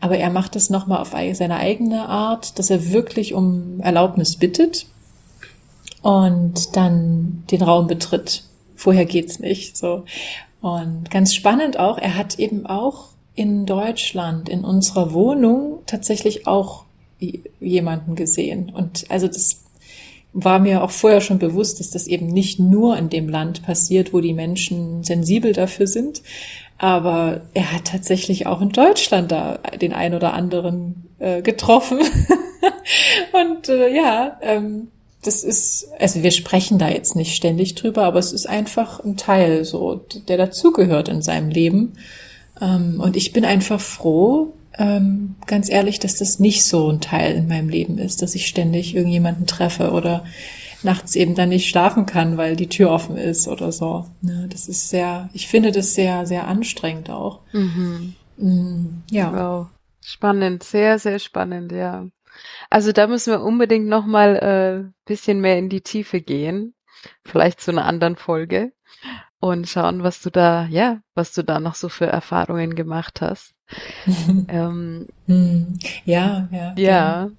aber 0.00 0.18
er 0.18 0.30
macht 0.30 0.56
das 0.56 0.70
nochmal 0.70 1.02
auf 1.02 1.14
seine 1.34 1.56
eigene 1.56 2.08
Art, 2.08 2.58
dass 2.58 2.68
er 2.68 2.90
wirklich 2.90 3.32
um 3.32 3.78
Erlaubnis 3.78 4.34
bittet 4.34 4.86
und 6.02 6.74
dann 6.74 7.44
den 7.52 7.62
Raum 7.62 7.86
betritt. 7.86 8.49
Vorher 8.80 9.04
geht's 9.04 9.38
nicht, 9.40 9.76
so. 9.76 10.04
Und 10.62 11.10
ganz 11.10 11.34
spannend 11.34 11.78
auch, 11.78 11.98
er 11.98 12.16
hat 12.16 12.38
eben 12.38 12.64
auch 12.64 13.08
in 13.34 13.66
Deutschland, 13.66 14.48
in 14.48 14.64
unserer 14.64 15.12
Wohnung 15.12 15.80
tatsächlich 15.84 16.46
auch 16.46 16.84
jemanden 17.60 18.14
gesehen. 18.14 18.72
Und 18.74 19.04
also 19.10 19.26
das 19.26 19.64
war 20.32 20.58
mir 20.60 20.82
auch 20.82 20.92
vorher 20.92 21.20
schon 21.20 21.38
bewusst, 21.38 21.78
dass 21.78 21.90
das 21.90 22.06
eben 22.06 22.28
nicht 22.28 22.58
nur 22.58 22.96
in 22.96 23.10
dem 23.10 23.28
Land 23.28 23.62
passiert, 23.62 24.14
wo 24.14 24.20
die 24.20 24.32
Menschen 24.32 25.04
sensibel 25.04 25.52
dafür 25.52 25.86
sind. 25.86 26.22
Aber 26.78 27.42
er 27.52 27.72
hat 27.72 27.84
tatsächlich 27.84 28.46
auch 28.46 28.62
in 28.62 28.70
Deutschland 28.70 29.30
da 29.30 29.58
den 29.78 29.92
ein 29.92 30.14
oder 30.14 30.32
anderen 30.32 31.10
äh, 31.18 31.42
getroffen. 31.42 31.98
Und 33.32 33.68
äh, 33.68 33.94
ja, 33.94 34.38
ähm, 34.40 34.88
das 35.22 35.44
ist, 35.44 35.88
also 35.98 36.22
wir 36.22 36.30
sprechen 36.30 36.78
da 36.78 36.88
jetzt 36.88 37.14
nicht 37.14 37.34
ständig 37.34 37.74
drüber, 37.74 38.04
aber 38.04 38.18
es 38.18 38.32
ist 38.32 38.46
einfach 38.46 39.00
ein 39.00 39.16
Teil 39.16 39.64
so, 39.64 40.04
der 40.28 40.38
dazugehört 40.38 41.08
in 41.08 41.20
seinem 41.20 41.50
Leben. 41.50 41.92
Ähm, 42.60 43.00
und 43.00 43.16
ich 43.16 43.32
bin 43.32 43.44
einfach 43.44 43.80
froh, 43.80 44.54
ähm, 44.78 45.34
ganz 45.46 45.68
ehrlich, 45.68 45.98
dass 45.98 46.16
das 46.16 46.38
nicht 46.38 46.64
so 46.64 46.90
ein 46.90 47.00
Teil 47.00 47.34
in 47.34 47.48
meinem 47.48 47.68
Leben 47.68 47.98
ist, 47.98 48.22
dass 48.22 48.34
ich 48.34 48.46
ständig 48.46 48.94
irgendjemanden 48.94 49.46
treffe 49.46 49.90
oder 49.90 50.24
nachts 50.82 51.16
eben 51.16 51.34
dann 51.34 51.50
nicht 51.50 51.68
schlafen 51.68 52.06
kann, 52.06 52.38
weil 52.38 52.56
die 52.56 52.68
Tür 52.68 52.90
offen 52.90 53.18
ist 53.18 53.46
oder 53.48 53.72
so. 53.72 54.06
Ja, 54.22 54.46
das 54.48 54.68
ist 54.68 54.88
sehr, 54.88 55.28
ich 55.34 55.48
finde 55.48 55.72
das 55.72 55.94
sehr, 55.94 56.24
sehr 56.26 56.46
anstrengend 56.46 57.10
auch. 57.10 57.40
Mhm. 57.52 58.14
Mm, 58.38 59.02
ja. 59.10 59.32
Wow. 59.34 59.66
Spannend, 60.02 60.62
sehr, 60.62 60.98
sehr 60.98 61.18
spannend, 61.18 61.72
ja. 61.72 62.06
Also 62.68 62.92
da 62.92 63.06
müssen 63.06 63.32
wir 63.32 63.42
unbedingt 63.42 63.86
nochmal 63.86 64.36
äh, 64.36 64.92
bisschen 65.04 65.40
mehr 65.40 65.58
in 65.58 65.68
die 65.68 65.82
Tiefe 65.82 66.20
gehen. 66.20 66.74
Vielleicht 67.24 67.60
zu 67.60 67.70
einer 67.70 67.86
anderen 67.86 68.16
Folge 68.16 68.72
und 69.40 69.68
schauen, 69.68 70.02
was 70.02 70.20
du 70.20 70.30
da, 70.30 70.66
ja, 70.66 71.00
was 71.14 71.32
du 71.32 71.42
da 71.42 71.60
noch 71.60 71.74
so 71.74 71.88
für 71.88 72.06
Erfahrungen 72.06 72.74
gemacht 72.74 73.20
hast. 73.20 73.54
ähm, 74.48 75.08
hm. 75.26 75.78
ja, 76.04 76.48
ja. 76.50 76.74
Ja. 76.76 77.30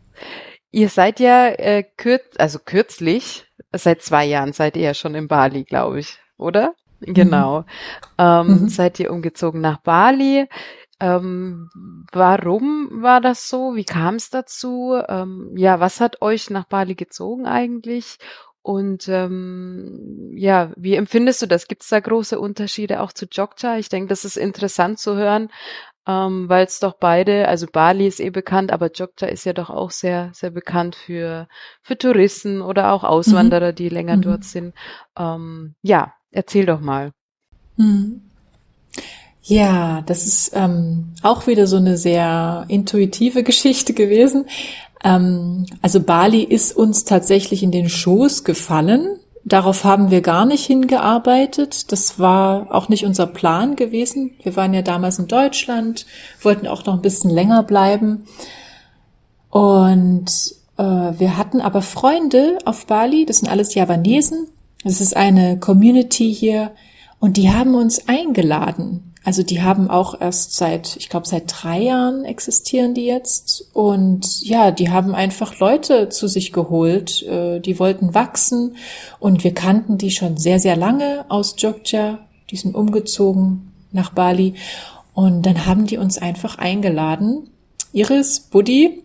Ihr 0.71 0.89
seid 0.89 1.19
ja 1.19 1.47
äh, 1.47 1.83
kürz, 1.83 2.23
also 2.37 2.57
kürzlich, 2.59 3.45
seit 3.73 4.01
zwei 4.01 4.25
Jahren 4.25 4.53
seid 4.53 4.77
ihr 4.77 4.83
ja 4.83 4.93
schon 4.93 5.15
in 5.15 5.27
Bali, 5.27 5.63
glaube 5.63 5.99
ich, 5.99 6.17
oder? 6.37 6.73
Mhm. 7.01 7.13
Genau. 7.13 7.59
Mhm. 7.59 7.65
Ähm, 8.17 8.47
mhm. 8.47 8.69
Seid 8.69 8.99
ihr 8.99 9.11
umgezogen 9.11 9.61
nach 9.61 9.77
Bali? 9.81 10.47
Ähm, 11.01 11.69
warum 12.11 13.01
war 13.01 13.21
das 13.21 13.49
so? 13.49 13.75
Wie 13.75 13.85
kam 13.85 14.15
es 14.15 14.29
dazu? 14.29 14.93
Ähm, 15.09 15.51
ja, 15.57 15.79
was 15.79 15.99
hat 15.99 16.21
euch 16.21 16.51
nach 16.51 16.65
Bali 16.65 16.93
gezogen 16.93 17.47
eigentlich? 17.47 18.19
Und 18.61 19.07
ähm, 19.07 20.31
ja, 20.35 20.71
wie 20.77 20.93
empfindest 20.93 21.41
du 21.41 21.47
das? 21.47 21.67
Gibt 21.67 21.81
es 21.81 21.89
da 21.89 21.99
große 21.99 22.39
Unterschiede 22.39 23.01
auch 23.01 23.11
zu 23.11 23.25
Jogja? 23.25 23.79
Ich 23.79 23.89
denke, 23.89 24.09
das 24.09 24.23
ist 24.23 24.37
interessant 24.37 24.99
zu 24.99 25.15
hören, 25.15 25.49
ähm, 26.05 26.47
weil 26.47 26.67
es 26.67 26.79
doch 26.79 26.93
beide, 26.93 27.47
also 27.47 27.65
Bali 27.65 28.05
ist 28.05 28.19
eh 28.19 28.29
bekannt, 28.29 28.71
aber 28.71 28.91
Jogja 28.91 29.27
ist 29.27 29.45
ja 29.45 29.53
doch 29.53 29.71
auch 29.71 29.89
sehr, 29.89 30.29
sehr 30.35 30.51
bekannt 30.51 30.95
für, 30.95 31.47
für 31.81 31.97
Touristen 31.97 32.61
oder 32.61 32.91
auch 32.91 33.03
Auswanderer, 33.03 33.71
mhm. 33.71 33.75
die 33.75 33.89
länger 33.89 34.17
mhm. 34.17 34.21
dort 34.21 34.43
sind. 34.43 34.75
Ähm, 35.17 35.73
ja, 35.81 36.13
erzähl 36.29 36.67
doch 36.67 36.79
mal. 36.79 37.11
Mhm. 37.77 38.30
Ja, 39.43 40.01
das 40.05 40.25
ist 40.25 40.51
ähm, 40.53 41.13
auch 41.23 41.47
wieder 41.47 41.65
so 41.65 41.77
eine 41.77 41.97
sehr 41.97 42.65
intuitive 42.67 43.43
Geschichte 43.43 43.93
gewesen. 43.93 44.45
Ähm, 45.03 45.65
also 45.81 45.99
Bali 45.99 46.43
ist 46.43 46.75
uns 46.75 47.05
tatsächlich 47.05 47.63
in 47.63 47.71
den 47.71 47.89
Schoß 47.89 48.43
gefallen. 48.43 49.17
Darauf 49.43 49.83
haben 49.83 50.11
wir 50.11 50.21
gar 50.21 50.45
nicht 50.45 50.65
hingearbeitet. 50.65 51.91
Das 51.91 52.19
war 52.19 52.67
auch 52.75 52.89
nicht 52.89 53.05
unser 53.05 53.25
Plan 53.25 53.75
gewesen. 53.75 54.35
Wir 54.43 54.55
waren 54.55 54.75
ja 54.75 54.83
damals 54.83 55.17
in 55.17 55.27
Deutschland, 55.27 56.05
wollten 56.41 56.67
auch 56.67 56.85
noch 56.85 56.93
ein 56.93 57.01
bisschen 57.01 57.31
länger 57.31 57.63
bleiben. 57.63 58.25
Und 59.49 60.29
äh, 60.77 60.83
wir 60.83 61.37
hatten 61.37 61.59
aber 61.59 61.81
Freunde 61.81 62.59
auf 62.65 62.85
Bali, 62.85 63.25
das 63.25 63.37
sind 63.39 63.49
alles 63.49 63.73
Javanesen. 63.73 64.47
Das 64.83 65.01
ist 65.01 65.15
eine 65.17 65.59
Community 65.59 66.33
hier 66.33 66.71
und 67.19 67.37
die 67.37 67.51
haben 67.51 67.73
uns 67.73 68.07
eingeladen 68.07 69.10
also 69.23 69.43
die 69.43 69.61
haben 69.61 69.89
auch 69.89 70.19
erst 70.19 70.55
seit, 70.55 70.95
ich 70.95 71.07
glaube, 71.07 71.27
seit 71.27 71.43
drei 71.47 71.79
Jahren 71.79 72.25
existieren 72.25 72.95
die 72.95 73.05
jetzt. 73.05 73.69
Und 73.73 74.41
ja, 74.41 74.71
die 74.71 74.89
haben 74.89 75.13
einfach 75.13 75.59
Leute 75.59 76.09
zu 76.09 76.27
sich 76.27 76.51
geholt, 76.51 77.21
äh, 77.23 77.59
die 77.59 77.77
wollten 77.77 78.15
wachsen. 78.15 78.77
Und 79.19 79.43
wir 79.43 79.53
kannten 79.53 79.99
die 79.99 80.09
schon 80.09 80.37
sehr, 80.37 80.59
sehr 80.59 80.75
lange 80.75 81.25
aus 81.29 81.55
Jogja. 81.57 82.19
Die 82.49 82.57
sind 82.57 82.73
umgezogen 82.73 83.71
nach 83.91 84.09
Bali. 84.11 84.55
Und 85.13 85.45
dann 85.45 85.67
haben 85.67 85.85
die 85.85 85.97
uns 85.97 86.17
einfach 86.17 86.57
eingeladen. 86.57 87.49
Iris, 87.93 88.39
Buddy, 88.39 89.03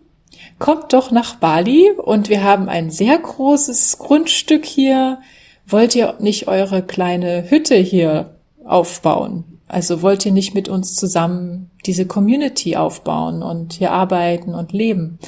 kommt 0.57 0.93
doch 0.93 1.11
nach 1.11 1.35
Bali 1.35 1.91
und 1.91 2.29
wir 2.29 2.43
haben 2.43 2.69
ein 2.69 2.89
sehr 2.89 3.19
großes 3.19 3.99
Grundstück 3.99 4.65
hier. 4.65 5.19
Wollt 5.67 5.93
ihr 5.95 6.15
nicht 6.19 6.47
eure 6.47 6.81
kleine 6.81 7.51
Hütte 7.51 7.75
hier 7.75 8.37
aufbauen? 8.63 9.56
Also 9.67 10.01
wollt 10.01 10.25
ihr 10.25 10.31
nicht 10.31 10.55
mit 10.55 10.69
uns 10.69 10.95
zusammen 10.95 11.71
diese 11.85 12.05
Community 12.05 12.75
aufbauen 12.77 13.43
und 13.43 13.73
hier 13.73 13.91
arbeiten 13.91 14.53
und 14.53 14.71
leben? 14.71 15.19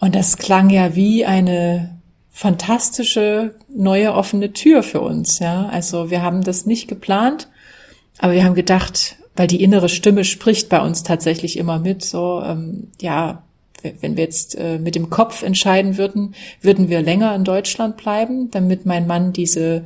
Und 0.00 0.14
das 0.14 0.38
klang 0.38 0.70
ja 0.70 0.94
wie 0.94 1.24
eine 1.26 1.98
fantastische 2.30 3.56
neue 3.68 4.14
offene 4.14 4.52
Tür 4.52 4.82
für 4.82 5.00
uns, 5.00 5.40
ja. 5.40 5.66
Also 5.66 6.10
wir 6.10 6.22
haben 6.22 6.42
das 6.42 6.66
nicht 6.66 6.88
geplant, 6.88 7.48
aber 8.18 8.32
wir 8.32 8.44
haben 8.44 8.54
gedacht, 8.54 9.16
weil 9.34 9.48
die 9.48 9.62
innere 9.62 9.88
Stimme 9.88 10.24
spricht 10.24 10.68
bei 10.68 10.80
uns 10.80 11.02
tatsächlich 11.02 11.56
immer 11.56 11.78
mit, 11.78 12.04
so, 12.04 12.42
ähm, 12.44 12.88
ja, 13.00 13.42
wenn 14.00 14.16
wir 14.16 14.24
jetzt 14.24 14.56
äh, 14.56 14.78
mit 14.78 14.94
dem 14.94 15.10
Kopf 15.10 15.42
entscheiden 15.42 15.96
würden, 15.96 16.34
würden 16.60 16.88
wir 16.88 17.02
länger 17.02 17.34
in 17.34 17.44
Deutschland 17.44 17.96
bleiben, 17.96 18.50
damit 18.50 18.86
mein 18.86 19.06
Mann 19.06 19.32
diese 19.32 19.84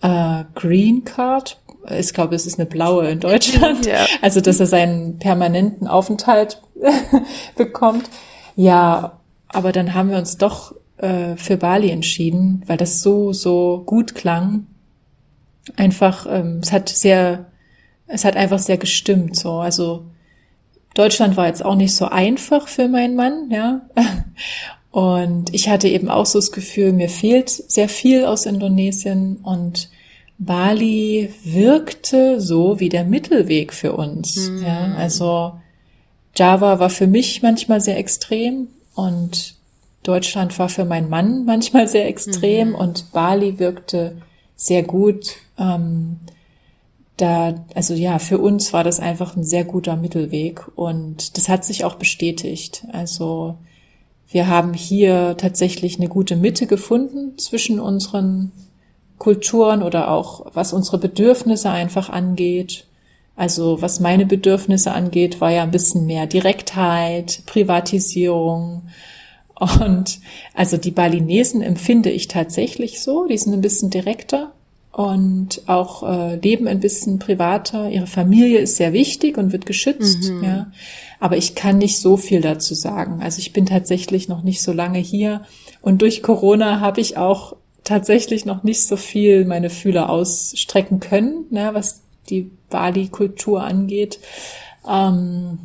äh, 0.00 0.44
Green 0.54 1.04
Card 1.04 1.58
ich 1.90 2.12
glaube, 2.14 2.34
es 2.34 2.46
ist 2.46 2.58
eine 2.58 2.66
blaue 2.66 3.08
in 3.08 3.20
Deutschland, 3.20 3.86
ja. 3.86 4.06
also 4.22 4.40
dass 4.40 4.60
er 4.60 4.66
seinen 4.66 5.18
permanenten 5.18 5.86
Aufenthalt 5.86 6.62
bekommt. 7.56 8.08
Ja, 8.56 9.20
aber 9.48 9.72
dann 9.72 9.94
haben 9.94 10.10
wir 10.10 10.18
uns 10.18 10.38
doch 10.38 10.74
äh, 10.98 11.36
für 11.36 11.56
Bali 11.56 11.90
entschieden, 11.90 12.62
weil 12.66 12.76
das 12.76 13.02
so, 13.02 13.32
so 13.32 13.82
gut 13.84 14.14
klang. 14.14 14.66
Einfach, 15.76 16.26
ähm, 16.28 16.60
es 16.62 16.72
hat 16.72 16.88
sehr, 16.88 17.46
es 18.06 18.24
hat 18.24 18.36
einfach 18.36 18.58
sehr 18.58 18.78
gestimmt, 18.78 19.36
so. 19.36 19.54
Also, 19.54 20.06
Deutschland 20.94 21.36
war 21.36 21.46
jetzt 21.46 21.64
auch 21.64 21.74
nicht 21.74 21.94
so 21.94 22.06
einfach 22.06 22.68
für 22.68 22.88
meinen 22.88 23.16
Mann, 23.16 23.50
ja. 23.50 23.82
Und 24.90 25.52
ich 25.52 25.68
hatte 25.68 25.88
eben 25.88 26.08
auch 26.08 26.24
so 26.24 26.38
das 26.38 26.52
Gefühl, 26.52 26.94
mir 26.94 27.10
fehlt 27.10 27.50
sehr 27.50 27.90
viel 27.90 28.24
aus 28.24 28.46
Indonesien 28.46 29.36
und 29.42 29.90
Bali 30.38 31.32
wirkte 31.44 32.40
so 32.40 32.78
wie 32.78 32.88
der 32.88 33.04
Mittelweg 33.04 33.72
für 33.72 33.94
uns. 33.94 34.50
Mhm. 34.50 34.62
Ja, 34.62 34.94
also 34.96 35.52
Java 36.34 36.78
war 36.78 36.90
für 36.90 37.06
mich 37.06 37.42
manchmal 37.42 37.80
sehr 37.80 37.96
extrem 37.96 38.68
und 38.94 39.54
Deutschland 40.02 40.58
war 40.58 40.68
für 40.68 40.84
meinen 40.84 41.08
Mann 41.08 41.44
manchmal 41.46 41.88
sehr 41.88 42.06
extrem 42.06 42.70
mhm. 42.70 42.74
und 42.74 43.12
Bali 43.12 43.58
wirkte 43.58 44.16
sehr 44.54 44.82
gut. 44.82 45.36
Ähm, 45.58 46.20
da, 47.16 47.64
also 47.74 47.94
ja, 47.94 48.18
für 48.18 48.38
uns 48.38 48.72
war 48.74 48.84
das 48.84 49.00
einfach 49.00 49.36
ein 49.36 49.44
sehr 49.44 49.64
guter 49.64 49.96
Mittelweg 49.96 50.66
und 50.76 51.38
das 51.38 51.48
hat 51.48 51.64
sich 51.64 51.84
auch 51.84 51.94
bestätigt. 51.94 52.84
Also 52.92 53.56
wir 54.28 54.48
haben 54.48 54.74
hier 54.74 55.36
tatsächlich 55.38 55.98
eine 55.98 56.08
gute 56.08 56.36
Mitte 56.36 56.66
gefunden 56.66 57.38
zwischen 57.38 57.80
unseren 57.80 58.52
Kulturen 59.18 59.82
oder 59.82 60.10
auch 60.10 60.46
was 60.54 60.72
unsere 60.72 60.98
Bedürfnisse 60.98 61.70
einfach 61.70 62.10
angeht. 62.10 62.86
Also 63.34 63.82
was 63.82 64.00
meine 64.00 64.26
Bedürfnisse 64.26 64.92
angeht, 64.92 65.40
war 65.40 65.50
ja 65.50 65.62
ein 65.62 65.70
bisschen 65.70 66.06
mehr 66.06 66.26
Direktheit, 66.26 67.42
Privatisierung. 67.46 68.82
Und 69.58 70.18
also 70.54 70.76
die 70.76 70.90
Balinesen 70.90 71.62
empfinde 71.62 72.10
ich 72.10 72.28
tatsächlich 72.28 73.02
so, 73.02 73.26
die 73.26 73.38
sind 73.38 73.52
ein 73.52 73.62
bisschen 73.62 73.90
direkter 73.90 74.52
und 74.92 75.62
auch 75.66 76.02
äh, 76.02 76.36
leben 76.36 76.66
ein 76.66 76.80
bisschen 76.80 77.18
privater. 77.18 77.90
Ihre 77.90 78.06
Familie 78.06 78.58
ist 78.58 78.76
sehr 78.76 78.94
wichtig 78.94 79.36
und 79.36 79.52
wird 79.52 79.66
geschützt, 79.66 80.30
mhm. 80.30 80.42
ja. 80.42 80.72
Aber 81.20 81.36
ich 81.36 81.54
kann 81.54 81.78
nicht 81.78 81.98
so 81.98 82.16
viel 82.16 82.40
dazu 82.40 82.74
sagen. 82.74 83.20
Also 83.22 83.38
ich 83.40 83.52
bin 83.52 83.66
tatsächlich 83.66 84.28
noch 84.28 84.42
nicht 84.42 84.62
so 84.62 84.72
lange 84.72 84.98
hier 84.98 85.42
und 85.82 86.00
durch 86.00 86.22
Corona 86.22 86.80
habe 86.80 87.00
ich 87.00 87.18
auch 87.18 87.56
tatsächlich 87.86 88.44
noch 88.44 88.62
nicht 88.62 88.86
so 88.86 88.96
viel 88.96 89.46
meine 89.46 89.70
Fühler 89.70 90.10
ausstrecken 90.10 91.00
können, 91.00 91.46
ne, 91.50 91.70
was 91.72 92.02
die 92.28 92.50
Bali-Kultur 92.68 93.62
angeht. 93.62 94.18
Ähm, 94.86 95.58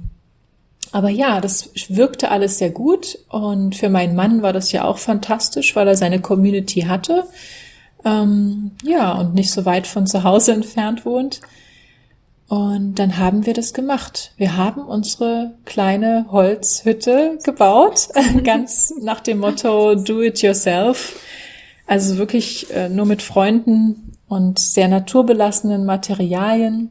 aber 0.94 1.10
ja, 1.10 1.42
das 1.42 1.70
wirkte 1.90 2.32
alles 2.32 2.58
sehr 2.58 2.70
gut 2.70 3.20
und 3.30 3.76
für 3.76 3.90
meinen 3.90 4.16
Mann 4.16 4.42
war 4.42 4.54
das 4.54 4.72
ja 4.72 4.86
auch 4.86 4.98
fantastisch, 4.98 5.76
weil 5.76 5.88
er 5.88 5.96
seine 5.96 6.22
Community 6.22 6.82
hatte 6.82 7.26
ähm, 8.06 8.72
ja, 8.84 9.14
und 9.14 9.34
nicht 9.34 9.52
so 9.52 9.66
weit 9.66 9.88
von 9.88 10.08
zu 10.08 10.24
Hause 10.24 10.54
entfernt 10.54 11.06
wohnt. 11.06 11.42
Und 12.48 12.96
dann 12.96 13.18
haben 13.18 13.46
wir 13.46 13.54
das 13.54 13.74
gemacht. 13.74 14.34
Wir 14.36 14.58
haben 14.58 14.82
unsere 14.82 15.54
kleine 15.64 16.26
Holzhütte 16.32 17.38
gebaut, 17.44 18.10
ganz 18.44 18.94
nach 19.02 19.22
dem 19.22 19.40
Motto 19.40 19.96
Do 19.96 20.22
it 20.22 20.42
yourself. 20.42 21.18
Also 21.92 22.18
wirklich 22.18 22.74
äh, 22.74 22.88
nur 22.88 23.06
mit 23.06 23.22
Freunden 23.22 24.14
und 24.30 24.60
sehr 24.60 24.88
naturbelassenen 24.88 25.86
Materialien. 25.86 26.90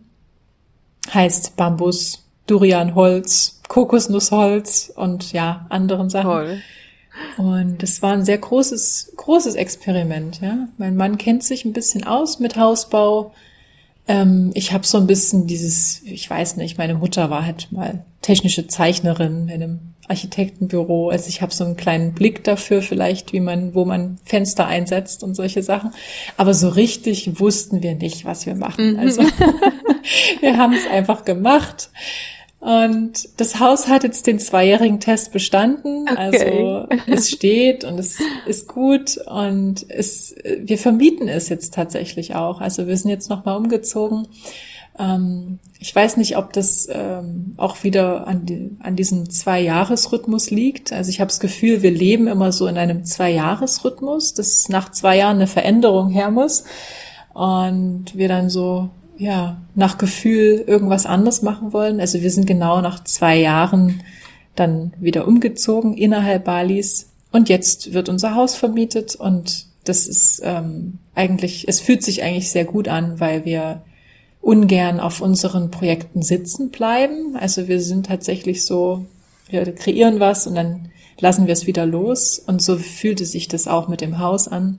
Heißt 1.15 1.57
Bambus, 1.57 2.27
Durianholz, 2.47 3.63
Kokosnussholz 3.67 4.93
und 4.95 5.33
ja, 5.33 5.65
anderen 5.71 6.11
Sachen. 6.11 6.31
Toll. 6.31 6.61
Und 7.39 7.83
es 7.83 8.03
war 8.03 8.13
ein 8.13 8.27
sehr 8.27 8.37
großes, 8.37 9.15
großes 9.17 9.55
Experiment. 9.55 10.43
Ja, 10.43 10.69
mein 10.77 10.97
Mann 10.97 11.17
kennt 11.17 11.45
sich 11.45 11.65
ein 11.65 11.73
bisschen 11.73 12.05
aus 12.05 12.39
mit 12.39 12.59
Hausbau. 12.59 13.33
Ähm, 14.07 14.51
ich 14.53 14.75
habe 14.75 14.87
so 14.87 14.99
ein 14.99 15.07
bisschen 15.07 15.47
dieses, 15.47 16.03
ich 16.03 16.29
weiß 16.29 16.59
nicht, 16.59 16.77
meine 16.77 16.97
Mutter 16.97 17.31
war 17.31 17.47
halt 17.47 17.73
mal 17.73 18.05
technische 18.21 18.67
Zeichnerin 18.67 19.49
in 19.49 19.63
einem 19.63 19.90
Architektenbüro. 20.11 21.09
Also 21.09 21.29
ich 21.29 21.41
habe 21.41 21.55
so 21.55 21.65
einen 21.65 21.77
kleinen 21.77 22.13
Blick 22.13 22.45
dafür 22.45 22.83
vielleicht, 22.83 23.33
wie 23.33 23.41
man, 23.41 23.75
wo 23.75 23.85
man 23.85 24.19
Fenster 24.25 24.67
einsetzt 24.67 25.23
und 25.23 25.35
solche 25.35 25.63
Sachen. 25.63 25.93
Aber 26.37 26.53
so 26.53 26.69
richtig 26.69 27.41
wussten 27.41 27.83
wir 27.83 27.95
nicht, 27.95 28.25
was 28.25 28.45
wir 28.45 28.55
machen. 28.55 28.95
Mhm. 28.95 28.99
Also 28.99 29.23
wir 30.41 30.59
haben 30.59 30.75
es 30.75 30.87
einfach 30.87 31.25
gemacht. 31.25 31.91
Und 32.59 33.41
das 33.41 33.59
Haus 33.59 33.89
hat 33.89 34.05
jetzt 34.05 34.27
den 34.27 34.39
zweijährigen 34.39 35.01
Test 35.01 35.33
bestanden. 35.33 36.07
Okay. 36.11 36.17
Also 36.17 36.89
es 37.07 37.31
steht 37.31 37.85
und 37.85 37.99
es 37.99 38.19
ist 38.47 38.69
gut 38.69 39.17
und 39.17 39.87
es, 39.89 40.35
wir 40.59 40.77
vermieten 40.77 41.29
es 41.29 41.49
jetzt 41.49 41.73
tatsächlich 41.73 42.35
auch. 42.35 42.61
Also 42.61 42.87
wir 42.87 42.97
sind 42.99 43.11
jetzt 43.11 43.31
nochmal 43.31 43.57
umgezogen. 43.57 44.29
Ähm, 44.99 45.59
ich 45.79 45.95
weiß 45.95 46.17
nicht, 46.17 46.37
ob 46.37 46.53
das 46.53 46.89
ähm, 46.91 47.55
auch 47.57 47.85
wieder 47.85 48.27
an, 48.27 48.45
die, 48.45 48.77
an 48.81 48.97
diesem 48.97 49.31
Zwei-Jahres-Rhythmus 49.31 50.51
liegt. 50.51 50.93
Also 50.93 51.11
ich 51.11 51.21
habe 51.21 51.29
das 51.29 51.41
Gefühl, 51.41 51.83
wir 51.83 51.91
leben 51.91 52.29
immer 52.29 52.53
so 52.53 52.67
in 52.67 52.77
einem 52.77 53.05
Zwei-Jahres-Rhythmus, 53.05 54.35
dass 54.35 54.69
nach 54.69 54.91
zwei 54.91 55.17
Jahren 55.17 55.37
eine 55.37 55.47
Veränderung 55.47 56.11
her 56.11 56.31
muss. 56.31 56.65
Und 57.33 58.15
wir 58.15 58.29
dann 58.29 58.51
so 58.51 58.91
ja, 59.17 59.61
nach 59.75 59.99
Gefühl 59.99 60.65
irgendwas 60.67 61.07
anderes 61.07 61.43
machen 61.43 61.73
wollen. 61.73 62.01
Also 62.01 62.23
wir 62.23 62.31
sind 62.31 62.47
genau 62.47 62.81
nach 62.81 63.05
zwei 63.05 63.37
Jahren 63.37 64.03
dann 64.57 64.93
wieder 64.99 65.29
umgezogen 65.29 65.95
innerhalb 65.95 66.45
Balis 66.45 67.11
und 67.31 67.49
jetzt 67.49 67.93
wird 67.93 68.09
unser 68.09 68.35
Haus 68.35 68.55
vermietet 68.55 69.15
und 69.15 69.67
das 69.85 70.07
ist 70.07 70.43
ähm, 70.45 70.99
eigentlich, 71.15 71.69
es 71.69 71.81
fühlt 71.81 72.03
sich 72.03 72.23
eigentlich 72.23 72.51
sehr 72.51 72.65
gut 72.65 72.89
an, 72.89 73.21
weil 73.21 73.45
wir 73.45 73.83
ungern 74.41 75.01
auf 75.01 75.21
unseren 75.21 75.71
Projekten 75.71 76.23
sitzen 76.23 76.71
bleiben. 76.71 77.37
Also 77.37 77.69
wir 77.69 77.81
sind 77.81 78.07
tatsächlich 78.07 78.65
so, 78.65 79.05
wir 79.49 79.75
kreieren 79.75 80.21
was 80.21 80.47
und 80.47 80.55
dann 80.55 80.91
lassen 81.19 81.47
wir 81.47 81.53
es 81.53 81.67
wieder 81.67 81.87
los 81.87 82.39
und 82.39 82.63
so 82.63 82.79
fühlte 82.79 83.27
sich 83.27 83.49
das 83.49 83.69
auch 83.69 83.89
mit 83.89 84.01
dem 84.01 84.19
Haus 84.19 84.49
an. 84.49 84.79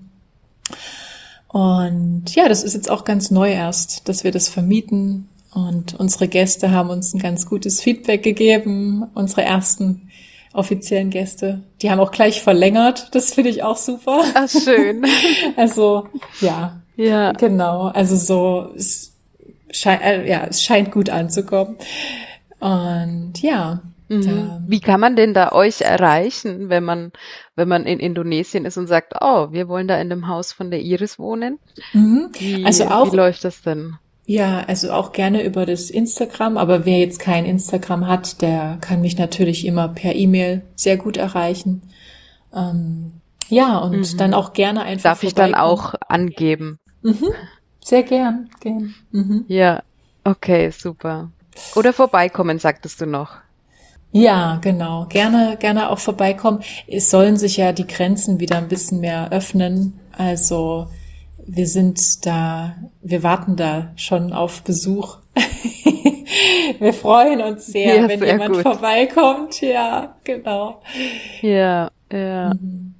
Und 1.48 2.34
ja, 2.34 2.48
das 2.48 2.64
ist 2.64 2.74
jetzt 2.74 2.90
auch 2.90 3.04
ganz 3.04 3.30
neu 3.30 3.52
erst, 3.52 4.08
dass 4.08 4.24
wir 4.24 4.32
das 4.32 4.48
vermieten. 4.48 5.28
Und 5.54 6.00
unsere 6.00 6.30
Gäste 6.30 6.72
haben 6.72 6.90
uns 6.90 7.14
ein 7.14 7.20
ganz 7.20 7.46
gutes 7.46 7.82
Feedback 7.82 8.24
gegeben. 8.24 9.06
Unsere 9.14 9.42
ersten 9.42 10.10
offiziellen 10.54 11.10
Gäste. 11.10 11.62
Die 11.82 11.92
haben 11.92 12.00
auch 12.00 12.12
gleich 12.12 12.42
verlängert. 12.42 13.10
Das 13.12 13.34
finde 13.34 13.50
ich 13.50 13.64
auch 13.64 13.76
super. 13.76 14.22
Ach, 14.34 14.50
schön. 14.50 15.06
also, 15.58 16.08
ja. 16.40 16.82
Ja. 16.96 17.34
Genau. 17.34 17.88
Also 17.88 18.16
so, 18.16 18.72
es 18.76 19.11
scheint, 19.72 20.02
äh, 20.02 20.28
ja, 20.30 20.46
es 20.50 20.64
scheint 20.64 20.92
gut 20.92 21.10
anzukommen. 21.10 21.78
Und 22.60 23.42
ja, 23.42 23.82
Mhm. 24.12 24.66
Wie 24.68 24.82
kann 24.82 25.00
man 25.00 25.16
denn 25.16 25.34
da 25.34 25.54
euch 25.54 25.80
erreichen, 25.82 26.68
wenn 26.68 26.84
man, 26.84 27.14
wenn 27.56 27.70
man 27.70 27.86
in 27.86 28.00
Indonesien 28.00 28.66
ist 28.66 28.78
und 28.78 28.88
sagt, 28.88 29.14
oh, 29.22 29.48
wir 29.52 29.70
wollen 29.70 29.88
da 29.88 30.02
in 30.02 30.10
dem 30.10 30.28
Haus 30.28 30.52
von 30.52 30.70
der 30.70 30.82
Iris 30.82 31.18
wohnen? 31.18 31.60
Mhm. 31.94 32.30
Wie, 32.38 32.66
also 32.66 32.88
auch, 32.88 33.14
wie 33.14 33.16
läuft 33.16 33.46
das 33.46 33.62
denn? 33.62 33.96
Ja, 34.26 34.66
also 34.68 34.92
auch 34.92 35.14
gerne 35.14 35.44
über 35.44 35.66
das 35.66 35.90
Instagram, 35.90 36.58
aber 36.58 36.86
wer 36.86 37.00
jetzt 37.00 37.20
kein 37.20 37.46
Instagram 37.46 38.08
hat, 38.08 38.42
der 38.42 38.78
kann 38.82 39.00
mich 39.00 39.18
natürlich 39.18 39.66
immer 39.66 39.88
per 39.88 40.14
E-Mail 40.14 40.62
sehr 40.76 40.98
gut 40.98 41.16
erreichen. 41.16 41.82
Ähm, 42.54 43.14
ja, 43.48 43.78
und 43.78 43.98
mhm. 43.98 44.18
dann 44.18 44.34
auch 44.34 44.52
gerne 44.52 44.84
einfach. 44.84 45.12
Darf 45.12 45.24
ich 45.24 45.34
dann 45.34 45.56
auch 45.56 45.96
angeben? 46.10 46.80
Mhm. 47.02 47.32
Sehr 47.84 48.04
gern, 48.04 48.50
gern. 48.60 48.94
Mhm. 49.12 49.46
Ja, 49.48 49.84
okay, 50.24 50.70
super. 50.72 51.32
Oder 51.76 51.94
vorbeikommen, 51.94 52.60
sagtest 52.60 53.02
du 53.02 53.06
noch. 53.06 53.38
Ja, 54.12 54.60
genau. 54.62 55.06
Gerne, 55.08 55.58
gerne 55.58 55.90
auch 55.90 56.00
vorbeikommen. 56.00 56.62
Es 56.88 57.10
sollen 57.10 57.38
sich 57.38 57.58
ja 57.58 57.72
die 57.72 57.88
Grenzen 57.88 58.40
wieder 58.40 58.58
ein 58.58 58.68
bisschen 58.68 59.00
mehr 59.00 59.32
öffnen. 59.32 60.00
Also 60.12 60.88
wir 61.48 61.66
sind 61.66 62.26
da, 62.26 62.76
wir 63.02 63.24
warten 63.24 63.56
da 63.56 63.92
schon 63.96 64.34
auf 64.34 64.64
Besuch. 64.64 65.18
wir 66.80 66.94
freuen 66.94 67.42
uns 67.42 67.68
sehr, 67.68 68.02
ja, 68.02 68.10
wenn 68.10 68.20
sehr 68.20 68.34
jemand 68.34 68.56
gut. 68.56 68.64
vorbeikommt. 68.64 69.62
Ja, 69.62 70.16
genau. 70.24 70.82
Ja, 71.42 71.90
ja. 72.12 72.54
Mhm. 72.54 72.94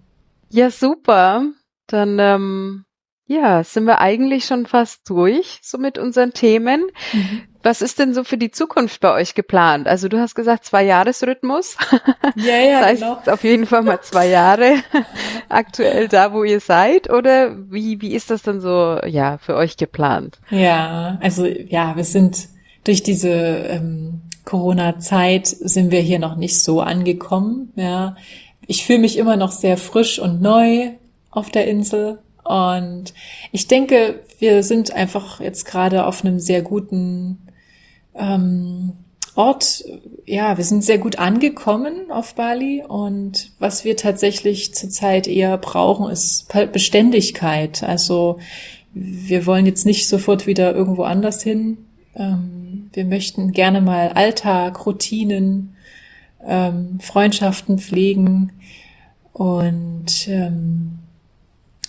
Ja, 0.50 0.70
super. 0.70 1.46
Dann 1.88 2.20
ähm, 2.20 2.86
ja, 3.32 3.64
sind 3.64 3.86
wir 3.86 4.02
eigentlich 4.02 4.46
schon 4.46 4.66
fast 4.66 5.10
durch, 5.10 5.60
so 5.62 5.78
mit 5.78 5.98
unseren 5.98 6.34
Themen. 6.34 6.84
Mhm. 7.14 7.44
Was 7.64 7.82
ist 7.82 8.00
denn 8.00 8.14
so 8.14 8.24
für 8.24 8.38
die 8.38 8.52
Zukunft 8.52 9.00
bei 9.02 9.14
euch 9.14 9.36
geplant? 9.36 9.88
Also 9.88 10.10
du 10.10 10.20
hast 10.20 10.36
gesagt 10.36 10.66
zwei 10.66 10.84
Jahresrhythmus. 10.84 11.78
Ja, 12.36 12.56
ja, 12.56 12.80
das 12.80 12.88
heißt 12.88 13.02
genau. 13.02 13.34
auf 13.34 13.44
jeden 13.44 13.66
Fall 13.66 13.82
mal 13.82 14.00
zwei 14.02 14.28
Jahre 14.28 14.76
aktuell 15.50 16.08
da, 16.08 16.32
wo 16.34 16.44
ihr 16.44 16.62
seid. 16.62 17.12
Oder 17.12 17.56
wie 17.70 18.02
wie 18.02 18.14
ist 18.16 18.30
das 18.30 18.42
dann 18.42 18.62
so 18.62 19.00
ja 19.06 19.38
für 19.38 19.56
euch 19.56 19.76
geplant? 19.76 20.40
Ja, 20.50 21.18
also 21.22 21.46
ja, 21.46 21.96
wir 21.98 22.06
sind 22.06 22.48
durch 22.86 23.04
diese 23.04 23.30
ähm, 23.30 24.22
Corona-Zeit 24.46 25.48
sind 25.48 25.92
wir 25.92 26.00
hier 26.00 26.20
noch 26.20 26.38
nicht 26.38 26.62
so 26.62 26.80
angekommen. 26.80 27.74
Ja, 27.76 28.16
ich 28.66 28.86
fühle 28.86 29.00
mich 29.00 29.18
immer 29.18 29.36
noch 29.36 29.52
sehr 29.52 29.78
frisch 29.78 30.18
und 30.20 30.42
neu 30.42 30.92
auf 31.32 31.50
der 31.50 31.68
Insel 31.68 32.20
und 32.44 33.14
ich 33.52 33.68
denke, 33.68 34.22
wir 34.40 34.64
sind 34.64 34.92
einfach 34.94 35.40
jetzt 35.40 35.66
gerade 35.66 36.06
auf 36.06 36.24
einem 36.24 36.40
sehr 36.40 36.62
guten 36.62 37.38
ähm, 38.16 38.94
Ort. 39.36 39.84
Ja, 40.26 40.58
wir 40.58 40.64
sind 40.64 40.84
sehr 40.84 40.98
gut 40.98 41.18
angekommen 41.20 42.12
auf 42.12 42.36
Bali. 42.36 42.84
Und 42.86 43.52
was 43.60 43.86
wir 43.86 43.96
tatsächlich 43.96 44.74
zurzeit 44.74 45.28
eher 45.28 45.58
brauchen, 45.58 46.10
ist 46.10 46.48
Beständigkeit. 46.74 47.84
Also 47.84 48.40
wir 48.94 49.46
wollen 49.46 49.66
jetzt 49.66 49.86
nicht 49.86 50.10
sofort 50.10 50.48
wieder 50.48 50.76
irgendwo 50.76 51.04
anders 51.04 51.42
hin. 51.42 51.78
Ähm, 52.16 52.90
wir 52.94 53.06
möchten 53.06 53.52
gerne 53.54 53.80
mal 53.80 54.10
Alltag, 54.10 54.86
Routinen, 54.86 55.76
ähm, 56.46 57.00
Freundschaften 57.00 57.80
pflegen 57.80 58.52
und 59.32 60.28
ähm, 60.28 61.00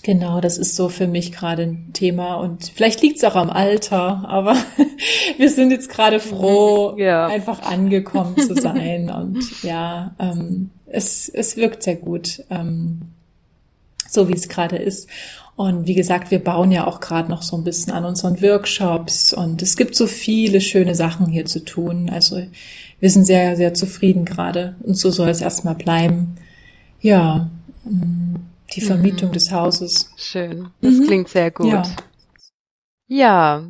Genau, 0.03 0.41
das 0.41 0.59
ist 0.59 0.75
so 0.75 0.89
für 0.89 1.07
mich 1.07 1.31
gerade 1.31 1.63
ein 1.63 1.93
Thema 1.93 2.35
und 2.35 2.73
vielleicht 2.75 3.03
liegt 3.03 3.19
es 3.19 3.25
auch 3.25 3.37
am 3.37 3.51
Alter, 3.51 4.25
aber 4.29 4.57
wir 5.39 5.49
sind 5.49 5.71
jetzt 5.71 5.89
gerade 5.89 6.19
froh, 6.19 6.97
ja. 6.97 7.29
einfach 7.29 7.63
angekommen 7.63 8.37
zu 8.37 8.55
sein 8.55 9.11
und 9.11 9.63
ja, 9.63 10.15
ähm, 10.19 10.71
es, 10.87 11.29
es 11.29 11.57
wirkt 11.57 11.85
sehr 11.85 11.97
gut. 11.97 12.43
Ähm, 12.51 13.03
so 14.13 14.29
wie 14.29 14.35
es 14.35 14.49
gerade 14.49 14.77
ist. 14.77 15.09
Und 15.57 15.87
wie 15.87 15.95
gesagt, 15.95 16.31
wir 16.31 16.43
bauen 16.43 16.71
ja 16.71 16.87
auch 16.87 17.01
gerade 17.01 17.31
noch 17.31 17.43
so 17.43 17.57
ein 17.57 17.65
bisschen 17.65 17.93
an 17.93 18.05
unseren 18.05 18.41
Workshops 18.41 19.33
und 19.33 19.63
es 19.63 19.77
gibt 19.77 19.95
so 19.95 20.07
viele 20.07 20.61
schöne 20.61 20.95
Sachen 20.95 21.27
hier 21.27 21.45
zu 21.45 21.65
tun. 21.65 22.11
Also 22.11 22.43
wir 23.01 23.11
sind 23.11 23.25
sehr, 23.25 23.57
sehr 23.57 23.75
zufrieden 23.75 24.25
gerade 24.25 24.77
und 24.81 24.95
so 24.95 25.11
soll 25.11 25.29
es 25.29 25.41
erstmal 25.41 25.75
bleiben. 25.75 26.37
Ja, 27.01 27.51
mm, 27.85 28.37
die 28.75 28.81
Vermietung 28.81 29.29
mhm. 29.29 29.33
des 29.35 29.53
Hauses. 29.53 30.11
Schön. 30.17 30.71
Das 30.81 30.95
mhm. 30.95 31.07
klingt 31.07 31.29
sehr 31.29 31.51
gut. 31.51 31.73
Ja. 31.73 31.83
ja. 33.07 33.65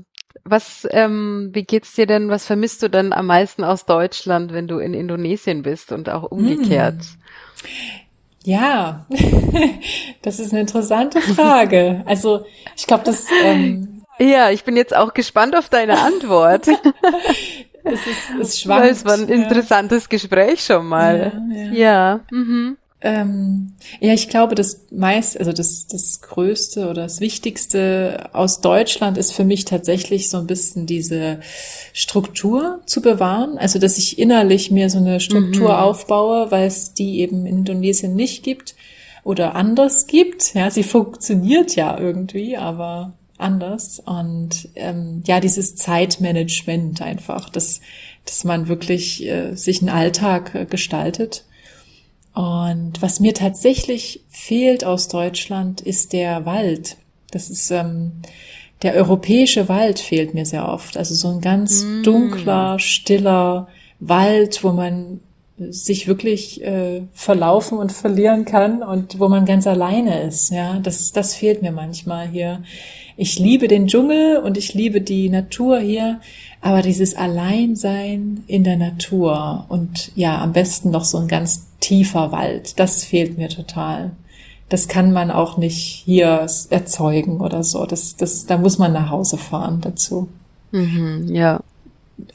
Was, 0.44 0.88
ähm, 0.90 1.50
wie 1.53 1.62
geht's 1.62 1.94
dir 1.94 2.07
denn? 2.07 2.28
Was 2.28 2.46
vermisst 2.46 2.82
du 2.82 2.88
denn 2.88 3.12
am 3.12 3.26
meisten 3.26 3.62
aus 3.62 3.86
Deutschland, 3.86 4.53
wenn 4.53 4.66
du 4.66 4.78
in 4.78 4.92
Indonesien 4.92 5.62
bist 5.62 5.92
und 5.92 6.09
auch 6.09 6.24
umgekehrt? 6.24 6.96
Mhm. 6.96 8.03
Ja, 8.44 9.07
das 10.22 10.40
ist 10.40 10.53
eine 10.53 10.62
interessante 10.62 11.20
Frage. 11.20 12.03
Also 12.07 12.44
ich 12.76 12.86
glaube, 12.86 13.05
das. 13.05 13.26
Ähm, 13.44 14.03
ja, 14.18 14.50
ich 14.50 14.64
bin 14.64 14.76
jetzt 14.76 14.96
auch 14.96 15.14
gespannt 15.14 15.57
auf 15.57 15.68
deine 15.68 16.00
Antwort. 16.00 16.66
es 17.84 18.07
ist, 18.07 18.30
es 18.40 18.61
schwankt. 18.61 18.90
Es 18.90 19.05
war 19.05 19.14
ein 19.14 19.28
interessantes 19.28 20.09
Gespräch 20.09 20.64
schon 20.64 20.86
mal. 20.86 21.32
Ja. 21.50 21.62
ja. 21.62 21.72
ja. 21.72 22.20
Mhm. 22.30 22.78
Ähm, 23.05 23.72
ja, 24.00 24.14
ich 24.14 24.28
glaube, 24.28 24.55
das 24.55 24.86
meist, 24.92 25.36
also 25.36 25.53
das, 25.53 25.88
das 25.88 26.20
Größte 26.20 26.88
oder 26.88 27.03
das 27.03 27.20
Wichtigste 27.20 28.30
aus 28.32 28.61
Deutschland 28.61 29.18
ist 29.18 29.32
für 29.32 29.44
mich 29.44 29.64
tatsächlich 29.64 30.30
so 30.30 30.38
ein 30.38 30.46
bisschen 30.46 30.86
diese 30.86 31.40
Struktur 31.92 32.80
zu 32.86 33.03
bewahren. 33.03 33.59
Also, 33.59 33.80
dass 33.80 33.98
ich 33.98 34.20
innerlich 34.20 34.70
mir 34.70 34.88
so 34.88 34.98
eine 34.98 35.18
Struktur 35.18 35.70
mhm. 35.70 35.74
aufbaue, 35.74 36.50
weil 36.53 36.68
es 36.68 36.94
die 36.94 37.18
eben 37.20 37.44
in 37.44 37.59
Indonesien 37.59 38.14
nicht 38.14 38.44
gibt 38.44 38.76
oder 39.24 39.57
anders 39.57 40.07
gibt. 40.07 40.55
Ja, 40.55 40.70
sie 40.70 40.84
funktioniert 40.84 41.74
ja 41.74 41.98
irgendwie, 41.98 42.57
aber 42.57 43.14
anders. 43.36 43.98
Und 43.98 44.68
ähm, 44.76 45.24
ja, 45.26 45.40
dieses 45.40 45.74
Zeitmanagement 45.74 47.03
einfach, 47.03 47.50
dass, 47.50 47.80
dass 48.24 48.44
man 48.44 48.68
wirklich 48.68 49.26
äh, 49.26 49.57
sich 49.57 49.80
einen 49.80 49.90
Alltag 49.90 50.55
äh, 50.55 50.66
gestaltet 50.66 51.44
und 52.34 53.00
was 53.00 53.20
mir 53.20 53.34
tatsächlich 53.34 54.24
fehlt 54.28 54.84
aus 54.84 55.08
Deutschland, 55.08 55.80
ist 55.80 56.12
der 56.12 56.46
Wald. 56.46 56.96
Das 57.30 57.50
ist 57.50 57.70
ähm, 57.70 58.12
der 58.82 58.94
europäische 58.94 59.68
Wald 59.68 59.98
fehlt 59.98 60.34
mir 60.34 60.46
sehr 60.46 60.68
oft. 60.68 60.96
Also 60.96 61.14
so 61.14 61.28
ein 61.28 61.40
ganz 61.40 61.84
mm. 61.84 62.02
dunkler, 62.02 62.78
stiller 62.78 63.68
Wald, 64.00 64.64
wo 64.64 64.72
man 64.72 65.20
sich 65.58 66.08
wirklich 66.08 66.62
äh, 66.64 67.02
verlaufen 67.12 67.78
und 67.78 67.92
verlieren 67.92 68.44
kann 68.44 68.82
und 68.82 69.20
wo 69.20 69.28
man 69.28 69.44
ganz 69.44 69.66
alleine 69.66 70.22
ist. 70.22 70.50
Ja, 70.50 70.78
das, 70.80 71.12
das 71.12 71.34
fehlt 71.34 71.62
mir 71.62 71.72
manchmal 71.72 72.26
hier. 72.28 72.62
Ich 73.16 73.38
liebe 73.38 73.68
den 73.68 73.86
Dschungel 73.86 74.38
und 74.38 74.56
ich 74.56 74.74
liebe 74.74 75.00
die 75.00 75.28
Natur 75.28 75.78
hier, 75.78 76.20
aber 76.62 76.80
dieses 76.80 77.16
Alleinsein 77.16 78.44
in 78.46 78.62
der 78.62 78.76
Natur 78.76 79.66
und 79.68 80.12
ja, 80.14 80.40
am 80.40 80.52
besten 80.52 80.90
noch 80.90 81.04
so 81.04 81.18
ein 81.18 81.26
ganz 81.26 81.66
tiefer 81.80 82.30
Wald, 82.30 82.78
das 82.78 83.04
fehlt 83.04 83.36
mir 83.36 83.48
total. 83.48 84.12
Das 84.68 84.88
kann 84.88 85.12
man 85.12 85.30
auch 85.30 85.58
nicht 85.58 85.76
hier 85.76 86.46
erzeugen 86.70 87.40
oder 87.40 87.62
so. 87.64 87.84
Das, 87.84 88.16
das, 88.16 88.46
da 88.46 88.56
muss 88.56 88.78
man 88.78 88.92
nach 88.92 89.10
Hause 89.10 89.36
fahren 89.36 89.80
dazu. 89.82 90.28
Mhm, 90.70 91.34
ja. 91.34 91.60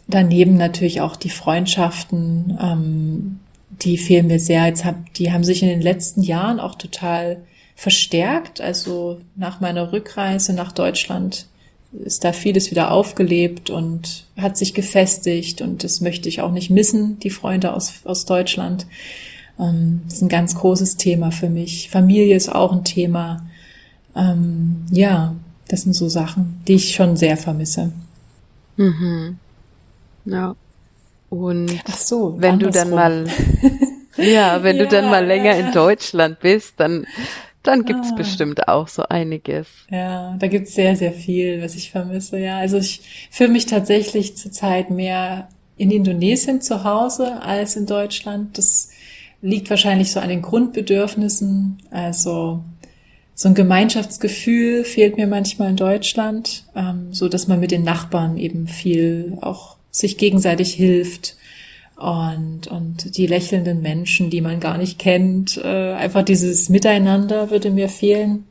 Daneben 0.07 0.57
natürlich 0.57 1.01
auch 1.01 1.15
die 1.15 1.30
Freundschaften, 1.30 2.57
ähm, 2.61 3.39
die 3.82 3.97
fehlen 3.97 4.28
mir 4.28 4.39
sehr. 4.39 4.65
Jetzt 4.65 4.86
hab, 4.86 5.13
die 5.13 5.32
haben 5.32 5.45
sich 5.45 5.63
in 5.63 5.69
den 5.69 5.82
letzten 5.82 6.21
Jahren 6.21 6.59
auch 6.59 6.75
total 6.75 7.38
verstärkt. 7.75 8.59
Also 8.59 9.19
nach 9.36 9.61
meiner 9.61 9.93
Rückreise 9.93 10.53
nach 10.53 10.73
Deutschland 10.73 11.47
ist 12.03 12.23
da 12.23 12.33
vieles 12.33 12.71
wieder 12.71 12.91
aufgelebt 12.91 13.69
und 13.69 14.25
hat 14.37 14.57
sich 14.57 14.73
gefestigt 14.73 15.61
und 15.61 15.83
das 15.83 16.01
möchte 16.01 16.29
ich 16.29 16.41
auch 16.41 16.51
nicht 16.51 16.69
missen, 16.69 17.19
die 17.19 17.29
Freunde 17.29 17.73
aus, 17.73 18.01
aus 18.05 18.25
Deutschland. 18.25 18.85
Ähm, 19.59 20.01
das 20.05 20.15
ist 20.15 20.21
ein 20.21 20.29
ganz 20.29 20.55
großes 20.55 20.97
Thema 20.97 21.31
für 21.31 21.49
mich. 21.49 21.89
Familie 21.89 22.35
ist 22.35 22.53
auch 22.53 22.71
ein 22.71 22.83
Thema. 22.83 23.47
Ähm, 24.15 24.85
ja, 24.91 25.35
das 25.67 25.81
sind 25.81 25.93
so 25.93 26.09
Sachen, 26.09 26.61
die 26.67 26.75
ich 26.75 26.95
schon 26.95 27.17
sehr 27.17 27.37
vermisse. 27.37 27.91
Mhm. 28.77 29.37
Ja. 30.25 30.55
Und 31.29 31.71
Ach 31.85 31.97
so, 31.97 32.35
wenn 32.39 32.53
andersrum. 32.53 32.71
du 32.71 32.79
dann 32.79 32.89
mal, 32.91 33.25
ja, 34.17 34.63
wenn 34.63 34.77
ja, 34.77 34.83
du 34.83 34.89
dann 34.89 35.05
mal 35.05 35.25
länger 35.25 35.57
in 35.57 35.71
Deutschland 35.71 36.39
bist, 36.39 36.75
dann 36.77 37.05
dann 37.68 37.84
gibt's 37.84 38.09
ah. 38.11 38.15
bestimmt 38.15 38.68
auch 38.68 38.88
so 38.88 39.03
einiges. 39.03 39.68
Ja, 39.91 40.36
da 40.39 40.47
gibt's 40.47 40.74
sehr, 40.74 40.95
sehr 40.95 41.11
viel, 41.11 41.61
was 41.61 41.76
ich 41.76 41.91
vermisse. 41.91 42.39
Ja, 42.39 42.57
also 42.57 42.78
ich 42.78 43.01
fühle 43.30 43.49
mich 43.49 43.65
tatsächlich 43.65 44.38
zurzeit 44.38 44.89
mehr 44.89 45.49
in 45.76 45.91
Indonesien 45.91 46.61
zu 46.61 46.84
Hause 46.84 47.41
als 47.41 47.76
in 47.76 47.86
Deutschland. 47.86 48.57
Das 48.57 48.89
liegt 49.41 49.70
wahrscheinlich 49.70 50.11
so 50.11 50.20
an 50.20 50.30
den 50.30 50.41
Grundbedürfnissen. 50.41 51.78
Also 51.91 52.63
so 53.36 53.49
ein 53.49 53.55
Gemeinschaftsgefühl 53.55 54.84
fehlt 54.84 55.18
mir 55.18 55.28
manchmal 55.28 55.70
in 55.70 55.76
Deutschland, 55.76 56.63
ähm, 56.76 57.09
so 57.11 57.28
dass 57.28 57.47
man 57.47 57.59
mit 57.59 57.72
den 57.72 57.84
Nachbarn 57.84 58.38
eben 58.38 58.68
viel 58.68 59.38
auch 59.41 59.76
sich 59.91 60.18
gegenseitig 60.18 60.74
hilft 60.74 61.36
und, 61.97 62.67
und 62.67 63.17
die 63.17 63.25
lächelnden 63.25 63.81
Menschen, 63.81 64.29
die 64.29 64.41
man 64.41 64.59
gar 64.59 64.77
nicht 64.77 64.99
kennt. 64.99 65.57
Äh, 65.57 65.93
einfach 65.93 66.23
dieses 66.23 66.69
Miteinander 66.69 67.49
würde 67.49 67.71
mir 67.71 67.89
fehlen. 67.89 68.45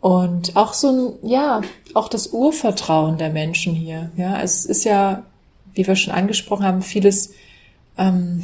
Und 0.00 0.56
auch 0.56 0.74
so 0.74 1.16
ein, 1.22 1.30
ja, 1.30 1.62
auch 1.94 2.08
das 2.08 2.28
Urvertrauen 2.28 3.18
der 3.18 3.30
Menschen 3.30 3.74
hier. 3.74 4.10
Ja, 4.16 4.42
es 4.42 4.66
ist 4.66 4.84
ja, 4.84 5.22
wie 5.74 5.86
wir 5.86 5.96
schon 5.96 6.12
angesprochen 6.12 6.66
haben, 6.66 6.82
vieles 6.82 7.32
ähm, 7.96 8.42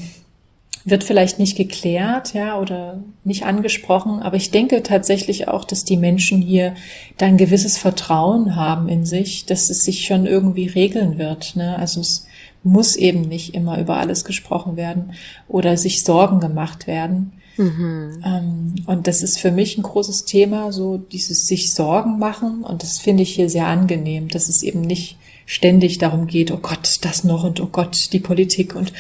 wird 0.85 1.05
vielleicht 1.05 1.39
nicht 1.39 1.57
geklärt, 1.57 2.33
ja, 2.33 2.59
oder 2.59 3.03
nicht 3.25 3.45
angesprochen. 3.45 4.21
Aber 4.21 4.37
ich 4.37 4.51
denke 4.51 4.83
tatsächlich 4.83 5.49
auch, 5.49 5.65
dass 5.65 5.85
die 5.85 5.97
Menschen 5.97 6.41
hier 6.41 6.75
da 7.19 7.27
ein 7.27 7.37
gewisses 7.37 7.77
Vertrauen 7.77 8.57
haben 8.57 8.89
in 8.89 9.05
sich, 9.05 9.45
dass 9.45 9.69
es 9.69 9.85
sich 9.85 10.07
schon 10.07 10.25
irgendwie 10.25 10.69
regeln 10.69 11.19
wird. 11.19 11.57
Ne? 11.57 11.77
Also 11.77 12.01
es 12.01 12.28
muss 12.63 12.97
eben 12.97 13.23
nicht 13.23 13.55
immer 13.55 13.79
über 13.79 13.97
alles 13.97 14.25
gesprochen 14.25 14.77
werden 14.77 15.13
oder 15.47 15.77
sich 15.77 16.03
Sorgen 16.03 16.41
gemacht 16.41 16.87
werden. 16.87 17.33
Mhm. 17.57 18.23
Ähm, 18.25 18.75
und 18.87 19.07
das 19.07 19.23
ist 19.23 19.39
für 19.39 19.51
mich 19.51 19.77
ein 19.77 19.83
großes 19.83 20.25
Thema, 20.25 20.73
so 20.73 20.97
dieses 20.97 21.47
sich 21.47 21.73
Sorgen 21.73 22.19
machen. 22.19 22.63
Und 22.63 22.83
das 22.83 22.99
finde 22.99 23.23
ich 23.23 23.35
hier 23.35 23.51
sehr 23.51 23.67
angenehm, 23.67 24.29
dass 24.29 24.49
es 24.49 24.63
eben 24.63 24.81
nicht 24.81 25.19
ständig 25.49 25.97
darum 25.97 26.27
geht, 26.27 26.51
oh 26.51 26.59
Gott, 26.59 26.99
das 27.03 27.25
noch 27.25 27.43
und 27.43 27.59
oh 27.61 27.69
Gott, 27.73 28.13
die 28.13 28.21
Politik 28.21 28.75
und 28.75 28.93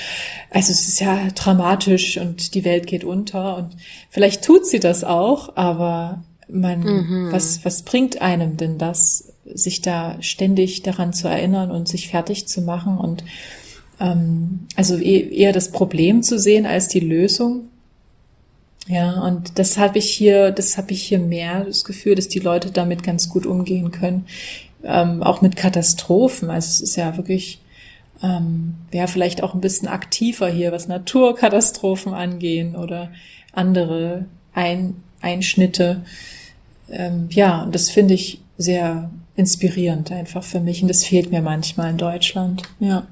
also 0.50 0.72
es 0.72 0.88
ist 0.88 0.98
ja 0.98 1.28
dramatisch 1.34 2.16
und 2.16 2.54
die 2.54 2.64
Welt 2.64 2.86
geht 2.86 3.04
unter 3.04 3.59
und 3.59 3.76
vielleicht 4.09 4.44
tut 4.44 4.64
sie 4.64 4.80
das 4.80 5.04
auch, 5.04 5.56
aber 5.56 6.24
man, 6.49 6.80
mhm. 6.80 7.28
was, 7.32 7.64
was 7.64 7.82
bringt 7.82 8.20
einem 8.20 8.57
denn 8.57 8.78
das, 8.78 9.32
sich 9.44 9.80
da 9.82 10.16
ständig 10.20 10.82
daran 10.82 11.12
zu 11.12 11.28
erinnern 11.28 11.70
und 11.70 11.88
sich 11.88 12.09
fertig 12.09 12.46
zu 12.49 12.62
machen 12.62 12.99
und 12.99 13.24
ähm, 14.01 14.66
also 14.76 14.96
e-, 14.96 15.28
eher 15.34 15.53
das 15.53 15.70
Problem 15.70 16.22
zu 16.22 16.38
sehen 16.38 16.66
als 16.66 16.88
die 16.88 17.01
Lösung. 17.01 17.68
Ja, 18.86 19.20
und 19.20 19.59
das 19.59 19.76
habe 19.76 19.99
ich 19.99 20.11
hier, 20.11 20.51
das 20.51 20.78
habe 20.78 20.92
ich 20.92 21.03
hier 21.03 21.18
mehr 21.18 21.64
das 21.64 21.84
Gefühl, 21.84 22.14
dass 22.14 22.28
die 22.28 22.38
Leute 22.38 22.70
damit 22.70 23.03
ganz 23.03 23.28
gut 23.28 23.44
umgehen 23.44 23.90
können, 23.90 24.26
ähm, 24.82 25.22
auch 25.22 25.42
mit 25.42 25.57
Katastrophen. 25.57 26.49
Also 26.49 26.68
es 26.68 26.80
ist 26.80 26.96
ja 26.96 27.16
wirklich, 27.18 27.61
ähm, 28.22 28.76
ja, 28.92 29.07
vielleicht 29.07 29.42
auch 29.42 29.53
ein 29.55 29.61
bisschen 29.61 29.88
aktiver 29.88 30.49
hier, 30.49 30.72
was 30.72 30.88
Naturkatastrophen 30.88 32.14
angehen 32.14 32.76
oder 32.76 33.11
andere 33.53 34.24
Ein 34.55 34.96
Einschnitte. 35.20 36.03
Ähm, 36.91 37.28
ja, 37.30 37.62
und 37.62 37.74
das 37.74 37.91
finde 37.91 38.14
ich 38.14 38.41
sehr 38.57 39.11
inspirierend 39.36 40.11
einfach 40.11 40.43
für 40.43 40.61
mich 40.61 40.82
und 40.82 40.89
das 40.89 41.05
fehlt 41.05 41.30
mir 41.30 41.43
manchmal 41.43 41.91
in 41.91 41.99
Deutschland. 41.99 42.62
Ja. 42.80 43.07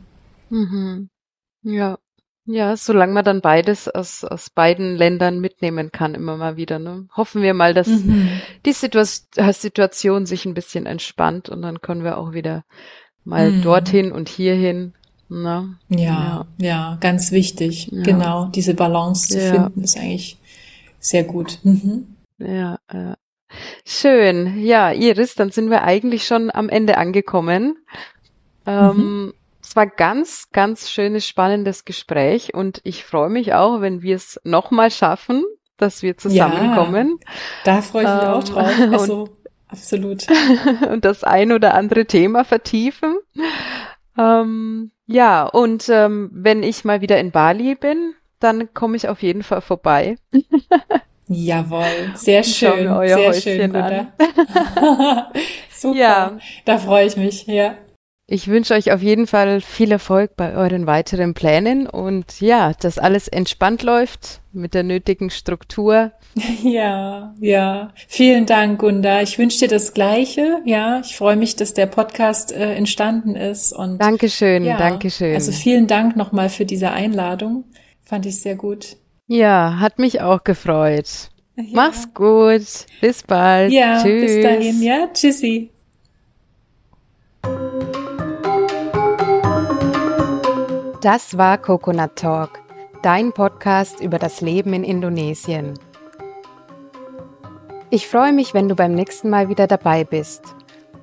Mhm. 0.50 1.08
Ja. 1.62 1.98
Ja, 2.48 2.76
solange 2.76 3.12
man 3.12 3.24
dann 3.24 3.40
beides 3.40 3.88
aus, 3.88 4.22
aus 4.22 4.50
beiden 4.50 4.94
Ländern 4.94 5.40
mitnehmen 5.40 5.90
kann, 5.90 6.14
immer 6.14 6.36
mal 6.36 6.56
wieder. 6.56 6.78
Ne? 6.78 7.08
Hoffen 7.16 7.42
wir 7.42 7.54
mal, 7.54 7.74
dass 7.74 7.88
mhm. 7.88 8.40
die 8.64 8.72
Situa 8.72 9.04
Situation 9.04 10.26
sich 10.26 10.46
ein 10.46 10.54
bisschen 10.54 10.86
entspannt 10.86 11.48
und 11.48 11.62
dann 11.62 11.80
können 11.80 12.04
wir 12.04 12.18
auch 12.18 12.32
wieder 12.32 12.64
mal 13.24 13.50
mhm. 13.50 13.62
dorthin 13.62 14.12
und 14.12 14.28
hierhin. 14.28 14.92
Ne? 15.28 15.76
Ja, 15.88 15.98
ja, 15.98 16.46
ja, 16.58 16.98
ganz 17.00 17.32
wichtig. 17.32 17.88
Ja. 17.90 18.02
Genau, 18.04 18.46
diese 18.46 18.74
Balance 18.74 19.28
zu 19.28 19.40
ja. 19.40 19.52
finden, 19.52 19.82
ist 19.82 19.98
eigentlich 19.98 20.38
sehr 21.00 21.24
gut. 21.24 21.58
Mhm. 21.64 22.14
Ja, 22.38 22.78
äh, 22.86 23.14
Schön. 23.84 24.60
Ja, 24.62 24.92
Iris, 24.92 25.34
dann 25.34 25.50
sind 25.50 25.70
wir 25.70 25.82
eigentlich 25.82 26.26
schon 26.26 26.50
am 26.52 26.68
Ende 26.68 26.98
angekommen. 26.98 27.78
Ähm, 28.66 28.96
mhm. 28.96 29.34
Es 29.62 29.74
war 29.74 29.86
ganz, 29.86 30.48
ganz 30.52 30.90
schönes, 30.90 31.26
spannendes 31.26 31.84
Gespräch 31.84 32.54
und 32.54 32.80
ich 32.84 33.04
freue 33.04 33.30
mich 33.30 33.54
auch, 33.54 33.80
wenn 33.80 34.02
wir 34.02 34.14
es 34.16 34.40
nochmal 34.44 34.90
schaffen, 34.90 35.44
dass 35.76 36.02
wir 36.02 36.16
zusammenkommen. 36.16 37.18
Ja, 37.20 37.32
da 37.64 37.82
freue 37.82 38.04
ich 38.04 38.08
mich 38.08 38.22
ähm, 38.22 38.28
auch 38.28 38.44
drauf. 38.44 38.70
Also, 38.92 39.28
absolut. 39.68 40.26
und 40.90 41.04
das 41.04 41.24
ein 41.24 41.52
oder 41.52 41.74
andere 41.74 42.06
Thema 42.06 42.44
vertiefen. 42.44 43.16
Ähm, 44.16 44.92
ja, 45.06 45.44
und 45.44 45.88
ähm, 45.88 46.30
wenn 46.32 46.62
ich 46.62 46.84
mal 46.84 47.00
wieder 47.00 47.18
in 47.18 47.30
Bali 47.32 47.74
bin, 47.74 48.14
dann 48.38 48.72
komme 48.74 48.96
ich 48.96 49.08
auf 49.08 49.22
jeden 49.22 49.42
Fall 49.42 49.60
vorbei. 49.60 50.16
Jawohl, 51.28 52.12
sehr 52.14 52.44
schön, 52.44 52.88
sehr 53.06 53.18
Häuschen 53.18 53.42
schön, 53.42 53.76
an. 53.76 54.12
Super, 55.72 55.98
ja. 55.98 56.38
da 56.64 56.78
freue 56.78 57.06
ich 57.06 57.16
mich, 57.16 57.46
ja. 57.46 57.76
Ich 58.28 58.48
wünsche 58.48 58.74
euch 58.74 58.90
auf 58.90 59.02
jeden 59.02 59.28
Fall 59.28 59.60
viel 59.60 59.92
Erfolg 59.92 60.34
bei 60.36 60.54
euren 60.54 60.88
weiteren 60.88 61.32
Plänen 61.32 61.86
und 61.86 62.40
ja, 62.40 62.72
dass 62.72 62.98
alles 62.98 63.28
entspannt 63.28 63.84
läuft 63.84 64.40
mit 64.52 64.74
der 64.74 64.82
nötigen 64.82 65.30
Struktur. 65.30 66.12
Ja, 66.62 67.34
ja. 67.40 67.94
Vielen 68.08 68.44
Dank, 68.44 68.80
Gunda. 68.80 69.22
Ich 69.22 69.38
wünsche 69.38 69.60
dir 69.60 69.68
das 69.68 69.94
Gleiche. 69.94 70.58
Ja, 70.66 71.00
ich 71.00 71.16
freue 71.16 71.36
mich, 71.36 71.56
dass 71.56 71.72
der 71.72 71.86
Podcast 71.86 72.52
äh, 72.52 72.74
entstanden 72.74 73.36
ist 73.36 73.72
und. 73.72 73.98
Dankeschön, 73.98 74.64
ja, 74.64 74.76
Dankeschön. 74.76 75.34
Also 75.34 75.50
vielen 75.52 75.86
Dank 75.86 76.14
nochmal 76.14 76.50
für 76.50 76.66
diese 76.66 76.90
Einladung. 76.90 77.64
Fand 78.04 78.26
ich 78.26 78.40
sehr 78.40 78.56
gut. 78.56 78.98
Ja, 79.26 79.78
hat 79.80 79.98
mich 79.98 80.20
auch 80.20 80.44
gefreut. 80.44 81.30
Ja. 81.56 81.64
Mach's 81.72 82.12
gut. 82.14 82.86
Bis 83.00 83.22
bald. 83.22 83.72
Ja, 83.72 84.02
Tschüss. 84.02 84.22
bis 84.22 84.42
dahin. 84.42 84.82
Ja, 84.82 85.08
tschüssi. 85.12 85.70
Das 91.02 91.38
war 91.38 91.58
Coconut 91.58 92.16
Talk, 92.16 92.60
dein 93.02 93.32
Podcast 93.32 94.00
über 94.00 94.18
das 94.18 94.40
Leben 94.40 94.72
in 94.72 94.84
Indonesien. 94.84 95.74
Ich 97.90 98.08
freue 98.08 98.32
mich, 98.32 98.54
wenn 98.54 98.68
du 98.68 98.74
beim 98.74 98.94
nächsten 98.94 99.30
Mal 99.30 99.48
wieder 99.48 99.66
dabei 99.66 100.04
bist. 100.04 100.42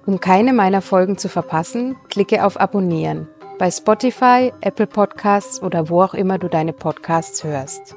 Um 0.05 0.19
keine 0.19 0.51
meiner 0.53 0.81
Folgen 0.81 1.17
zu 1.17 1.29
verpassen, 1.29 1.95
klicke 2.09 2.45
auf 2.45 2.59
Abonnieren 2.59 3.27
bei 3.59 3.71
Spotify, 3.71 4.51
Apple 4.61 4.87
Podcasts 4.87 5.61
oder 5.61 5.87
wo 5.89 6.01
auch 6.01 6.13
immer 6.13 6.37
du 6.37 6.49
deine 6.49 6.73
Podcasts 6.73 7.43
hörst. 7.43 7.95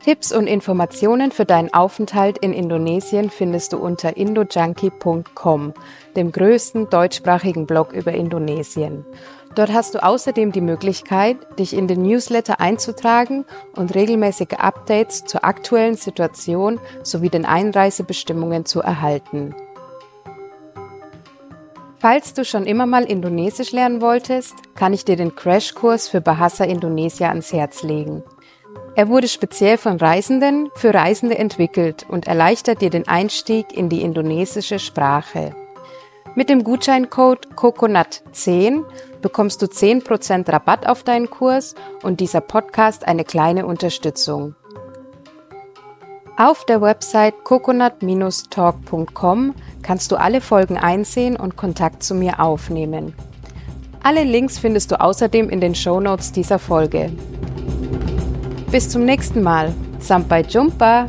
Tipps 0.00 0.32
und 0.32 0.46
Informationen 0.46 1.32
für 1.32 1.44
deinen 1.44 1.74
Aufenthalt 1.74 2.38
in 2.38 2.52
Indonesien 2.52 3.30
findest 3.30 3.72
du 3.72 3.78
unter 3.78 4.16
indojunkie.com, 4.16 5.74
dem 6.16 6.32
größten 6.32 6.88
deutschsprachigen 6.88 7.66
Blog 7.66 7.92
über 7.92 8.12
Indonesien. 8.12 9.04
Dort 9.54 9.72
hast 9.72 9.94
du 9.94 10.02
außerdem 10.02 10.52
die 10.52 10.60
Möglichkeit, 10.60 11.36
dich 11.58 11.74
in 11.74 11.88
den 11.88 12.02
Newsletter 12.02 12.60
einzutragen 12.60 13.44
und 13.74 13.94
regelmäßige 13.94 14.58
Updates 14.58 15.24
zur 15.24 15.44
aktuellen 15.44 15.96
Situation 15.96 16.78
sowie 17.02 17.28
den 17.28 17.44
Einreisebestimmungen 17.44 18.64
zu 18.66 18.80
erhalten. 18.80 19.54
Falls 22.00 22.32
du 22.32 22.44
schon 22.44 22.66
immer 22.66 22.86
mal 22.86 23.02
Indonesisch 23.02 23.72
lernen 23.72 24.00
wolltest, 24.00 24.54
kann 24.76 24.92
ich 24.92 25.04
dir 25.04 25.16
den 25.16 25.34
Crashkurs 25.34 26.08
für 26.08 26.20
Bahasa 26.20 26.62
Indonesia 26.62 27.28
ans 27.28 27.52
Herz 27.52 27.82
legen. 27.82 28.22
Er 28.98 29.08
wurde 29.08 29.28
speziell 29.28 29.78
von 29.78 29.96
Reisenden 29.98 30.70
für 30.74 30.92
Reisende 30.92 31.38
entwickelt 31.38 32.04
und 32.08 32.26
erleichtert 32.26 32.82
dir 32.82 32.90
den 32.90 33.06
Einstieg 33.06 33.72
in 33.72 33.88
die 33.88 34.02
indonesische 34.02 34.80
Sprache. 34.80 35.54
Mit 36.34 36.48
dem 36.48 36.64
Gutscheincode 36.64 37.46
COCONUT10 37.54 38.82
bekommst 39.22 39.62
du 39.62 39.66
10% 39.66 40.52
Rabatt 40.52 40.88
auf 40.88 41.04
deinen 41.04 41.30
Kurs 41.30 41.76
und 42.02 42.18
dieser 42.18 42.40
Podcast 42.40 43.06
eine 43.06 43.22
kleine 43.22 43.66
Unterstützung. 43.66 44.56
Auf 46.36 46.64
der 46.64 46.82
Website 46.82 47.44
coconut-talk.com 47.44 49.54
kannst 49.82 50.10
du 50.10 50.16
alle 50.16 50.40
Folgen 50.40 50.76
einsehen 50.76 51.36
und 51.36 51.56
Kontakt 51.56 52.02
zu 52.02 52.16
mir 52.16 52.40
aufnehmen. 52.40 53.14
Alle 54.02 54.24
Links 54.24 54.58
findest 54.58 54.90
du 54.90 55.00
außerdem 55.00 55.50
in 55.50 55.60
den 55.60 55.76
Show 55.76 56.00
Notes 56.00 56.32
dieser 56.32 56.58
Folge. 56.58 57.12
Bis 58.70 58.90
zum 58.90 59.04
nächsten 59.04 59.42
Mal. 59.42 59.72
Sampai 59.98 60.42
Jumpa! 60.42 61.08